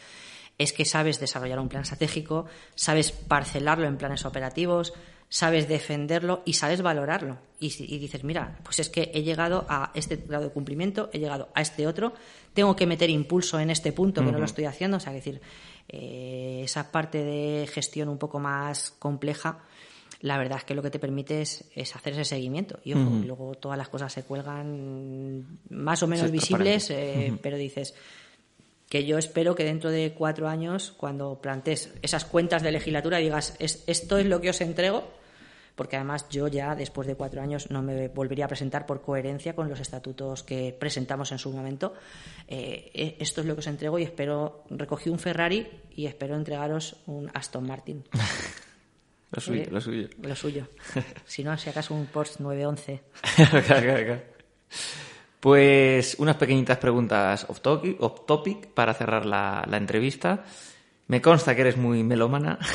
es 0.60 0.74
que 0.74 0.86
sabes 0.86 1.20
desarrollar 1.20 1.58
un 1.58 1.70
plan 1.70 1.84
estratégico, 1.84 2.46
sabes 2.76 3.12
parcelarlo 3.14 3.88
en 3.88 3.98
planes 3.98 4.26
operativos, 4.26 4.94
sabes 5.30 5.70
defenderlo 5.70 6.44
y 6.46 6.54
sabes 6.54 6.82
valorarlo. 6.82 7.38
Y, 7.60 7.70
dices, 7.98 8.24
mira, 8.24 8.60
pues 8.64 8.80
es 8.80 8.90
que 8.90 9.10
he 9.14 9.24
llegado 9.24 9.66
a 9.70 9.92
este 9.94 10.18
grado 10.18 10.44
de 10.44 10.52
cumplimiento, 10.52 11.10
he 11.14 11.20
llegado 11.20 11.50
a 11.56 11.62
este 11.62 11.88
otro, 11.88 12.14
tengo 12.54 12.76
que 12.76 12.86
meter 12.86 13.10
impulso 13.10 13.60
en 13.60 13.70
este 13.70 13.94
punto 13.94 14.24
que 14.24 14.32
no 14.32 14.38
lo 14.38 14.46
estoy 14.46 14.66
haciendo. 14.66 14.98
O 14.98 15.00
sea, 15.00 15.14
decir, 15.14 15.42
eh, 15.88 16.62
esa 16.66 16.92
parte 16.92 17.24
de 17.24 17.66
gestión 17.68 18.10
un 18.10 18.18
poco 18.18 18.40
más 18.40 18.92
compleja, 18.92 19.60
la 20.22 20.38
verdad 20.38 20.58
es 20.58 20.64
que 20.66 20.76
lo 20.76 20.82
que 20.82 20.90
te 20.90 21.00
permite 21.00 21.42
es, 21.42 21.64
hacer 21.96 22.14
ese 22.14 22.26
seguimiento. 22.26 22.80
Y 22.84 22.94
luego 22.94 23.56
todas 23.56 23.78
las 23.78 23.90
cosas 23.90 24.12
se 24.12 24.24
cuelgan 24.24 25.60
más 25.70 26.04
o 26.04 26.08
menos 26.08 26.30
visibles, 26.32 26.90
eh, 26.90 27.34
pero 27.42 27.58
dices, 27.58 27.96
que 28.90 29.06
yo 29.06 29.18
espero 29.18 29.56
que 29.56 29.64
dentro 29.64 29.92
de 29.92 30.14
cuatro 30.18 30.50
años, 30.50 30.94
cuando 30.98 31.40
plantees 31.42 31.94
esas 32.02 32.26
cuentas 32.26 32.64
de 32.64 32.72
legislatura, 32.72 33.20
digas, 33.20 33.56
esto 33.60 34.18
es 34.18 34.26
lo 34.26 34.42
que 34.42 34.50
os 34.50 34.60
entrego, 34.62 35.08
porque 35.76 35.96
además 35.96 36.28
yo 36.30 36.50
ya 36.50 36.76
después 36.76 37.08
de 37.08 37.16
cuatro 37.16 37.42
años 37.42 37.72
no 37.72 37.82
me 37.82 38.10
volvería 38.10 38.46
a 38.46 38.48
presentar 38.50 38.86
por 38.86 39.02
coherencia 39.02 39.56
con 39.56 39.70
los 39.70 39.80
estatutos 39.80 40.44
que 40.44 40.76
presentamos 40.78 41.32
en 41.32 41.38
su 41.38 41.52
momento. 41.52 41.94
Eh, 42.50 42.92
eh, 42.94 43.16
esto 43.20 43.40
es 43.40 43.48
lo 43.48 43.54
que 43.54 43.60
os 43.60 43.68
entrego 43.68 43.98
y 44.00 44.04
espero, 44.04 44.66
recogí 44.70 45.10
un 45.10 45.20
Ferrari 45.20 45.66
y 45.96 46.08
espero 46.08 46.36
entregaros 46.36 46.98
un 47.06 47.32
Aston 47.34 47.66
Martin. 47.66 48.04
lo 49.32 49.42
suyo, 49.42 49.64
lo 49.70 49.82
suyo. 49.82 50.08
Lo 50.22 50.36
suyo. 50.44 50.68
si 51.26 51.44
no, 51.44 51.58
si 51.58 51.70
acaso 51.70 51.94
un 51.94 52.08
Porsche 52.08 52.38
911. 52.40 53.02
Pues 55.40 56.16
unas 56.20 56.36
pequeñitas 56.36 56.78
preguntas 56.78 57.46
off 57.48 57.62
topic, 57.62 58.68
para 58.68 58.94
cerrar 58.94 59.26
la, 59.26 59.66
entrevista. 59.72 60.44
Me 61.08 61.22
consta 61.22 61.56
que 61.56 61.62
eres 61.62 61.78
muy 61.78 62.04
melómana. 62.04 62.60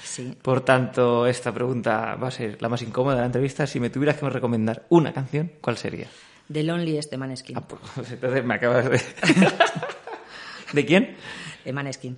Sí. 0.00 0.32
Por 0.40 0.60
tanto, 0.60 1.26
esta 1.26 1.52
pregunta 1.52 2.14
va 2.14 2.28
a 2.28 2.30
ser 2.30 2.62
la 2.62 2.68
más 2.68 2.82
incómoda 2.82 3.16
de 3.16 3.20
la 3.22 3.26
entrevista. 3.26 3.66
Si 3.66 3.80
me 3.80 3.90
tuvieras 3.90 4.16
que 4.16 4.30
recomendar 4.30 4.86
una 4.90 5.12
canción, 5.12 5.50
¿cuál 5.60 5.76
sería? 5.76 6.06
The 6.52 6.62
Loneliest 6.62 7.10
de 7.10 7.16
Maneskin. 7.16 7.56
Ah, 7.58 7.66
pues, 7.66 7.82
entonces 8.12 8.44
me 8.44 8.54
acabas 8.54 8.88
de... 8.88 9.00
¿De 10.72 10.86
quién? 10.86 11.16
De 11.64 11.72
Maneskin. 11.72 12.16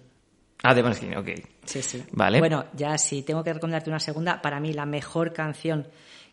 Ah, 0.62 0.74
de 0.74 0.82
Maneskin, 0.82 1.16
ok. 1.16 1.28
Sí, 1.64 1.82
sí. 1.82 2.02
Vale. 2.12 2.38
Bueno, 2.38 2.66
ya 2.74 2.98
si 2.98 3.22
tengo 3.22 3.42
que 3.42 3.52
recomendarte 3.52 3.90
una 3.90 4.00
segunda, 4.00 4.42
para 4.42 4.60
mí 4.60 4.72
la 4.72 4.86
mejor 4.86 5.32
canción 5.32 5.88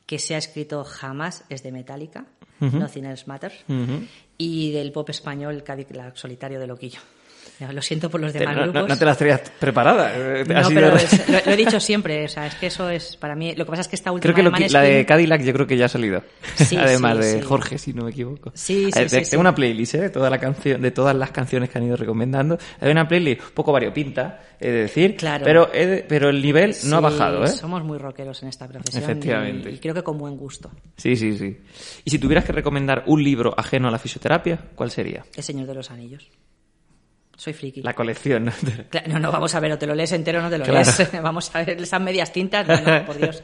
que 0.05 0.19
se 0.19 0.36
ha 0.36 0.38
escrito 0.38 0.84
jamás 0.84 1.45
es 1.49 1.63
de 1.63 1.71
Metallica. 1.71 2.25
Nothing 2.59 3.05
Else 3.05 3.25
Matters, 3.28 3.65
y 4.38 4.71
del 4.71 4.91
pop 4.91 5.09
español 5.09 5.63
Cadillac 5.63 6.15
Solitario 6.15 6.59
de 6.59 6.67
Loquillo. 6.67 6.99
Lo 7.60 7.82
siento 7.82 8.10
por 8.10 8.22
los 8.22 8.34
demás 8.34 8.55
grupos. 8.55 8.88
No, 8.88 8.97
te 8.97 9.05
las 9.05 9.18
traías 9.18 9.41
preparada. 9.60 10.12
Eh, 10.16 10.45
no, 10.47 10.70
pero 10.70 10.91
lo, 10.91 11.51
he 11.51 11.55
dicho 11.55 11.80
siempre. 11.80 12.26
O 12.26 12.28
sea, 12.28 12.45
es 12.45 12.55
que 12.55 12.68
eso 12.68 12.89
es 12.89 13.18
para 13.18 13.36
mí. 13.36 13.55
Lo 13.55 13.66
que 13.66 13.72
pasa 13.72 13.82
es 13.82 13.88
que 13.88 13.95
esta 13.95 14.12
última. 14.12 14.34
Creo 14.34 14.51
que, 14.51 14.70
la 14.70 14.82
de 14.82 15.05
Cadillac 15.05 15.41
yo 15.41 15.53
creo 15.53 15.66
que 15.66 15.76
ya 15.76 15.86
ha 15.86 15.89
salido. 15.89 16.22
Además 16.78 17.18
de 17.18 17.41
Jorge, 17.41 17.78
si 17.80 17.93
no 17.93 18.03
me 18.03 18.12
equivoco. 18.12 18.51
Sí, 18.53 18.91
sí, 18.91 19.10
sí 19.10 19.30
Tengo 19.32 19.41
una 19.41 19.55
playlist 19.55 19.95
¿eh? 19.95 20.01
de, 20.01 20.10
toda 20.10 20.30
la 20.30 20.38
canción, 20.38 20.82
de 20.82 20.91
todas 20.91 21.16
las 21.16 21.32
canciones 21.32 21.70
que 21.70 21.80
han 21.80 21.86
ido 21.86 21.97
recomendando. 21.97 22.58
Hay 22.80 22.91
una 22.91 23.08
playlist 23.08 23.41
un 23.41 23.51
poco 23.55 23.72
variopinta, 23.72 24.41
es 24.60 24.72
decir. 24.72 25.16
Claro. 25.16 25.43
Pero, 25.43 25.70
pero 26.08 26.30
el 26.30 26.41
nivel 26.41 26.76
no 26.86 26.97
ha 26.97 27.01
bajado. 27.01 27.43
¿eh? 27.43 27.47
Somos 27.47 27.84
muy 27.84 27.97
rockeros 27.97 28.43
en 28.43 28.49
esta 28.49 28.68
profesión. 28.68 29.03
Efectivamente. 29.03 29.72
Y, 29.72 29.80
creo 29.80 29.95
que 29.95 30.03
con 30.03 30.20
buen 30.20 30.38
gusto. 30.38 30.70
Sí, 30.95 31.16
sí, 31.16 31.36
sí. 31.36 31.58
Y 32.05 32.12
si 32.12 32.20
tuvieras 32.20 32.45
que 32.45 32.51
recomendar 32.51 33.03
un 33.08 33.24
libro 33.24 33.55
ajeno 33.58 33.88
a 33.88 33.91
la 33.91 33.97
fisioterapia, 33.97 34.60
¿cuál 34.76 34.91
sería? 34.91 35.26
El 35.36 35.43
Señor 35.43 35.66
de 35.66 35.74
los 35.74 35.89
Anillos. 35.89 36.30
Soy 37.38 37.53
friki. 37.53 37.83
La 37.83 37.93
colección, 37.93 38.45
¿no? 38.45 38.51
no, 39.07 39.19
no, 39.19 39.31
vamos 39.31 39.53
a 39.53 39.59
ver, 39.59 39.71
o 39.71 39.77
te 39.77 39.85
lo 39.85 39.93
lees 39.93 40.11
entero 40.11 40.39
o 40.39 40.41
no 40.41 40.49
te 40.49 40.57
lo 40.57 40.65
lees. 40.65 41.11
Vamos 41.21 41.55
a 41.55 41.63
ver 41.63 41.79
esas 41.81 42.01
medias 42.01 42.33
tintas, 42.33 42.67
no, 42.67 43.05
por 43.05 43.17
Dios. 43.17 43.43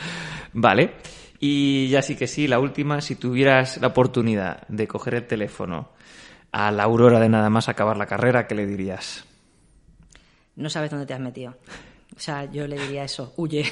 Vale. 0.52 0.92
Y 1.40 1.88
ya 1.88 2.02
sí 2.02 2.16
que 2.16 2.26
sí, 2.26 2.46
la 2.46 2.58
última, 2.58 3.00
si 3.00 3.16
tuvieras 3.16 3.78
la 3.80 3.88
oportunidad 3.88 4.68
de 4.68 4.86
coger 4.86 5.14
el 5.14 5.26
teléfono 5.26 5.88
a 6.52 6.70
la 6.70 6.82
aurora 6.82 7.18
de 7.18 7.30
nada 7.30 7.48
más 7.48 7.70
acabar 7.70 7.96
la 7.96 8.04
carrera, 8.04 8.46
¿qué 8.46 8.54
le 8.54 8.66
dirías? 8.66 9.24
No 10.56 10.68
sabes 10.68 10.90
dónde 10.90 11.06
te 11.06 11.14
has 11.14 11.20
metido. 11.20 11.56
O 12.14 12.20
sea, 12.20 12.44
yo 12.44 12.66
le 12.66 12.78
diría 12.78 13.04
eso, 13.04 13.32
huye. 13.38 13.64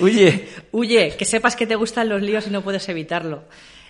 huye. 0.00 0.48
Huye, 0.70 1.16
que 1.18 1.26
sepas 1.26 1.54
que 1.54 1.66
te 1.66 1.74
gustan 1.74 2.08
los 2.08 2.22
líos 2.22 2.46
y 2.46 2.50
no 2.50 2.62
puedes 2.62 2.88
evitarlo. 2.88 3.44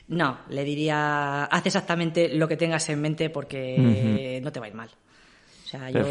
No, 0.09 0.41
le 0.49 0.65
diría, 0.65 1.45
haz 1.45 1.67
exactamente 1.67 2.29
lo 2.29 2.49
que 2.49 2.57
tengas 2.57 2.89
en 2.89 3.01
mente 3.01 3.31
porque 3.31 4.41
no 4.43 4.53
te 4.53 4.61
va 4.61 4.67
a 4.67 4.69
ir 4.69 4.75
mal. 4.75 4.91
O 5.65 5.69
sea, 5.69 5.91
yo 5.91 6.05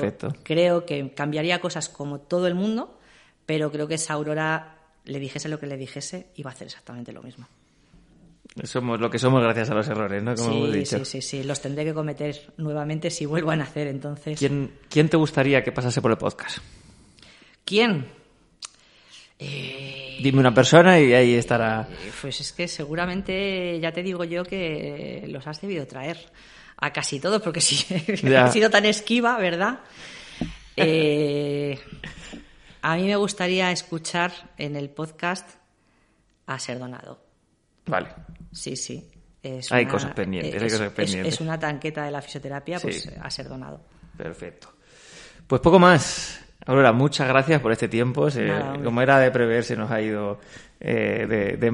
creo 0.43 0.85
que 0.85 1.13
cambiaría 1.13 1.59
cosas 1.59 1.87
como 1.89 2.19
todo 2.19 2.47
el 2.47 2.55
mundo, 2.55 2.97
pero 3.45 3.71
creo 3.71 3.87
que 3.87 3.95
esa 3.95 4.13
Aurora 4.13 4.77
le 5.05 5.19
dijese 5.19 5.49
lo 5.49 5.59
que 5.59 5.67
le 5.67 5.77
dijese 5.77 6.27
y 6.35 6.43
va 6.43 6.51
a 6.51 6.53
hacer 6.53 6.67
exactamente 6.67 7.11
lo 7.11 7.21
mismo. 7.21 7.47
Somos 8.63 8.99
lo 8.99 9.09
que 9.09 9.17
somos 9.17 9.41
gracias 9.41 9.69
a 9.69 9.73
los 9.73 9.87
errores, 9.87 10.21
¿no? 10.21 10.35
Como 10.35 10.51
hemos 10.51 10.73
dicho. 10.73 10.97
Sí, 11.05 11.05
sí, 11.05 11.21
sí. 11.21 11.43
Los 11.43 11.61
tendré 11.61 11.85
que 11.85 11.93
cometer 11.93 12.53
nuevamente 12.57 13.09
si 13.09 13.25
vuelvo 13.25 13.51
a 13.51 13.55
nacer, 13.55 13.87
entonces. 13.87 14.37
¿Quién, 14.37 14.73
quién 14.89 15.07
te 15.07 15.15
gustaría 15.15 15.63
que 15.63 15.71
pasase 15.71 16.01
por 16.01 16.11
el 16.11 16.17
podcast? 16.17 16.57
¿Quién? 17.63 18.07
Eh, 19.41 20.19
Dime 20.21 20.39
una 20.39 20.53
persona 20.53 20.99
y 20.99 21.13
ahí 21.13 21.33
estará. 21.33 21.87
Pues 22.21 22.39
es 22.41 22.53
que 22.53 22.67
seguramente 22.67 23.79
ya 23.79 23.91
te 23.91 24.03
digo 24.03 24.23
yo 24.23 24.43
que 24.43 25.25
los 25.27 25.47
has 25.47 25.59
debido 25.61 25.87
traer 25.87 26.17
a 26.77 26.93
casi 26.93 27.19
todos, 27.19 27.41
porque 27.41 27.59
si 27.59 27.85
ha 28.35 28.47
sido 28.51 28.69
tan 28.69 28.85
esquiva, 28.85 29.37
¿verdad? 29.37 29.79
Eh, 30.75 31.79
a 32.83 32.95
mí 32.95 33.03
me 33.03 33.15
gustaría 33.15 33.71
escuchar 33.71 34.31
en 34.57 34.75
el 34.75 34.91
podcast 34.91 35.49
a 36.45 36.59
Ser 36.59 36.77
Donado. 36.77 37.23
Vale. 37.87 38.09
Sí, 38.51 38.75
sí. 38.75 39.09
hay, 39.71 39.87
cosas 39.87 40.13
pendientes, 40.13 40.61
es, 40.61 41.13
Es, 41.15 41.41
una 41.41 41.57
tanqueta 41.57 42.05
de 42.05 42.11
la 42.11 42.21
fisioterapia, 42.21 42.79
pues 42.79 43.09
a 43.19 43.29
ser 43.31 43.49
donado. 43.49 43.81
Perfecto. 44.15 44.71
Pues 45.47 45.61
poco 45.61 45.79
más. 45.79 46.39
Aurora, 46.65 46.93
muchas 46.93 47.27
gracias 47.27 47.59
por 47.61 47.71
este 47.71 47.87
tiempo. 47.87 48.27
como 48.83 49.01
era 49.01 49.19
de 49.19 49.31
prever, 49.31 49.63
se 49.63 49.75
nos 49.75 49.89
ha 49.89 50.01
ido 50.01 50.39
eh, 50.79 51.57
de, 51.59 51.71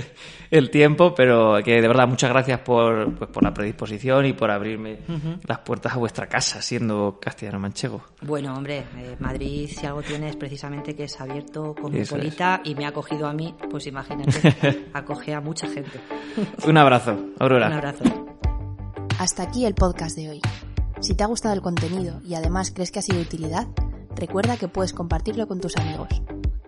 el 0.50 0.70
tiempo, 0.70 1.14
pero 1.14 1.58
que 1.64 1.80
de 1.80 1.86
verdad 1.88 2.08
muchas 2.08 2.30
gracias 2.30 2.60
por, 2.60 3.14
pues, 3.14 3.30
por 3.30 3.42
la 3.42 3.54
predisposición 3.54 4.26
y 4.26 4.32
por 4.32 4.50
abrirme 4.50 4.98
las 5.46 5.58
puertas 5.58 5.94
a 5.94 5.98
vuestra 5.98 6.26
casa, 6.26 6.62
siendo 6.62 7.18
castellano 7.20 7.58
manchego. 7.58 8.02
Bueno, 8.22 8.54
hombre, 8.54 8.84
eh, 8.96 9.16
Madrid, 9.18 9.68
si 9.68 9.86
algo 9.86 10.02
tiene 10.02 10.28
es 10.28 10.36
precisamente 10.36 10.94
que 10.94 11.04
es 11.04 11.20
abierto 11.20 11.74
como 11.74 11.96
polita 12.04 12.60
y 12.64 12.74
me 12.74 12.86
ha 12.86 12.88
acogido 12.88 13.26
a 13.26 13.32
mí, 13.32 13.54
pues 13.70 13.86
imagínate, 13.86 14.86
acoge 14.94 15.34
a 15.34 15.40
mucha 15.40 15.68
gente. 15.68 16.00
Un 16.66 16.76
abrazo, 16.76 17.16
Aurora. 17.38 17.68
Un 17.68 17.72
abrazo. 17.74 18.04
Hasta 19.18 19.42
aquí 19.42 19.66
el 19.66 19.74
podcast 19.74 20.16
de 20.16 20.30
hoy. 20.30 20.40
Si 21.00 21.14
te 21.14 21.24
ha 21.24 21.26
gustado 21.26 21.54
el 21.54 21.62
contenido 21.62 22.20
y 22.24 22.34
además 22.34 22.72
crees 22.74 22.90
que 22.90 22.98
ha 22.98 23.02
sido 23.02 23.18
de 23.18 23.24
utilidad, 23.24 23.66
recuerda 24.14 24.56
que 24.56 24.68
puedes 24.68 24.92
compartirlo 24.92 25.46
con 25.46 25.60
tus 25.60 25.76
amigos. 25.76 26.22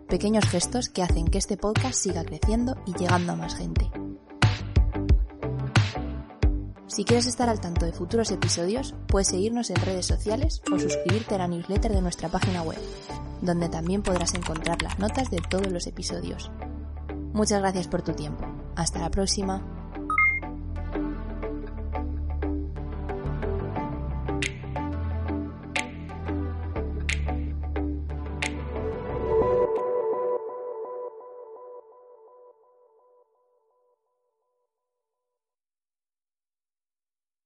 Pequeños 0.08 0.44
gestos 0.44 0.88
que 0.88 1.02
hacen 1.02 1.26
que 1.26 1.38
este 1.38 1.56
podcast 1.56 1.94
siga 1.94 2.24
creciendo 2.24 2.76
y 2.86 2.94
llegando 2.94 3.32
a 3.32 3.36
más 3.36 3.54
gente. 3.54 3.90
Si 6.86 7.04
quieres 7.04 7.26
estar 7.26 7.48
al 7.48 7.58
tanto 7.58 7.86
de 7.86 7.92
futuros 7.92 8.30
episodios, 8.30 8.94
puedes 9.06 9.28
seguirnos 9.28 9.70
en 9.70 9.76
redes 9.76 10.04
sociales 10.04 10.60
o 10.70 10.78
suscribirte 10.78 11.34
a 11.34 11.38
la 11.38 11.48
newsletter 11.48 11.90
de 11.90 12.02
nuestra 12.02 12.28
página 12.28 12.62
web, 12.62 12.78
donde 13.40 13.70
también 13.70 14.02
podrás 14.02 14.34
encontrar 14.34 14.82
las 14.82 14.98
notas 14.98 15.30
de 15.30 15.38
todos 15.38 15.72
los 15.72 15.86
episodios. 15.86 16.50
Muchas 17.32 17.60
gracias 17.60 17.88
por 17.88 18.02
tu 18.02 18.12
tiempo. 18.12 18.44
Hasta 18.76 18.98
la 18.98 19.10
próxima. 19.10 19.81